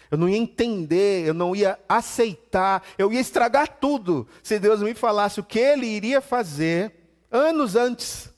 Eu 0.09 0.17
não 0.17 0.29
ia 0.29 0.37
entender, 0.37 1.27
eu 1.27 1.33
não 1.33 1.55
ia 1.55 1.79
aceitar, 1.89 2.83
eu 2.97 3.11
ia 3.11 3.19
estragar 3.19 3.67
tudo 3.79 4.27
se 4.43 4.59
Deus 4.59 4.81
me 4.81 4.93
falasse 4.93 5.39
o 5.39 5.43
que 5.43 5.59
Ele 5.59 5.87
iria 5.87 6.21
fazer 6.21 6.93
anos 7.31 7.75
antes, 7.75 8.31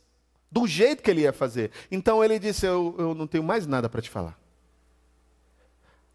do 0.50 0.66
jeito 0.66 1.04
que 1.04 1.12
Ele 1.12 1.22
ia 1.22 1.34
fazer. 1.34 1.72
Então 1.92 2.24
Ele 2.24 2.40
disse: 2.40 2.66
Eu, 2.66 2.96
eu 2.98 3.14
não 3.14 3.28
tenho 3.28 3.44
mais 3.44 3.68
nada 3.68 3.90
para 3.90 4.02
te 4.02 4.10
falar. 4.10 4.40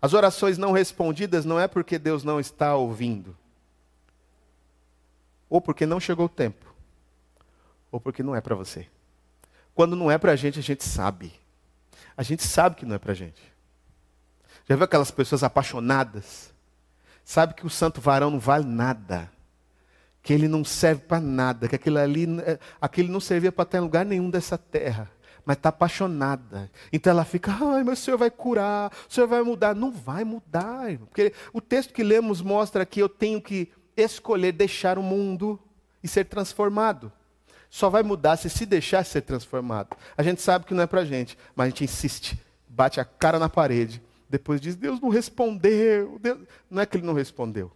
As 0.01 0.15
orações 0.15 0.59
não 0.59 0.73
respondidas 0.73 1.45
não 1.45 1.61
é 1.61 1.69
porque 1.69 1.99
Deus 1.99 2.25
não 2.25 2.41
está 2.41 2.75
ouvindo, 2.75 3.37
ou 5.49 5.61
porque 5.61 5.87
não 5.87 6.01
chegou 6.01 6.27
o 6.27 6.31
tempo, 6.31 6.75
ou 7.91 8.01
porque 8.01 8.23
não 8.23 8.35
é 8.35 8.41
para 8.41 8.57
você. 8.57 8.89
Quando 9.75 9.95
não 9.95 10.11
é 10.11 10.19
para 10.19 10.33
a 10.33 10.37
gente, 10.37 10.59
a 10.59 10.63
gente 10.63 10.83
sabe. 10.83 11.42
A 12.17 12.23
gente 12.23 12.43
sabe 12.43 12.77
que 12.77 12.87
não 12.87 12.95
é 12.95 12.99
para 12.99 13.15
gente. 13.15 13.41
Já 14.69 14.77
viu 14.77 14.85
aquelas 14.85 15.11
pessoas 15.11 15.43
apaixonadas? 15.43 16.53
Sabe 17.25 17.55
que 17.55 17.67
o 17.67 17.71
santo 17.71 18.01
varão 18.01 18.31
não 18.31 18.39
vale 18.39 18.65
nada. 18.65 19.31
Que 20.23 20.33
ele 20.33 20.49
não 20.49 20.65
serve 20.65 21.03
para 21.03 21.21
nada. 21.21 21.69
Que 21.69 21.77
aquilo 21.77 21.99
ali, 21.99 22.27
é, 22.41 22.59
não 23.09 23.21
servia 23.21 23.51
para 23.51 23.65
estar 23.65 23.79
em 23.79 23.83
lugar 23.83 24.05
nenhum 24.05 24.31
dessa 24.31 24.57
terra. 24.57 25.11
Mas 25.45 25.57
está 25.57 25.71
apaixonada. 25.71 26.71
Então 26.93 27.11
ela 27.11 27.25
fica, 27.25 27.51
ai, 27.53 27.83
mas 27.83 28.01
o 28.01 28.03
Senhor 28.03 28.17
vai 28.17 28.31
curar, 28.31 28.93
o 29.09 29.13
Senhor 29.13 29.27
vai 29.27 29.43
mudar. 29.43 29.75
Não 29.75 29.91
vai 29.91 30.25
mudar. 30.25 30.97
Porque 30.99 31.33
o 31.53 31.61
texto 31.61 31.93
que 31.93 32.03
lemos 32.03 32.41
mostra 32.41 32.87
que 32.87 33.01
eu 33.01 33.09
tenho 33.09 33.43
que 33.43 33.73
escolher 33.97 34.53
deixar 34.53 34.99
o 34.99 35.03
mundo 35.03 35.59
e 36.03 36.09
ser 36.09 36.25
transformado 36.25 37.13
só 37.73 37.89
vai 37.89 38.03
mudar 38.03 38.37
se 38.37 38.51
se 38.51 38.67
deixar 38.67 39.03
ser 39.03 39.23
transformado. 39.23 39.97
A 40.15 40.23
gente 40.23 40.43
sabe 40.43 40.67
que 40.67 40.75
não 40.75 40.83
é 40.83 40.87
para 40.87 41.07
gente, 41.07 41.39
mas 41.57 41.65
a 41.65 41.69
gente 41.71 41.85
insiste, 41.85 42.39
bate 42.69 43.01
a 43.01 43.05
cara 43.05 43.39
na 43.39 43.49
parede, 43.49 44.03
depois 44.29 44.61
diz: 44.61 44.77
Deus 44.77 45.01
não 45.01 45.09
respondeu. 45.09 46.19
Deus... 46.21 46.41
Não 46.71 46.83
é 46.83 46.85
que 46.85 46.99
ele 46.99 47.07
não 47.07 47.15
respondeu, 47.15 47.73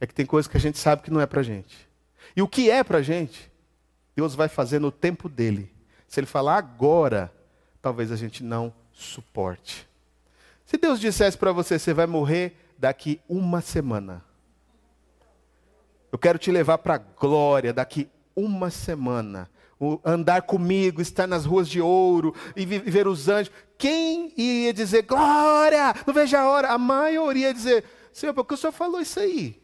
é 0.00 0.06
que 0.06 0.14
tem 0.14 0.24
coisas 0.24 0.48
que 0.48 0.56
a 0.56 0.60
gente 0.60 0.78
sabe 0.78 1.02
que 1.02 1.10
não 1.10 1.20
é 1.20 1.26
para 1.26 1.42
gente. 1.42 1.90
E 2.36 2.40
o 2.40 2.46
que 2.46 2.70
é 2.70 2.84
para 2.84 3.02
gente, 3.02 3.50
Deus 4.14 4.36
vai 4.36 4.48
fazer 4.48 4.78
no 4.78 4.92
tempo 4.92 5.28
dele. 5.28 5.74
Se 6.06 6.20
ele 6.20 6.26
falar 6.28 6.56
agora, 6.56 7.32
talvez 7.82 8.12
a 8.12 8.16
gente 8.16 8.44
não 8.44 8.72
suporte. 8.92 9.88
Se 10.64 10.76
Deus 10.76 11.00
dissesse 11.00 11.36
para 11.36 11.50
você, 11.50 11.80
você 11.80 11.92
vai 11.92 12.06
morrer 12.06 12.56
daqui 12.78 13.20
uma 13.28 13.60
semana. 13.60 14.24
Eu 16.12 16.18
quero 16.18 16.38
te 16.38 16.52
levar 16.52 16.78
para 16.78 16.94
a 16.94 16.98
glória 16.98 17.72
daqui 17.72 18.08
uma 18.34 18.70
semana. 18.70 19.50
Andar 20.04 20.42
comigo, 20.42 21.02
estar 21.02 21.26
nas 21.26 21.44
ruas 21.44 21.68
de 21.68 21.80
ouro 21.80 22.34
e 22.54 22.64
ver 22.64 23.08
os 23.08 23.28
anjos. 23.28 23.52
Quem 23.76 24.32
ia 24.36 24.72
dizer, 24.72 25.02
glória, 25.02 25.94
não 26.06 26.14
veja 26.14 26.40
a 26.40 26.48
hora? 26.48 26.68
A 26.68 26.78
maioria 26.78 27.48
ia 27.48 27.54
dizer, 27.54 27.84
Senhor, 28.12 28.32
por 28.32 28.44
que 28.44 28.54
o 28.54 28.56
Senhor 28.56 28.72
falou 28.72 29.00
isso 29.00 29.18
aí? 29.18 29.60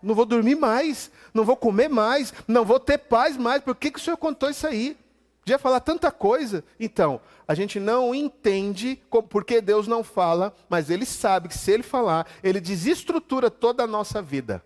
Não 0.00 0.14
vou 0.14 0.24
dormir 0.24 0.56
mais, 0.56 1.10
não 1.32 1.44
vou 1.44 1.56
comer 1.56 1.88
mais, 1.88 2.32
não 2.46 2.64
vou 2.64 2.80
ter 2.80 2.98
paz 2.98 3.36
mais. 3.36 3.62
Por 3.62 3.74
que, 3.74 3.90
que 3.90 3.98
o 3.98 4.02
Senhor 4.02 4.16
contou 4.16 4.50
isso 4.50 4.66
aí? 4.66 4.96
Podia 5.40 5.58
falar 5.58 5.80
tanta 5.80 6.10
coisa. 6.12 6.64
Então, 6.78 7.20
a 7.46 7.54
gente 7.54 7.80
não 7.80 8.14
entende 8.14 9.00
porque 9.28 9.60
Deus 9.60 9.88
não 9.88 10.04
fala, 10.04 10.54
mas 10.68 10.90
Ele 10.90 11.04
sabe 11.04 11.48
que 11.48 11.58
se 11.58 11.72
Ele 11.72 11.82
falar, 11.82 12.26
Ele 12.42 12.60
desestrutura 12.60 13.50
toda 13.50 13.82
a 13.82 13.86
nossa 13.86 14.22
vida. 14.22 14.64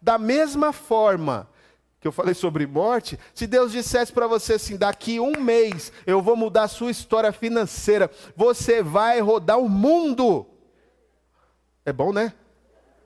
Da 0.00 0.18
mesma 0.18 0.72
forma 0.72 1.48
que 2.00 2.06
eu 2.06 2.12
falei 2.12 2.34
sobre 2.34 2.66
morte, 2.66 3.18
se 3.34 3.46
Deus 3.46 3.72
dissesse 3.72 4.12
para 4.12 4.26
você 4.26 4.54
assim, 4.54 4.76
daqui 4.76 5.18
um 5.18 5.40
mês 5.40 5.92
eu 6.06 6.22
vou 6.22 6.36
mudar 6.36 6.64
a 6.64 6.68
sua 6.68 6.90
história 6.90 7.32
financeira, 7.32 8.10
você 8.36 8.82
vai 8.82 9.20
rodar 9.20 9.58
o 9.58 9.68
mundo. 9.68 10.46
É 11.84 11.92
bom, 11.92 12.12
né? 12.12 12.32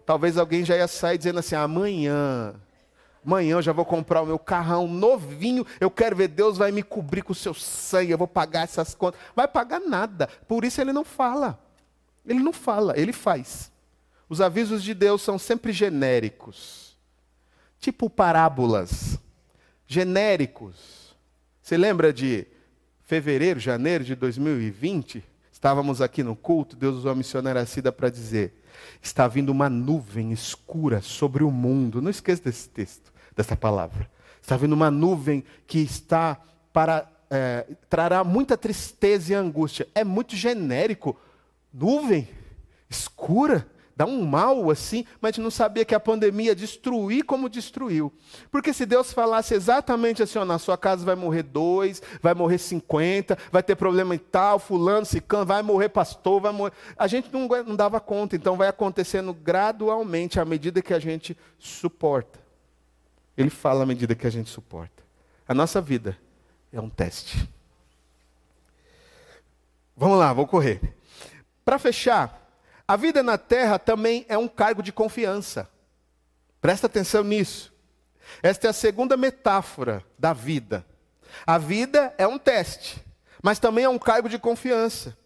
Talvez 0.05 0.37
alguém 0.37 0.65
já 0.65 0.77
ia 0.77 0.89
sair 0.89 1.17
dizendo 1.17 1.39
assim, 1.39 1.55
amanhã, 1.55 2.55
amanhã 3.25 3.53
eu 3.53 3.63
já 3.63 3.73
vou 3.73 3.85
comprar 3.85 4.21
o 4.21 4.27
meu 4.27 4.39
carrão 4.39 4.87
novinho, 4.87 5.65
eu 5.81 5.91
quero 5.91 6.17
ver 6.17 6.29
Deus 6.29 6.59
vai 6.59 6.71
me 6.71 6.83
cobrir 6.83 7.23
com 7.23 7.33
o 7.33 7.37
seu 7.37 7.55
sangue, 7.55 8.11
eu 8.11 8.19
vou 8.19 8.29
pagar 8.29 8.65
essas 8.65 8.95
contas. 8.95 9.19
Vai 9.35 9.49
pagar 9.49 9.81
nada, 9.81 10.29
por 10.47 10.65
isso 10.65 10.81
ele 10.81 10.93
não 10.93 11.05
fala. 11.05 11.59
Ele 12.27 12.41
não 12.41 12.53
fala, 12.53 12.99
ele 12.99 13.13
faz. 13.13 13.73
Os 14.29 14.41
avisos 14.41 14.83
de 14.83 14.93
Deus 14.93 15.23
são 15.23 15.39
sempre 15.39 15.73
genéricos 15.73 16.82
tipo 17.83 18.09
parábolas, 18.09 19.19
genéricos. 19.89 21.17
Você 21.61 21.77
lembra 21.77 22.13
de 22.13 22.47
fevereiro, 23.03 23.59
janeiro 23.59 24.05
de 24.05 24.15
2020? 24.15 25.23
Estávamos 25.53 26.01
aqui 26.01 26.23
no 26.23 26.37
culto, 26.37 26.77
Deus 26.77 26.99
usou 26.99 27.11
a 27.11 27.15
missionária 27.15 27.67
Cida 27.67 27.91
para 27.91 28.09
dizer: 28.09 28.63
está 29.03 29.27
vindo 29.27 29.51
uma 29.51 29.69
nuvem 29.69 30.31
escura 30.31 31.03
sobre 31.03 31.43
o 31.43 31.51
mundo. 31.51 32.01
Não 32.01 32.11
esqueça 32.11 32.45
desse 32.45 32.69
texto, 32.69 33.13
dessa 33.35 33.57
palavra. 33.57 34.09
Está 34.41 34.57
vindo 34.57 34.75
uma 34.75 34.91
nuvem 34.91 35.45
que 35.67 35.81
está 35.81 36.41
para 36.73 37.11
é, 37.29 37.67
trará 37.91 38.23
muita 38.23 38.57
tristeza 38.57 39.33
e 39.33 39.35
angústia. 39.35 39.89
É 39.93 40.05
muito 40.05 40.37
genérico. 40.37 41.19
Nuvem 41.73 42.29
escura 42.89 43.67
dá 43.97 44.07
um 44.07 44.25
mal 44.25 44.71
assim, 44.71 45.05
mas 45.21 45.29
a 45.29 45.33
gente 45.33 45.45
não 45.45 45.51
sabia 45.51 45.85
que 45.85 45.95
a 45.95 46.01
pandemia 46.01 46.47
ia 46.47 46.55
destruir 46.55 47.25
como 47.25 47.49
destruiu. 47.49 48.13
Porque 48.51 48.73
se 48.73 48.87
Deus 48.87 49.13
falasse 49.13 49.55
exatamente 49.55 50.23
assim, 50.23 50.39
ó, 50.39 50.45
na 50.45 50.59
sua 50.59 50.77
casa 50.77 51.05
vai 51.05 51.15
morrer 51.15 51.43
dois, 51.43 52.03
vai 52.21 52.35
morrer 52.35 52.59
cinquenta, 52.59 53.37
vai 53.51 53.63
ter 53.63 53.77
problema 53.77 54.15
em 54.15 54.19
tal, 54.19 54.59
fulano, 54.59 55.07
cicano, 55.07 55.47
vai 55.47 55.63
morrer 55.63 55.89
pastor, 55.89 56.41
vai 56.41 56.53
morrer. 56.53 56.73
A 56.97 57.07
gente 57.07 57.33
não, 57.33 57.47
não 57.65 57.77
dava 57.77 58.01
conta, 58.01 58.37
então 58.37 58.57
vai 58.57 58.69
acontecendo 58.69 59.33
gradualmente 59.33 60.41
à 60.41 60.45
medida 60.45 60.83
que 60.83 60.95
a 60.95 60.99
gente 60.99 61.37
suporta. 61.59 62.41
Ele 63.37 63.51
fala 63.51 63.83
à 63.83 63.87
medida 63.87 64.15
que 64.15 64.27
a 64.27 64.31
gente 64.31 64.51
suporta. 64.51 65.03
A 65.47 65.55
nossa 65.55 65.81
vida 65.81 66.17
é 66.73 66.81
um 66.81 66.89
teste. 66.89 67.49
Vamos 69.97 70.19
lá, 70.19 70.33
vou 70.33 70.47
correr. 70.47 70.81
Para 71.65 71.79
fechar, 71.79 72.42
a 72.93 72.97
vida 72.97 73.23
na 73.23 73.39
terra 73.39 73.79
também 73.79 74.27
é 74.29 74.37
um 74.37 74.47
cargo 74.47 74.83
de 74.83 74.93
confiança. 74.93 75.67
Presta 76.61 76.89
atenção 76.89 77.25
nisso. 77.25 77.73
Esta 78.43 78.67
é 78.67 78.71
a 78.71 78.75
segunda 78.75 79.17
metáfora 79.17 80.05
da 80.19 80.35
vida. 80.35 80.85
A 81.47 81.57
vida 81.57 82.15
é 82.19 82.27
um 82.27 82.39
teste, 82.39 83.03
mas 83.43 83.59
também 83.59 83.85
é 83.85 83.89
um 83.89 83.99
cargo 83.99 84.29
de 84.29 84.39
confiança. 84.39 85.17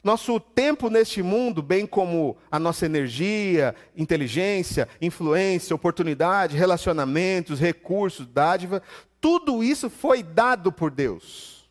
Nosso 0.00 0.38
tempo 0.38 0.88
neste 0.88 1.24
mundo, 1.24 1.60
bem 1.60 1.84
como 1.84 2.36
a 2.48 2.60
nossa 2.60 2.86
energia, 2.86 3.74
inteligência, 3.96 4.88
influência, 5.00 5.74
oportunidade, 5.74 6.56
relacionamentos, 6.56 7.58
recursos, 7.58 8.28
dádiva, 8.28 8.80
tudo 9.20 9.64
isso 9.64 9.90
foi 9.90 10.22
dado 10.22 10.70
por 10.70 10.92
Deus. 10.92 11.68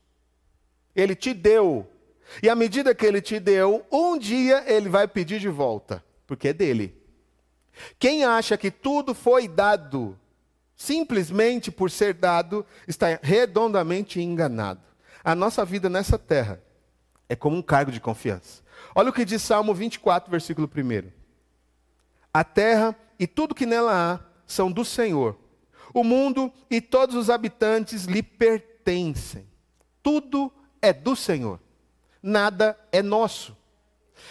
Ele 0.93 1.15
te 1.15 1.33
deu. 1.33 1.89
E 2.41 2.49
à 2.49 2.55
medida 2.55 2.93
que 2.93 3.05
ele 3.05 3.21
te 3.21 3.39
deu, 3.39 3.85
um 3.91 4.17
dia 4.17 4.63
ele 4.67 4.89
vai 4.89 5.07
pedir 5.07 5.39
de 5.39 5.49
volta, 5.49 6.03
porque 6.25 6.49
é 6.49 6.53
dele. 6.53 6.95
Quem 7.99 8.25
acha 8.25 8.57
que 8.57 8.71
tudo 8.71 9.13
foi 9.13 9.47
dado 9.47 10.17
simplesmente 10.77 11.71
por 11.71 11.89
ser 11.89 12.13
dado, 12.13 12.63
está 12.87 13.19
redondamente 13.21 14.21
enganado. 14.21 14.81
A 15.23 15.33
nossa 15.33 15.65
vida 15.65 15.89
nessa 15.89 16.19
terra 16.19 16.61
é 17.27 17.35
como 17.35 17.57
um 17.57 17.61
cargo 17.63 17.91
de 17.91 17.99
confiança. 17.99 18.61
Olha 18.93 19.09
o 19.09 19.13
que 19.13 19.25
diz 19.25 19.41
Salmo 19.41 19.73
24, 19.73 20.29
versículo 20.29 20.69
1. 20.73 21.11
A 22.31 22.43
terra 22.43 22.95
e 23.19 23.25
tudo 23.25 23.55
que 23.55 23.65
nela 23.65 23.91
há 24.13 24.19
são 24.45 24.71
do 24.71 24.85
Senhor. 24.85 25.35
O 25.93 26.03
mundo 26.03 26.53
e 26.69 26.79
todos 26.79 27.15
os 27.15 27.29
habitantes 27.29 28.05
lhe 28.05 28.21
pertencem. 28.21 29.47
Tudo 30.03 30.53
é 30.79 30.93
do 30.93 31.15
Senhor. 31.15 31.59
Nada 32.21 32.77
é 32.91 33.01
nosso. 33.01 33.55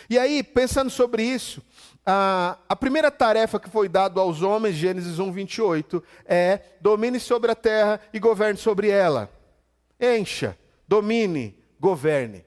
E 0.09 0.19
aí, 0.19 0.43
pensando 0.43 0.91
sobre 0.91 1.23
isso, 1.23 1.63
a, 2.05 2.57
a 2.69 2.77
primeira 2.77 3.11
tarefa 3.11 3.59
que 3.59 3.69
foi 3.69 3.89
dada 3.89 4.21
aos 4.21 4.43
homens, 4.43 4.77
Gênesis 4.77 5.19
1, 5.19 5.33
28, 5.33 6.03
é: 6.25 6.61
domine 6.81 7.19
sobre 7.19 7.51
a 7.51 7.55
terra 7.55 8.01
e 8.13 8.21
governe 8.21 8.59
sobre 8.59 8.89
ela. 8.89 9.31
Encha, 10.01 10.57
domine, 10.87 11.59
governe. 11.81 12.45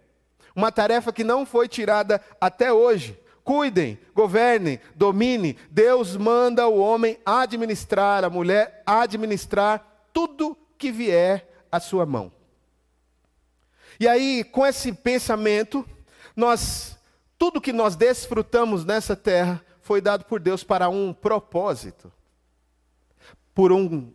Uma 0.55 0.71
tarefa 0.71 1.11
que 1.11 1.23
não 1.23 1.45
foi 1.45 1.67
tirada 1.67 2.21
até 2.39 2.71
hoje. 2.71 3.19
Cuidem, 3.43 3.97
governem, 4.13 4.79
domine. 4.95 5.57
Deus 5.71 6.15
manda 6.15 6.67
o 6.67 6.77
homem 6.77 7.17
administrar, 7.25 8.23
a 8.23 8.29
mulher 8.29 8.83
administrar 8.85 10.07
tudo 10.13 10.57
que 10.77 10.91
vier 10.91 11.47
à 11.71 11.79
sua 11.79 12.05
mão. 12.05 12.31
E 13.99 14.07
aí, 14.07 14.43
com 14.43 14.65
esse 14.65 14.93
pensamento, 14.93 15.85
nós 16.35 16.97
tudo 17.39 17.61
que 17.61 17.71
nós 17.71 17.95
desfrutamos 17.95 18.83
nessa 18.83 19.15
terra 19.15 19.63
foi 19.81 20.01
dado 20.01 20.25
por 20.25 20.41
Deus 20.41 20.61
para 20.61 20.89
um 20.89 21.13
propósito. 21.13 22.11
Por 23.55 23.71
um 23.71 24.11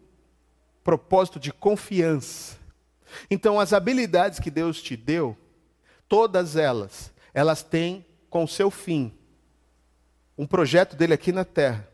propósito 0.85 1.41
de 1.41 1.51
confiança. 1.51 2.59
Então, 3.31 3.59
as 3.59 3.73
habilidades 3.73 4.39
que 4.39 4.51
Deus 4.51 4.83
te 4.83 4.95
deu, 4.95 5.35
todas 6.07 6.55
elas, 6.55 7.11
elas 7.33 7.63
têm 7.63 8.05
com 8.29 8.47
seu 8.47 8.71
fim 8.71 9.11
um 10.37 10.47
projeto 10.47 10.95
dele 10.95 11.15
aqui 11.15 11.33
na 11.33 11.45
terra. 11.45 11.89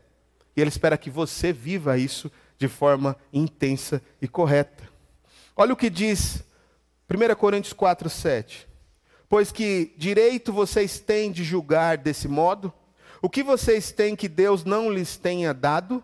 E 0.55 0.59
ele 0.59 0.69
espera 0.69 0.97
que 0.97 1.09
você 1.09 1.53
viva 1.53 1.97
isso 1.97 2.29
de 2.57 2.67
forma 2.67 3.15
intensa 3.31 4.01
e 4.21 4.27
correta. 4.27 4.83
Olha 5.55 5.73
o 5.73 5.77
que 5.77 5.89
diz 5.89 6.43
1 7.11 7.35
Coríntios 7.35 7.73
4, 7.73 8.09
7. 8.09 8.67
Pois 9.27 9.51
que 9.51 9.93
direito 9.97 10.53
vocês 10.53 10.99
têm 10.99 11.29
de 11.29 11.43
julgar 11.43 11.97
desse 11.97 12.27
modo? 12.27 12.73
O 13.21 13.29
que 13.29 13.43
vocês 13.43 13.91
têm 13.91 14.15
que 14.15 14.29
Deus 14.29 14.63
não 14.63 14.89
lhes 14.89 15.17
tenha 15.17 15.53
dado? 15.53 16.01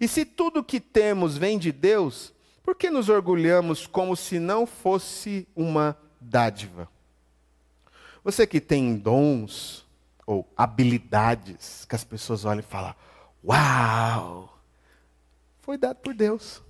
E 0.00 0.08
se 0.08 0.24
tudo 0.24 0.64
que 0.64 0.80
temos 0.80 1.36
vem 1.38 1.58
de 1.58 1.70
Deus, 1.70 2.34
por 2.62 2.74
que 2.74 2.90
nos 2.90 3.08
orgulhamos 3.08 3.86
como 3.86 4.16
se 4.16 4.40
não 4.40 4.66
fosse 4.66 5.46
uma 5.54 5.96
dádiva? 6.20 6.88
Você 8.24 8.44
que 8.44 8.60
tem 8.60 8.96
dons 8.96 9.86
ou 10.26 10.48
habilidades 10.56 11.84
que 11.84 11.94
as 11.94 12.02
pessoas 12.02 12.44
olham 12.44 12.60
e 12.60 12.62
falam: 12.62 12.94
Uau! 13.44 14.58
Foi 15.60 15.78
dado 15.78 15.96
por 15.96 16.14
Deus. 16.14 16.60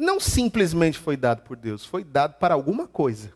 Não 0.00 0.18
simplesmente 0.18 0.98
foi 0.98 1.14
dado 1.14 1.42
por 1.42 1.58
Deus, 1.58 1.84
foi 1.84 2.02
dado 2.02 2.38
para 2.38 2.54
alguma 2.54 2.88
coisa. 2.88 3.34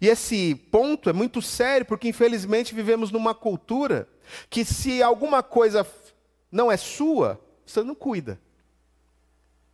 E 0.00 0.06
esse 0.06 0.54
ponto 0.54 1.10
é 1.10 1.12
muito 1.12 1.42
sério, 1.42 1.84
porque 1.84 2.06
infelizmente 2.06 2.72
vivemos 2.72 3.10
numa 3.10 3.34
cultura 3.34 4.08
que 4.48 4.64
se 4.64 5.02
alguma 5.02 5.42
coisa 5.42 5.84
não 6.52 6.70
é 6.70 6.76
sua, 6.76 7.40
você 7.66 7.82
não 7.82 7.96
cuida. 7.96 8.40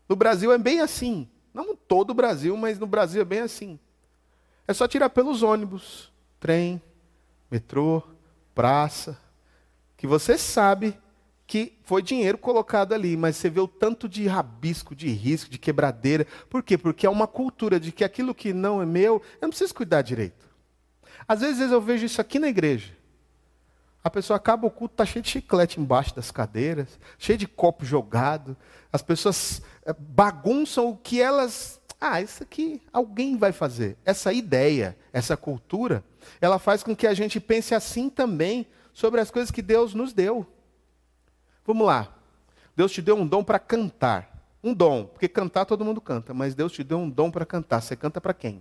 No 0.08 0.16
Brasil 0.16 0.50
é 0.50 0.56
bem 0.56 0.80
assim. 0.80 1.28
Não 1.52 1.76
todo 1.76 2.12
o 2.12 2.14
Brasil, 2.14 2.56
mas 2.56 2.78
no 2.78 2.86
Brasil 2.86 3.20
é 3.20 3.24
bem 3.26 3.40
assim. 3.40 3.78
É 4.66 4.72
só 4.72 4.88
tirar 4.88 5.10
pelos 5.10 5.42
ônibus, 5.42 6.10
trem, 6.40 6.80
metrô, 7.50 8.02
praça, 8.54 9.20
que 9.98 10.06
você 10.06 10.38
sabe 10.38 10.98
que 11.50 11.76
foi 11.82 12.00
dinheiro 12.00 12.38
colocado 12.38 12.92
ali, 12.92 13.16
mas 13.16 13.34
você 13.34 13.50
vê 13.50 13.58
o 13.58 13.66
tanto 13.66 14.08
de 14.08 14.24
rabisco, 14.28 14.94
de 14.94 15.08
risco, 15.08 15.50
de 15.50 15.58
quebradeira. 15.58 16.24
Por 16.48 16.62
quê? 16.62 16.78
Porque 16.78 17.04
é 17.04 17.10
uma 17.10 17.26
cultura 17.26 17.80
de 17.80 17.90
que 17.90 18.04
aquilo 18.04 18.32
que 18.32 18.52
não 18.52 18.80
é 18.80 18.86
meu, 18.86 19.14
eu 19.14 19.42
não 19.42 19.48
preciso 19.48 19.74
cuidar 19.74 20.02
direito. 20.02 20.48
Às 21.26 21.40
vezes 21.40 21.72
eu 21.72 21.80
vejo 21.80 22.06
isso 22.06 22.20
aqui 22.20 22.38
na 22.38 22.46
igreja. 22.46 22.96
A 24.04 24.08
pessoa 24.08 24.36
acaba 24.36 24.64
o 24.64 24.70
culto, 24.70 24.94
está 24.94 25.04
cheio 25.04 25.24
de 25.24 25.28
chiclete 25.28 25.80
embaixo 25.80 26.14
das 26.14 26.30
cadeiras, 26.30 27.00
cheio 27.18 27.36
de 27.36 27.48
copo 27.48 27.84
jogado. 27.84 28.56
As 28.92 29.02
pessoas 29.02 29.60
eh, 29.84 29.92
bagunçam 29.98 30.88
o 30.88 30.96
que 30.96 31.20
elas. 31.20 31.80
Ah, 32.00 32.22
isso 32.22 32.44
aqui 32.44 32.80
alguém 32.92 33.36
vai 33.36 33.50
fazer. 33.50 33.96
Essa 34.04 34.32
ideia, 34.32 34.96
essa 35.12 35.36
cultura, 35.36 36.04
ela 36.40 36.60
faz 36.60 36.84
com 36.84 36.94
que 36.94 37.08
a 37.08 37.12
gente 37.12 37.40
pense 37.40 37.74
assim 37.74 38.08
também 38.08 38.68
sobre 38.92 39.20
as 39.20 39.32
coisas 39.32 39.50
que 39.50 39.60
Deus 39.60 39.94
nos 39.94 40.12
deu. 40.12 40.46
Vamos 41.72 41.86
lá. 41.86 42.12
Deus 42.74 42.90
te 42.90 43.00
deu 43.00 43.16
um 43.16 43.24
dom 43.24 43.44
para 43.44 43.60
cantar. 43.60 44.28
Um 44.60 44.74
dom, 44.74 45.04
porque 45.04 45.28
cantar 45.28 45.64
todo 45.64 45.84
mundo 45.84 46.00
canta, 46.00 46.34
mas 46.34 46.52
Deus 46.52 46.72
te 46.72 46.82
deu 46.82 46.98
um 46.98 47.08
dom 47.08 47.30
para 47.30 47.46
cantar. 47.46 47.80
Você 47.80 47.94
canta 47.94 48.20
para 48.20 48.34
quem? 48.34 48.60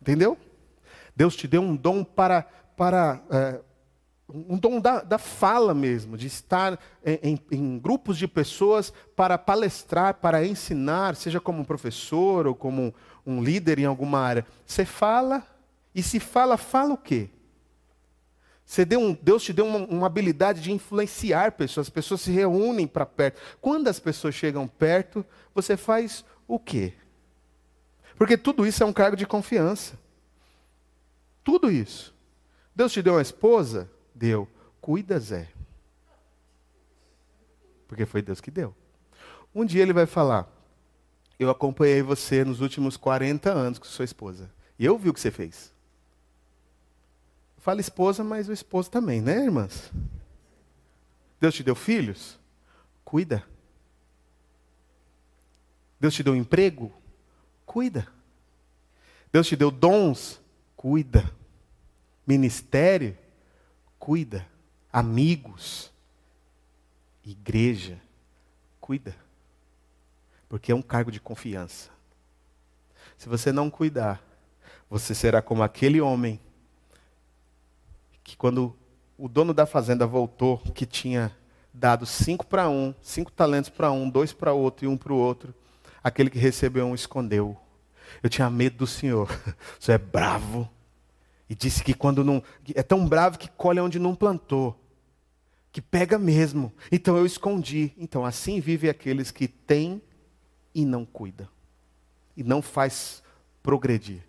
Entendeu? 0.00 0.38
Deus 1.16 1.34
te 1.34 1.48
deu 1.48 1.60
um 1.60 1.74
dom 1.74 2.04
para, 2.04 2.42
para 2.76 3.20
é, 3.30 3.60
um 4.28 4.56
dom 4.56 4.80
da, 4.80 5.02
da, 5.02 5.18
fala 5.18 5.74
mesmo, 5.74 6.16
de 6.16 6.28
estar 6.28 6.78
em, 7.04 7.40
em, 7.50 7.78
grupos 7.80 8.16
de 8.16 8.28
pessoas 8.28 8.92
para 9.16 9.36
palestrar, 9.36 10.14
para 10.14 10.46
ensinar, 10.46 11.16
seja 11.16 11.40
como 11.40 11.62
um 11.62 11.64
professor 11.64 12.46
ou 12.46 12.54
como 12.54 12.94
um 13.26 13.42
líder 13.42 13.80
em 13.80 13.86
alguma 13.86 14.20
área. 14.20 14.46
Você 14.64 14.84
fala, 14.84 15.44
e 15.92 16.00
se 16.00 16.20
fala, 16.20 16.56
fala 16.56 16.94
o 16.94 16.98
quê? 16.98 17.28
Um, 18.98 19.14
Deus 19.14 19.42
te 19.42 19.52
deu 19.52 19.66
uma, 19.66 19.78
uma 19.78 20.06
habilidade 20.06 20.60
de 20.60 20.70
influenciar 20.70 21.52
pessoas, 21.52 21.86
as 21.86 21.90
pessoas 21.90 22.20
se 22.20 22.30
reúnem 22.30 22.86
para 22.86 23.06
perto. 23.06 23.40
Quando 23.60 23.88
as 23.88 23.98
pessoas 23.98 24.34
chegam 24.34 24.68
perto, 24.68 25.24
você 25.54 25.76
faz 25.76 26.24
o 26.46 26.58
quê? 26.58 26.92
Porque 28.16 28.36
tudo 28.36 28.66
isso 28.66 28.82
é 28.82 28.86
um 28.86 28.92
cargo 28.92 29.16
de 29.16 29.26
confiança. 29.26 29.98
Tudo 31.42 31.70
isso. 31.70 32.14
Deus 32.74 32.92
te 32.92 33.00
deu 33.00 33.14
uma 33.14 33.22
esposa? 33.22 33.90
Deu. 34.14 34.46
Cuida, 34.80 35.18
Zé. 35.18 35.48
Porque 37.86 38.04
foi 38.04 38.20
Deus 38.20 38.40
que 38.40 38.50
deu. 38.50 38.74
Um 39.54 39.64
dia 39.64 39.82
ele 39.82 39.94
vai 39.94 40.04
falar: 40.04 40.46
Eu 41.38 41.48
acompanhei 41.48 42.02
você 42.02 42.44
nos 42.44 42.60
últimos 42.60 42.96
40 42.98 43.50
anos 43.50 43.78
com 43.78 43.86
sua 43.86 44.04
esposa. 44.04 44.50
E 44.78 44.84
eu 44.84 44.98
vi 44.98 45.08
o 45.08 45.14
que 45.14 45.20
você 45.20 45.30
fez. 45.30 45.72
Fala 47.58 47.80
esposa, 47.80 48.22
mas 48.24 48.48
o 48.48 48.52
esposo 48.52 48.90
também, 48.90 49.20
né, 49.20 49.44
irmãs? 49.44 49.92
Deus 51.40 51.54
te 51.54 51.62
deu 51.62 51.74
filhos? 51.74 52.38
Cuida. 53.04 53.44
Deus 56.00 56.14
te 56.14 56.22
deu 56.22 56.36
emprego? 56.36 56.92
Cuida. 57.66 58.06
Deus 59.32 59.46
te 59.46 59.56
deu 59.56 59.70
dons? 59.70 60.40
Cuida. 60.76 61.30
Ministério? 62.26 63.16
Cuida. 63.98 64.46
Amigos? 64.92 65.92
Igreja? 67.24 68.00
Cuida. 68.80 69.14
Porque 70.48 70.72
é 70.72 70.74
um 70.74 70.82
cargo 70.82 71.10
de 71.10 71.20
confiança. 71.20 71.90
Se 73.16 73.28
você 73.28 73.52
não 73.52 73.68
cuidar, 73.68 74.22
você 74.88 75.14
será 75.14 75.42
como 75.42 75.62
aquele 75.62 76.00
homem 76.00 76.40
que 78.28 78.36
quando 78.36 78.76
o 79.16 79.26
dono 79.26 79.54
da 79.54 79.64
fazenda 79.64 80.06
voltou, 80.06 80.58
que 80.74 80.84
tinha 80.84 81.34
dado 81.72 82.04
cinco 82.04 82.46
para 82.46 82.68
um, 82.68 82.94
cinco 83.00 83.32
talentos 83.32 83.70
para 83.70 83.90
um, 83.90 84.08
dois 84.08 84.34
para 84.34 84.52
outro 84.52 84.84
e 84.84 84.88
um 84.88 84.98
para 84.98 85.14
o 85.14 85.16
outro, 85.16 85.54
aquele 86.04 86.28
que 86.28 86.38
recebeu 86.38 86.84
um 86.84 86.94
escondeu. 86.94 87.56
Eu 88.22 88.28
tinha 88.28 88.50
medo 88.50 88.76
do 88.76 88.86
Senhor. 88.86 89.30
O 89.80 89.82
Senhor 89.82 89.94
é 89.94 89.98
bravo. 89.98 90.68
E 91.48 91.54
disse 91.54 91.82
que 91.82 91.94
quando 91.94 92.22
não. 92.22 92.42
É 92.74 92.82
tão 92.82 93.08
bravo 93.08 93.38
que 93.38 93.48
colhe 93.48 93.80
onde 93.80 93.98
não 93.98 94.14
plantou. 94.14 94.78
Que 95.72 95.80
pega 95.80 96.18
mesmo. 96.18 96.70
Então 96.92 97.16
eu 97.16 97.24
escondi. 97.24 97.94
Então 97.96 98.26
assim 98.26 98.60
vivem 98.60 98.90
aqueles 98.90 99.30
que 99.30 99.48
têm 99.48 100.02
e 100.74 100.84
não 100.84 101.06
cuida. 101.06 101.48
E 102.36 102.42
não 102.42 102.60
faz 102.60 103.22
progredir. 103.62 104.22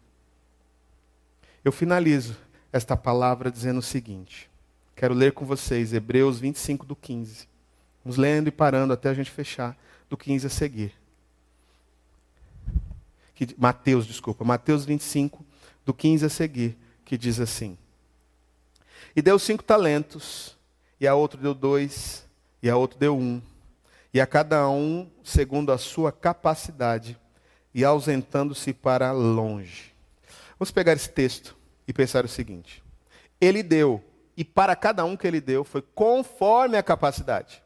Eu 1.66 1.74
finalizo 1.74 2.38
esta 2.72 2.96
palavra 2.96 3.52
dizendo 3.52 3.80
o 3.80 3.84
seguinte. 3.84 4.50
Quero 4.96 5.14
ler 5.14 5.32
com 5.32 5.46
vocês 5.46 5.94
Hebreus 5.94 6.40
25 6.40 6.86
do 6.86 6.96
15. 6.96 7.48
Vamos 8.04 8.18
lendo 8.18 8.48
e 8.48 8.52
parando 8.52 8.94
até 8.94 9.10
a 9.10 9.14
gente 9.14 9.32
fechar 9.32 9.78
do 10.10 10.18
15 10.18 10.48
a 10.48 10.50
seguir. 10.50 10.94
Que, 13.34 13.56
Mateus, 13.58 14.06
desculpa, 14.06 14.44
Mateus 14.44 14.86
25 14.86 15.46
do 15.86 15.94
15 15.94 16.26
a 16.26 16.30
seguir, 16.30 16.78
que 17.06 17.18
diz 17.18 17.40
assim: 17.40 17.78
E 19.16 19.22
deu 19.22 19.40
cinco 19.40 19.64
talentos, 19.64 20.58
e 21.00 21.08
a 21.08 21.16
outro 21.16 21.42
deu 21.42 21.54
dois, 21.54 22.26
e 22.62 22.70
a 22.70 22.76
outro 22.76 23.00
deu 23.00 23.18
um, 23.18 23.42
e 24.14 24.20
a 24.20 24.28
cada 24.28 24.68
um 24.70 25.10
segundo 25.24 25.72
a 25.72 25.78
sua 25.78 26.12
capacidade, 26.12 27.18
e 27.74 27.86
ausentando-se 27.86 28.74
para 28.74 29.12
longe. 29.12 29.94
Vamos 30.58 30.72
pegar 30.72 30.94
esse 30.94 31.10
texto 31.10 31.59
e 31.90 31.94
pensar 31.94 32.24
o 32.24 32.28
seguinte: 32.28 32.84
Ele 33.42 33.64
deu, 33.64 34.04
e 34.38 34.46
para 34.46 34.76
cada 34.76 35.04
um 35.04 35.18
que 35.18 35.26
ele 35.26 35.42
deu 35.42 35.64
foi 35.64 35.82
conforme 35.82 36.78
a 36.78 36.84
capacidade. 36.84 37.64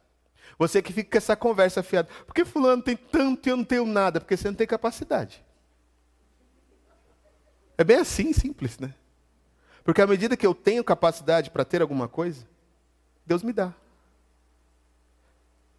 Você 0.58 0.82
que 0.82 0.94
fica 0.94 1.12
com 1.12 1.18
essa 1.18 1.36
conversa 1.36 1.84
fiada, 1.84 2.08
por 2.26 2.34
que 2.34 2.46
fulano 2.46 2.82
tem 2.82 2.96
tanto 2.96 3.48
e 3.48 3.50
eu 3.50 3.58
não 3.58 3.66
tenho 3.66 3.86
nada? 3.86 4.22
Porque 4.22 4.38
você 4.38 4.48
não 4.48 4.56
tem 4.56 4.66
capacidade. 4.66 5.44
É 7.78 7.84
bem 7.84 7.98
assim, 7.98 8.32
simples, 8.32 8.80
né? 8.80 8.94
Porque 9.84 10.02
à 10.02 10.08
medida 10.08 10.38
que 10.38 10.48
eu 10.48 10.56
tenho 10.56 10.84
capacidade 10.84 11.52
para 11.52 11.66
ter 11.66 11.82
alguma 11.82 12.08
coisa, 12.08 12.48
Deus 13.26 13.44
me 13.44 13.52
dá. 13.52 13.74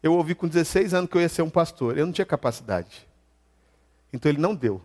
Eu 0.02 0.12
ouvi 0.12 0.34
com 0.34 0.46
16 0.46 0.92
anos 0.92 1.08
que 1.08 1.16
eu 1.16 1.22
ia 1.22 1.28
ser 1.30 1.40
um 1.40 1.48
pastor. 1.48 1.96
Eu 1.96 2.04
não 2.04 2.12
tinha 2.12 2.26
capacidade. 2.26 3.08
Então 4.12 4.30
ele 4.30 4.40
não 4.40 4.54
deu. 4.54 4.82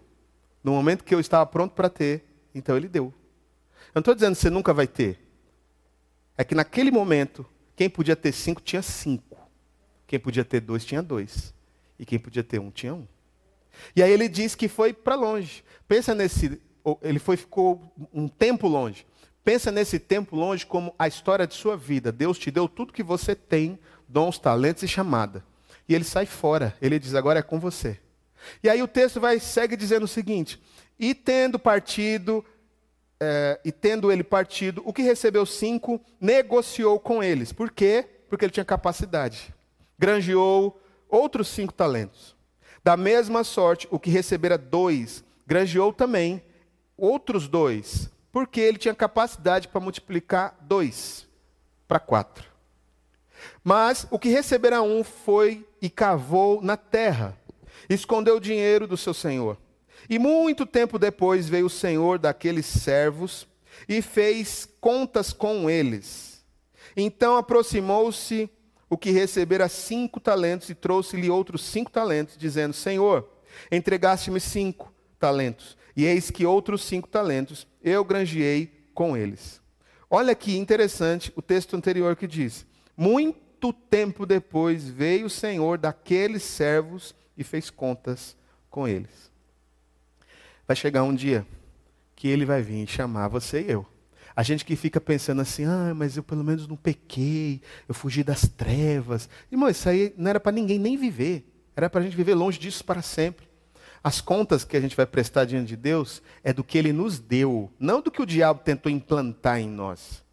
No 0.63 0.71
momento 0.71 1.03
que 1.03 1.13
eu 1.13 1.19
estava 1.19 1.45
pronto 1.45 1.73
para 1.73 1.89
ter, 1.89 2.23
então 2.55 2.77
ele 2.77 2.87
deu. 2.87 3.13
Eu 3.89 3.99
não 3.99 4.01
estou 4.01 4.15
dizendo 4.15 4.35
que 4.35 4.41
você 4.41 4.49
nunca 4.49 4.73
vai 4.73 4.87
ter. 4.87 5.19
É 6.37 6.43
que 6.43 6.55
naquele 6.55 6.91
momento, 6.91 7.45
quem 7.75 7.89
podia 7.89 8.15
ter 8.15 8.31
cinco 8.31 8.61
tinha 8.61 8.81
cinco. 8.81 9.37
Quem 10.05 10.19
podia 10.19 10.45
ter 10.45 10.59
dois 10.61 10.85
tinha 10.85 11.01
dois. 11.01 11.53
E 11.97 12.05
quem 12.05 12.17
podia 12.17 12.43
ter 12.43 12.59
um 12.59 12.71
tinha 12.71 12.93
um. 12.93 13.07
E 13.95 14.03
aí 14.03 14.11
ele 14.11 14.27
diz 14.27 14.55
que 14.55 14.67
foi 14.67 14.93
para 14.93 15.15
longe. 15.15 15.63
Pensa 15.87 16.15
nesse. 16.15 16.61
Ele 17.01 17.19
foi, 17.19 17.37
ficou 17.37 17.93
um 18.13 18.27
tempo 18.27 18.67
longe. 18.67 19.05
Pensa 19.43 19.71
nesse 19.71 19.99
tempo 19.99 20.35
longe 20.35 20.65
como 20.65 20.93
a 20.97 21.07
história 21.07 21.47
de 21.47 21.55
sua 21.55 21.75
vida. 21.75 22.11
Deus 22.11 22.37
te 22.37 22.51
deu 22.51 22.67
tudo 22.67 22.93
que 22.93 23.03
você 23.03 23.35
tem 23.35 23.79
dons, 24.07 24.37
talentos 24.37 24.83
e 24.83 24.87
chamada. 24.87 25.43
E 25.87 25.95
ele 25.95 26.03
sai 26.03 26.25
fora. 26.25 26.75
Ele 26.81 26.99
diz: 26.99 27.15
agora 27.15 27.39
é 27.39 27.43
com 27.43 27.59
você. 27.59 27.99
E 28.63 28.69
aí 28.69 28.81
o 28.81 28.87
texto 28.87 29.19
vai 29.19 29.39
segue 29.39 29.75
dizendo 29.75 30.03
o 30.03 30.07
seguinte: 30.07 30.61
e 30.99 31.13
tendo 31.13 31.59
partido, 31.59 32.45
é, 33.19 33.59
e 33.65 33.71
tendo 33.71 34.11
ele 34.11 34.23
partido, 34.23 34.81
o 34.85 34.93
que 34.93 35.01
recebeu 35.01 35.45
cinco, 35.45 35.99
negociou 36.19 36.99
com 36.99 37.21
eles. 37.21 37.51
Por 37.51 37.71
quê? 37.71 38.05
Porque 38.29 38.45
ele 38.45 38.51
tinha 38.51 38.65
capacidade. 38.65 39.53
Granjeou 39.97 40.81
outros 41.09 41.47
cinco 41.49 41.73
talentos. 41.73 42.35
Da 42.83 42.95
mesma 42.95 43.43
sorte, 43.43 43.87
o 43.91 43.99
que 43.99 44.09
recebera 44.09 44.57
dois, 44.57 45.23
granjeou 45.45 45.91
também 45.91 46.41
outros 46.97 47.47
dois, 47.47 48.09
porque 48.31 48.61
ele 48.61 48.77
tinha 48.77 48.95
capacidade 48.95 49.67
para 49.67 49.81
multiplicar 49.81 50.55
dois 50.61 51.27
para 51.87 51.99
quatro. 51.99 52.47
Mas 53.63 54.05
o 54.11 54.19
que 54.19 54.29
recebera 54.29 54.81
um 54.81 55.03
foi 55.03 55.67
e 55.81 55.89
cavou 55.89 56.61
na 56.61 56.77
terra, 56.77 57.37
escondeu 57.89 58.37
o 58.37 58.39
dinheiro 58.39 58.87
do 58.87 58.95
seu 58.95 59.13
senhor. 59.13 59.57
E 60.09 60.17
muito 60.17 60.65
tempo 60.65 60.97
depois 60.97 61.47
veio 61.47 61.67
o 61.67 61.69
senhor 61.69 62.17
daqueles 62.17 62.65
servos 62.65 63.47
e 63.87 64.01
fez 64.01 64.67
contas 64.81 65.31
com 65.31 65.69
eles. 65.69 66.43
Então 66.97 67.37
aproximou-se 67.37 68.49
o 68.89 68.97
que 68.97 69.11
recebera 69.11 69.69
cinco 69.69 70.19
talentos 70.19 70.69
e 70.69 70.75
trouxe-lhe 70.75 71.29
outros 71.29 71.63
cinco 71.63 71.91
talentos, 71.91 72.35
dizendo: 72.37 72.73
Senhor, 72.73 73.29
entregaste-me 73.71 74.39
cinco 74.39 74.91
talentos, 75.19 75.77
e 75.95 76.05
eis 76.05 76.31
que 76.31 76.45
outros 76.45 76.83
cinco 76.83 77.07
talentos 77.07 77.67
eu 77.83 78.03
granjeei 78.03 78.89
com 78.93 79.15
eles. 79.15 79.61
Olha 80.09 80.33
que 80.33 80.57
interessante 80.57 81.31
o 81.35 81.41
texto 81.41 81.75
anterior 81.75 82.15
que 82.15 82.25
diz: 82.25 82.65
muito 82.97 83.71
tempo 83.71 84.25
depois 84.25 84.89
veio 84.89 85.27
o 85.27 85.29
Senhor 85.29 85.77
daqueles 85.77 86.41
servos 86.41 87.13
e 87.37 87.43
fez 87.43 87.69
contas 87.69 88.35
com 88.71 88.87
eles. 88.87 89.29
Vai 90.69 90.75
chegar 90.75 91.01
um 91.01 91.15
dia 91.15 91.47
que 92.15 92.27
ele 92.27 92.45
vai 92.45 92.61
vir 92.61 92.87
chamar 92.87 93.27
você 93.27 93.59
e 93.59 93.71
eu. 93.71 93.87
A 94.35 94.43
gente 94.43 94.63
que 94.63 94.75
fica 94.75 95.01
pensando 95.01 95.41
assim, 95.41 95.65
ah, 95.65 95.93
mas 95.95 96.15
eu 96.15 96.21
pelo 96.21 96.43
menos 96.43 96.67
não 96.67 96.75
pequei, 96.75 97.59
eu 97.87 97.95
fugi 97.95 98.23
das 98.23 98.47
trevas. 98.47 99.27
Irmão, 99.51 99.67
isso 99.67 99.89
aí 99.89 100.13
não 100.15 100.29
era 100.29 100.39
para 100.39 100.51
ninguém 100.51 100.77
nem 100.77 100.95
viver. 100.95 101.43
Era 101.75 101.89
para 101.89 102.01
a 102.01 102.03
gente 102.03 102.15
viver 102.15 102.35
longe 102.35 102.59
disso 102.59 102.85
para 102.85 103.01
sempre. 103.01 103.49
As 104.03 104.21
contas 104.21 104.63
que 104.63 104.77
a 104.77 104.79
gente 104.79 104.95
vai 104.95 105.07
prestar 105.07 105.45
diante 105.45 105.69
de 105.69 105.75
Deus 105.75 106.21
é 106.43 106.53
do 106.53 106.63
que 106.63 106.77
Ele 106.77 106.93
nos 106.93 107.17
deu, 107.17 107.71
não 107.79 107.99
do 107.99 108.11
que 108.11 108.21
o 108.21 108.25
diabo 108.27 108.61
tentou 108.63 108.91
implantar 108.91 109.59
em 109.59 109.67
nós. 109.67 110.23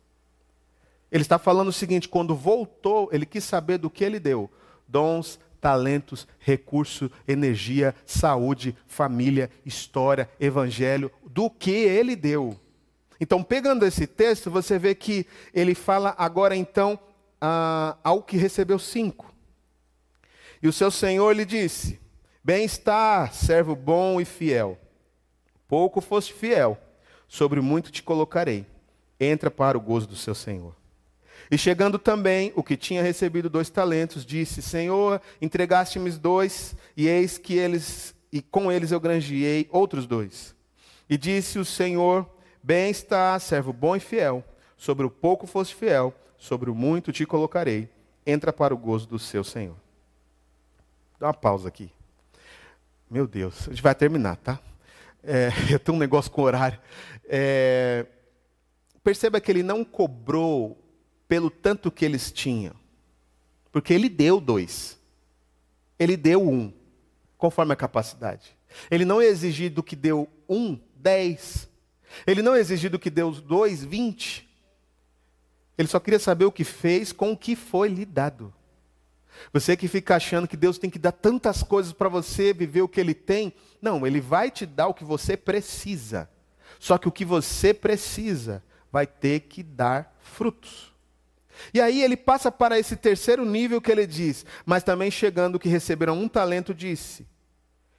Ele 1.11 1.22
está 1.22 1.39
falando 1.39 1.68
o 1.68 1.72
seguinte: 1.72 2.11
quando 2.11 2.37
voltou, 2.37 3.09
ele 3.11 3.24
quis 3.24 3.43
saber 3.43 3.78
do 3.78 3.89
que 3.89 4.05
ele 4.05 4.20
deu: 4.20 4.51
dons, 4.87 5.41
talentos, 5.66 6.28
recurso, 6.38 7.10
energia, 7.26 7.92
saúde, 8.06 8.76
família, 8.86 9.50
história, 9.64 10.30
evangelho, 10.38 11.10
do 11.24 11.50
que 11.50 11.72
ele 11.72 12.14
deu. 12.14 12.56
Então, 13.20 13.42
pegando 13.42 13.84
esse 13.84 14.06
texto, 14.06 14.48
você 14.48 14.78
vê 14.78 14.94
que 14.94 15.26
ele 15.52 15.74
fala 15.74 16.14
agora 16.16 16.54
então 16.54 16.96
ao 18.04 18.22
que 18.22 18.36
recebeu 18.36 18.78
cinco. 18.78 19.34
E 20.62 20.68
o 20.68 20.72
seu 20.72 20.88
senhor 20.88 21.34
lhe 21.34 21.44
disse: 21.44 21.98
Bem 22.44 22.64
está, 22.64 23.28
servo 23.30 23.74
bom 23.74 24.20
e 24.20 24.24
fiel. 24.24 24.78
Pouco 25.66 26.00
foste 26.00 26.32
fiel, 26.32 26.78
sobre 27.26 27.60
muito 27.60 27.90
te 27.90 28.04
colocarei. 28.04 28.64
Entra 29.18 29.50
para 29.50 29.76
o 29.76 29.80
gozo 29.80 30.06
do 30.06 30.14
seu 30.14 30.34
senhor. 30.34 30.76
E 31.51 31.57
chegando 31.57 31.99
também 31.99 32.53
o 32.57 32.62
que 32.62 32.76
tinha 32.76 33.03
recebido 33.03 33.49
dois 33.49 33.70
talentos, 33.70 34.24
disse: 34.24 34.61
Senhor, 34.61 35.20
entregaste-me 35.40 36.11
dois, 36.11 36.74
e 36.97 37.07
eis 37.07 37.38
que 37.38 37.57
eles, 37.57 38.14
e 38.32 38.42
com 38.42 38.70
eles 38.70 38.90
eu 38.90 39.01
granjeei 39.01 39.68
outros 39.70 40.07
dois. 40.07 40.55
E 41.09 41.16
disse 41.16 41.59
o 41.59 41.64
Senhor: 41.64 42.28
Bem 42.62 42.90
está, 42.90 43.38
servo 43.38 43.72
bom 43.72 43.94
e 43.94 44.01
fiel. 44.01 44.44
Sobre 44.76 45.07
o 45.07 45.11
pouco 45.11 45.47
foste 45.47 45.74
fiel, 45.74 46.12
sobre 46.36 46.68
o 46.68 46.74
muito 46.74 47.12
te 47.12 47.24
colocarei. 47.24 47.88
Entra 48.26 48.53
para 48.53 48.74
o 48.74 48.76
gozo 48.76 49.07
do 49.07 49.18
seu 49.18 49.44
Senhor. 49.44 49.76
Dá 51.18 51.28
uma 51.28 51.34
pausa 51.34 51.68
aqui. 51.68 51.90
Meu 53.09 53.26
Deus, 53.26 53.68
a 53.68 53.70
gente 53.70 53.82
vai 53.82 53.94
terminar, 53.94 54.36
tá? 54.36 54.59
É, 55.22 55.51
eu 55.70 55.78
tenho 55.78 55.97
um 55.97 56.01
negócio 56.01 56.30
com 56.30 56.42
horário. 56.42 56.78
É, 57.24 58.05
perceba 59.03 59.40
que 59.40 59.51
ele 59.51 59.62
não 59.62 59.84
cobrou 59.84 60.76
pelo 61.29 61.51
tanto 61.51 61.91
que 61.91 62.05
eles 62.05 62.31
tinham. 62.31 62.74
Porque 63.72 63.93
ele 63.93 64.09
deu 64.09 64.41
dois. 64.41 64.99
Ele 65.99 66.16
deu 66.16 66.47
um, 66.47 66.72
conforme 67.37 67.72
a 67.72 67.77
capacidade. 67.77 68.57
Ele 68.91 69.05
não 69.05 69.20
exigiu 69.20 69.70
do 69.70 69.83
que 69.83 69.97
deu 69.97 70.29
um, 70.49 70.79
dez. 70.95 71.68
Ele 72.27 72.43
não 72.43 72.57
exigiu 72.57 72.91
do 72.91 72.99
que 72.99 73.11
deu 73.11 73.31
dois, 73.31 73.85
vinte. 73.85 74.49
Ele 75.77 75.89
só 75.89 76.01
queria 76.01 76.18
saber 76.18 76.45
o 76.45 76.53
que 76.53 76.64
fez 76.64 77.12
com 77.12 77.33
o 77.33 77.37
que 77.37 77.55
foi 77.55 77.89
lhe 77.89 78.05
dado. 78.05 78.53
Você 79.53 79.77
que 79.77 79.89
fica 79.89 80.16
achando 80.16 80.49
que 80.49 80.57
Deus 80.57 80.79
tem 80.79 80.89
que 80.89 80.99
dar 80.99 81.12
tantas 81.12 81.62
coisas 81.62 81.93
para 81.93 82.09
você 82.09 82.53
viver 82.53 82.83
o 82.83 82.89
que 82.89 83.01
Ele 83.01 83.14
tem. 83.14 83.53
Não, 83.81 84.07
Ele 84.07 84.20
vai 84.20 84.51
te 84.51 84.64
dar 84.64 84.89
o 84.89 84.95
que 84.95 85.05
você 85.05 85.37
precisa. 85.37 86.31
Só 86.79 86.97
que 86.97 87.09
o 87.09 87.12
que 87.12 87.24
você 87.24 87.74
precisa 87.74 88.62
vai 88.91 89.07
ter 89.07 89.41
que 89.41 89.62
dar 89.62 90.16
frutos. 90.20 90.95
E 91.72 91.80
aí 91.80 92.02
ele 92.02 92.16
passa 92.16 92.50
para 92.50 92.78
esse 92.78 92.96
terceiro 92.96 93.44
nível 93.44 93.80
que 93.80 93.90
ele 93.90 94.07
diz, 94.07 94.44
mas 94.64 94.82
também 94.82 95.11
chegando 95.11 95.59
que 95.59 95.68
receberam 95.68 96.18
um 96.18 96.28
talento, 96.28 96.74
disse: 96.74 97.26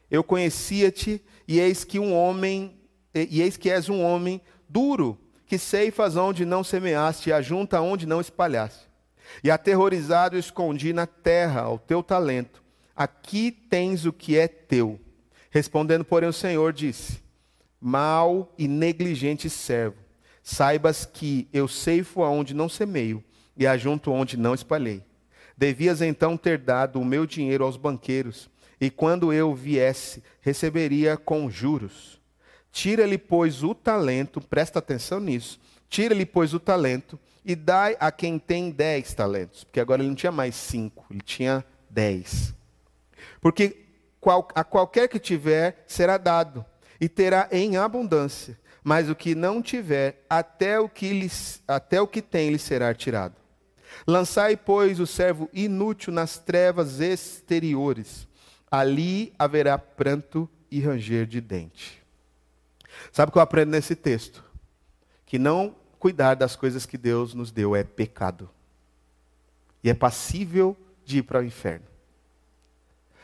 Eu 0.09 0.23
conhecia-te, 0.23 1.23
e 1.47 1.59
eis 1.59 1.83
que 1.83 1.99
um 1.99 2.13
homem, 2.13 2.79
e 3.13 3.41
eis 3.41 3.57
que 3.57 3.69
és 3.69 3.89
um 3.89 4.01
homem 4.03 4.41
duro, 4.67 5.17
que 5.45 5.57
ceifas 5.57 6.15
onde 6.15 6.45
não 6.45 6.63
semeaste, 6.63 7.29
e 7.29 7.33
ajunta 7.33 7.81
onde 7.81 8.05
não 8.05 8.21
espalhaste. 8.21 8.87
E 9.43 9.51
aterrorizado 9.51 10.37
escondi 10.37 10.93
na 10.93 11.05
terra 11.05 11.69
o 11.69 11.77
teu 11.77 12.01
talento. 12.01 12.63
Aqui 12.95 13.51
tens 13.51 14.05
o 14.05 14.13
que 14.13 14.37
é 14.37 14.47
teu. 14.47 14.99
Respondendo, 15.49 16.05
porém, 16.05 16.29
o 16.29 16.33
Senhor 16.33 16.71
disse: 16.73 17.21
Mal 17.79 18.53
e 18.57 18.67
negligente 18.67 19.49
servo, 19.49 19.97
saibas 20.41 21.05
que 21.05 21.47
eu 21.51 21.67
ceifo 21.67 22.23
aonde 22.23 22.53
não 22.53 22.69
semeio 22.69 23.23
e 23.57 23.65
ajunto 23.65 24.11
onde 24.11 24.37
não 24.37 24.53
espalhei. 24.53 25.03
Devias 25.57 26.01
então 26.01 26.37
ter 26.37 26.57
dado 26.57 26.99
o 26.99 27.05
meu 27.05 27.25
dinheiro 27.25 27.63
aos 27.63 27.77
banqueiros, 27.77 28.49
e 28.79 28.89
quando 28.91 29.33
eu 29.33 29.55
viesse, 29.55 30.23
receberia 30.39 31.17
com 31.17 31.49
juros. 31.49 32.21
Tira-lhe, 32.71 33.17
pois, 33.17 33.63
o 33.63 33.73
talento, 33.73 34.39
presta 34.39 34.77
atenção 34.77 35.19
nisso. 35.19 35.59
Tira-lhe, 35.89 36.25
pois, 36.25 36.53
o 36.53 36.59
talento 36.59 37.19
e 37.43 37.55
dai 37.55 37.95
a 37.99 38.11
quem 38.11 38.37
tem 38.37 38.69
dez 38.69 39.13
talentos. 39.13 39.63
Porque 39.63 39.79
agora 39.79 40.01
ele 40.01 40.09
não 40.09 40.15
tinha 40.15 40.31
mais 40.31 40.53
cinco, 40.53 41.05
ele 41.09 41.21
tinha 41.21 41.65
dez. 41.89 42.53
Porque 43.41 43.85
a 44.53 44.63
qualquer 44.63 45.07
que 45.07 45.17
tiver 45.17 45.83
será 45.87 46.17
dado, 46.17 46.65
e 46.99 47.07
terá 47.07 47.47
em 47.51 47.77
abundância. 47.77 48.59
Mas 48.83 49.09
o 49.09 49.15
que 49.15 49.33
não 49.33 49.61
tiver, 49.61 50.23
até 50.29 50.79
o 50.79 50.87
que, 50.87 51.27
até 51.67 51.99
o 52.01 52.07
que 52.07 52.21
tem 52.21 52.51
lhe 52.51 52.59
será 52.59 52.93
tirado. 52.93 53.35
Lançai, 54.05 54.55
pois, 54.55 54.99
o 54.99 55.07
servo 55.07 55.49
inútil 55.53 56.13
nas 56.13 56.37
trevas 56.37 56.99
exteriores. 56.99 58.27
Ali 58.69 59.33
haverá 59.39 59.77
pranto 59.77 60.49
e 60.69 60.79
ranger 60.79 61.25
de 61.25 61.39
dente. 61.39 62.03
Sabe 63.11 63.29
o 63.29 63.31
que 63.31 63.37
eu 63.37 63.41
aprendo 63.41 63.71
nesse 63.71 63.95
texto? 63.95 64.43
Que 65.25 65.39
não 65.39 65.75
cuidar 65.99 66.35
das 66.35 66.55
coisas 66.55 66.85
que 66.85 66.97
Deus 66.97 67.33
nos 67.33 67.51
deu 67.51 67.75
é 67.75 67.83
pecado. 67.83 68.49
E 69.83 69.89
é 69.89 69.93
passível 69.93 70.75
de 71.05 71.19
ir 71.19 71.23
para 71.23 71.39
o 71.39 71.43
inferno. 71.43 71.85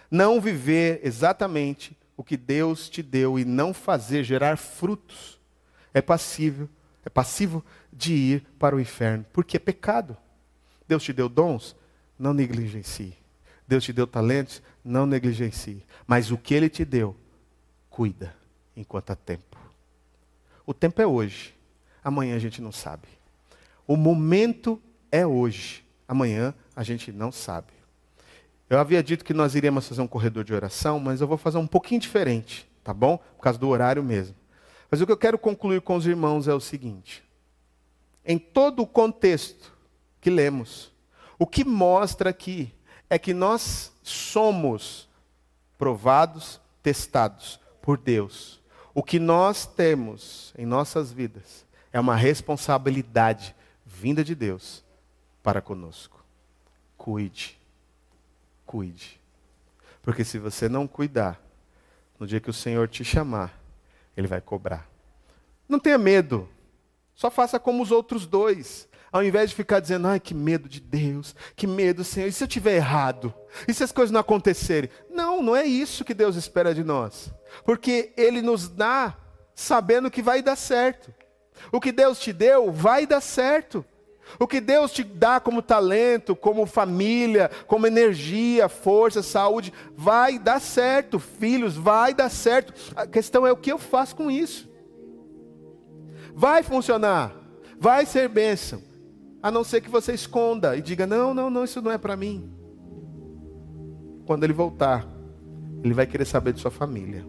Não 0.09 0.39
viver 0.39 1.01
exatamente 1.03 1.97
o 2.15 2.24
que 2.24 2.38
Deus 2.38 2.89
te 2.89 3.01
deu 3.01 3.39
e 3.39 3.43
não 3.43 3.74
fazer 3.74 4.24
gerar 4.24 4.57
frutos 4.57 5.39
é 5.93 6.01
passível, 6.01 6.69
é 7.05 7.09
passivo 7.09 7.63
de 7.91 8.13
ir 8.13 8.45
para 8.57 8.76
o 8.76 8.80
inferno, 8.80 9.26
porque 9.32 9.57
é 9.57 9.59
pecado. 9.59 10.17
Deus 10.88 11.03
te 11.03 11.13
deu 11.13 11.29
dons, 11.29 11.75
não 12.17 12.34
negligencie. 12.34 13.15
Deus 13.67 13.84
te 13.84 13.93
deu 13.93 14.05
talentos, 14.05 14.61
não 14.84 15.05
negligencie. 15.05 15.86
Mas 16.05 16.31
o 16.31 16.38
que 16.38 16.53
ele 16.53 16.69
te 16.69 16.84
deu, 16.84 17.15
cuida 17.89 18.36
enquanto 18.75 19.11
há 19.11 19.15
tempo. 19.15 19.57
O 20.65 20.73
tempo 20.73 21.01
é 21.01 21.07
hoje. 21.07 21.53
Amanhã 22.03 22.36
a 22.36 22.39
gente 22.39 22.61
não 22.61 22.71
sabe. 22.71 23.07
O 23.88 23.95
momento 23.95 24.81
é 25.11 25.25
hoje. 25.25 25.86
Amanhã 26.07 26.53
a 26.75 26.84
gente 26.84 27.11
não 27.11 27.31
sabe. 27.31 27.71
Eu 28.69 28.79
havia 28.79 29.03
dito 29.03 29.23
que 29.23 29.34
nós 29.34 29.55
iríamos 29.55 29.88
fazer 29.88 30.01
um 30.01 30.07
corredor 30.07 30.43
de 30.43 30.53
oração, 30.53 30.99
mas 30.99 31.21
eu 31.21 31.27
vou 31.27 31.38
fazer 31.38 31.57
um 31.57 31.67
pouquinho 31.67 32.01
diferente, 32.01 32.67
tá 32.84 32.93
bom? 32.93 33.17
Por 33.17 33.43
causa 33.43 33.59
do 33.59 33.67
horário 33.67 34.03
mesmo. 34.03 34.36
Mas 34.89 35.01
o 35.01 35.05
que 35.05 35.11
eu 35.11 35.17
quero 35.17 35.38
concluir 35.38 35.81
com 35.81 35.95
os 35.95 36.05
irmãos 36.05 36.47
é 36.47 36.53
o 36.53 36.59
seguinte: 36.59 37.23
em 38.25 38.38
todo 38.38 38.81
o 38.81 38.88
contexto 38.88 39.72
que 40.24 40.30
lemos, 40.30 40.89
o 41.38 41.45
que 41.45 41.65
mostra 41.65 42.30
aqui 42.30 42.74
é 43.09 43.19
que 43.19 43.34
nós 43.34 43.91
somos 44.01 45.09
provados, 45.78 46.61
testados 46.82 47.59
por 47.82 47.97
Deus. 47.97 48.61
O 48.93 49.03
que 49.03 49.19
nós 49.19 49.65
temos 49.65 50.53
em 50.57 50.65
nossas 50.65 51.11
vidas 51.11 51.65
é 51.91 51.99
uma 51.99 52.15
responsabilidade 52.15 53.53
vinda 53.86 54.24
de 54.24 54.34
Deus 54.34 54.82
para 55.43 55.61
conosco. 55.61 56.24
Cuide. 56.97 57.59
Cuide. 58.65 59.19
Porque 60.01 60.24
se 60.24 60.39
você 60.39 60.69
não 60.69 60.88
cuidar, 60.88 61.41
no 62.17 62.26
dia 62.26 62.39
que 62.39 62.49
o 62.49 62.53
Senhor 62.53 62.88
te 62.88 63.03
chamar, 63.03 63.59
Ele 64.15 64.28
vai 64.28 64.39
cobrar. 64.39 64.89
Não 65.67 65.80
tenha 65.80 65.97
medo. 65.97 66.47
Só 67.13 67.30
faça 67.30 67.59
como 67.59 67.84
os 67.84 67.91
outros 67.91 68.26
dois. 68.26 68.88
Ao 69.14 69.24
invés 69.24 69.51
de 69.51 69.55
ficar 69.55 69.80
dizendo, 69.80 70.07
ai, 70.07 70.20
que 70.20 70.34
medo 70.34 70.68
de 70.68 70.80
Deus, 70.80 71.36
que 71.55 71.68
medo, 71.68 72.03
Senhor, 72.03 72.28
e 72.28 72.32
se 72.32 72.43
eu 72.43 72.47
estiver 72.47 72.76
errado? 72.76 73.32
E 73.68 73.74
se 73.74 73.84
as 73.84 73.91
coisas 73.91 74.11
não 74.11 74.20
acontecerem? 74.20 74.89
Não, 75.07 75.39
não 75.39 75.55
é 75.55 75.64
isso 75.64 76.03
que 76.03 76.16
Deus 76.16 76.36
espera 76.36 76.74
de 76.74 76.84
nós. 76.84 77.32
Porque 77.64 78.11
Ele 78.18 78.41
nos 78.41 78.68
dá 78.68 79.16
sabendo 79.53 80.09
que 80.09 80.24
vai 80.24 80.41
dar 80.41 80.55
certo. 80.55 81.14
O 81.72 81.80
que 81.80 81.91
Deus 81.91 82.20
te 82.20 82.34
deu 82.34 82.72
vai 82.72 83.05
dar 83.05 83.22
certo. 83.22 83.86
O 84.39 84.47
que 84.47 84.59
Deus 84.59 84.91
te 84.91 85.03
dá 85.03 85.39
como 85.39 85.61
talento, 85.61 86.36
como 86.36 86.66
família, 86.66 87.51
como 87.68 87.86
energia, 87.86 88.68
força, 88.68 89.22
saúde, 89.22 89.72
vai 89.95 90.39
dar 90.39 90.59
certo. 90.59 91.20
Filhos, 91.20 91.76
vai 91.76 92.16
dar 92.16 92.30
certo. 92.30 92.74
A 92.95 93.05
questão 93.05 93.45
é 93.45 93.51
o 93.51 93.57
que 93.57 93.72
eu 93.72 93.78
faço 93.78 94.16
com 94.16 94.32
isso. 94.32 94.68
Vai 96.34 96.64
funcionar, 96.64 97.32
vai 97.80 98.07
ser 98.07 98.28
bênção, 98.28 98.82
a 99.43 99.51
não 99.51 99.65
ser 99.65 99.81
que 99.81 99.89
você 99.89 100.13
esconda 100.13 100.77
e 100.77 100.81
diga: 100.81 101.05
não, 101.05 101.33
não, 101.33 101.49
não, 101.49 101.65
isso 101.65 101.81
não 101.81 101.91
é 101.91 101.97
para 101.97 102.15
mim. 102.15 102.49
Quando 104.25 104.45
ele 104.45 104.53
voltar, 104.53 105.05
ele 105.83 105.93
vai 105.93 106.07
querer 106.07 106.23
saber 106.23 106.53
de 106.53 106.61
sua 106.61 106.71
família. 106.71 107.25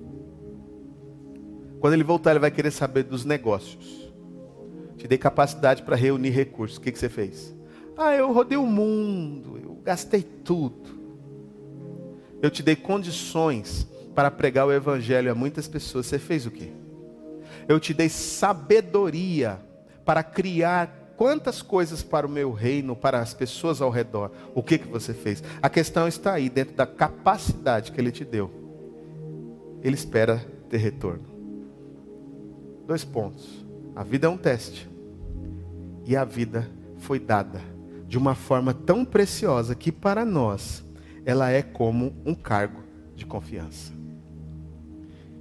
Quando 1.81 1.95
ele 1.95 2.05
voltar, 2.05 2.31
ele 2.31 2.39
vai 2.39 2.53
querer 2.53 2.71
saber 2.71 3.03
dos 3.03 3.25
negócios. 3.25 4.13
Te 4.97 5.09
dei 5.09 5.19
capacidade 5.19 5.83
para 5.83 5.97
reunir 5.97 6.31
recursos. 6.31 6.79
O 6.79 6.81
que, 6.81 6.93
que 6.93 6.99
você 6.99 7.09
fez? 7.09 7.53
Ah, 7.97 8.15
eu 8.15 8.33
rodei 8.33 8.57
o 8.57 8.65
mundo, 8.65 9.59
eu 9.59 9.75
gastei 9.83 10.23
tudo. 10.23 10.89
Eu 12.41 12.51
te 12.51 12.63
dei 12.63 12.77
condições 12.77 13.89
para 14.15 14.31
pregar 14.31 14.67
o 14.67 14.73
evangelho 14.73 15.33
a 15.33 15.35
muitas 15.35 15.67
pessoas. 15.67 16.07
Você 16.07 16.19
fez 16.19 16.47
o 16.47 16.51
quê? 16.51 16.71
Eu 17.69 17.81
te 17.81 17.93
dei 17.93 18.09
sabedoria 18.09 19.59
para 20.05 20.23
criar 20.23 21.04
quantas 21.17 21.63
coisas 21.63 22.03
para 22.03 22.27
o 22.27 22.31
meu 22.31 22.53
reino, 22.53 22.95
para 22.97 23.21
as 23.21 23.35
pessoas 23.35 23.81
ao 23.81 23.91
redor. 23.91 24.31
O 24.55 24.63
que 24.63 24.79
que 24.79 24.89
você 24.89 25.15
fez? 25.15 25.43
A 25.61 25.69
questão 25.69 26.07
está 26.09 26.33
aí 26.35 26.49
dentro 26.49 26.75
da 26.75 26.87
capacidade 26.87 27.93
que 27.93 28.01
ele 28.01 28.13
te 28.13 28.25
deu. 28.25 28.51
Ele 29.83 29.95
espera 29.95 30.45
ter 30.69 30.79
retorno. 30.79 31.25
Dois 32.87 33.05
pontos. 33.05 33.65
A 33.95 34.03
vida 34.03 34.27
é 34.27 34.31
um 34.31 34.37
teste. 34.37 34.89
E 36.05 36.17
a 36.17 36.25
vida 36.25 36.71
foi 36.99 37.19
dada 37.19 37.61
de 38.07 38.19
uma 38.19 38.35
forma 38.35 38.75
tão 38.75 39.05
preciosa 39.05 39.75
que 39.75 39.91
para 39.91 40.25
nós 40.25 40.85
ela 41.25 41.51
é 41.51 41.63
como 41.63 42.15
um 42.25 42.35
cargo 42.35 42.83
de 43.17 43.25
confiança. 43.25 43.93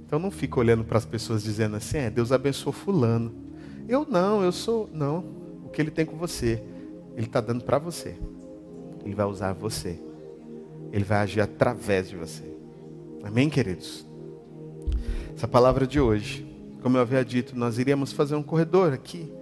Então 0.06 0.18
não 0.18 0.30
fica 0.30 0.58
olhando 0.58 0.84
para 0.84 0.98
as 0.98 1.04
pessoas 1.04 1.42
dizendo 1.42 1.76
assim, 1.76 1.98
é, 1.98 2.10
Deus 2.10 2.32
abençoou 2.32 2.72
fulano. 2.72 3.34
Eu 3.88 4.06
não, 4.08 4.42
eu 4.42 4.52
sou. 4.52 4.88
Não. 4.92 5.43
Que 5.74 5.82
ele 5.82 5.90
tem 5.90 6.06
com 6.06 6.16
você, 6.16 6.62
ele 7.16 7.26
está 7.26 7.40
dando 7.40 7.64
para 7.64 7.78
você. 7.78 8.14
Ele 9.04 9.14
vai 9.14 9.26
usar 9.26 9.52
você. 9.52 9.98
Ele 10.92 11.04
vai 11.04 11.18
agir 11.18 11.40
através 11.40 12.08
de 12.08 12.16
você. 12.16 12.44
Amém, 13.24 13.50
queridos? 13.50 14.06
Essa 15.36 15.48
palavra 15.48 15.86
de 15.86 15.98
hoje, 15.98 16.46
como 16.80 16.96
eu 16.96 17.00
havia 17.00 17.24
dito, 17.24 17.56
nós 17.56 17.78
iríamos 17.78 18.12
fazer 18.12 18.36
um 18.36 18.42
corredor 18.42 18.92
aqui. 18.92 19.32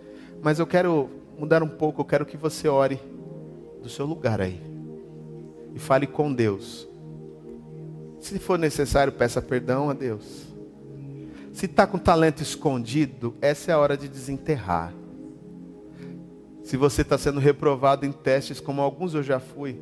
Mas 0.43 0.59
eu 0.59 0.67
quero 0.67 1.11
mudar 1.39 1.63
um 1.63 1.69
pouco, 1.69 2.01
eu 2.01 2.05
quero 2.05 2.25
que 2.25 2.37
você 2.37 2.67
ore 2.67 2.99
do 3.83 3.89
seu 3.91 4.07
lugar 4.07 4.41
aí. 4.41 4.61
E 5.75 5.79
fale 5.79 6.07
com 6.07 6.33
Deus. 6.33 6.89
Se 8.21 8.39
for 8.39 8.59
necessário, 8.59 9.13
peça 9.13 9.43
perdão 9.43 9.91
a 9.91 9.93
Deus. 9.93 10.47
Se 11.53 11.67
está 11.67 11.87
com 11.87 11.99
talento 11.99 12.43
escondido, 12.43 13.35
essa 13.43 13.71
é 13.71 13.75
a 13.75 13.79
hora 13.79 13.97
de 13.97 14.09
desenterrar. 14.09 14.95
Se 16.73 16.79
você 16.79 17.03
está 17.03 17.19
sendo 17.19 17.39
reprovado 17.39 18.07
em 18.07 18.13
testes, 18.13 18.59
como 18.59 18.81
alguns 18.81 19.13
eu 19.13 19.23
já 19.23 19.39
fui, 19.39 19.79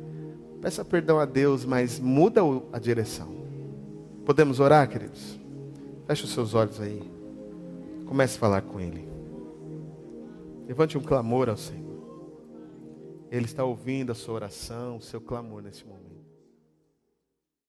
peça 0.61 0.83
perdão 0.83 1.19
a 1.19 1.25
Deus, 1.25 1.63
mas 1.63 1.97
muda 1.97 2.41
a 2.73 2.79
direção. 2.79 3.33
Podemos 4.25 4.59
orar, 4.59 4.89
queridos? 4.89 5.39
Feche 6.05 6.25
os 6.25 6.33
seus 6.33 6.53
olhos 6.53 6.81
aí. 6.81 7.01
Comece 8.05 8.35
a 8.35 8.39
falar 8.41 8.61
com 8.63 8.77
Ele. 8.77 9.07
Levante 10.67 10.97
um 10.97 11.01
clamor 11.01 11.47
ao 11.47 11.55
Senhor. 11.55 12.03
Ele 13.31 13.45
está 13.45 13.63
ouvindo 13.63 14.11
a 14.11 14.15
sua 14.15 14.33
oração, 14.33 14.97
o 14.97 15.01
seu 15.01 15.21
clamor 15.21 15.61
nesse 15.61 15.87
momento. 15.87 16.10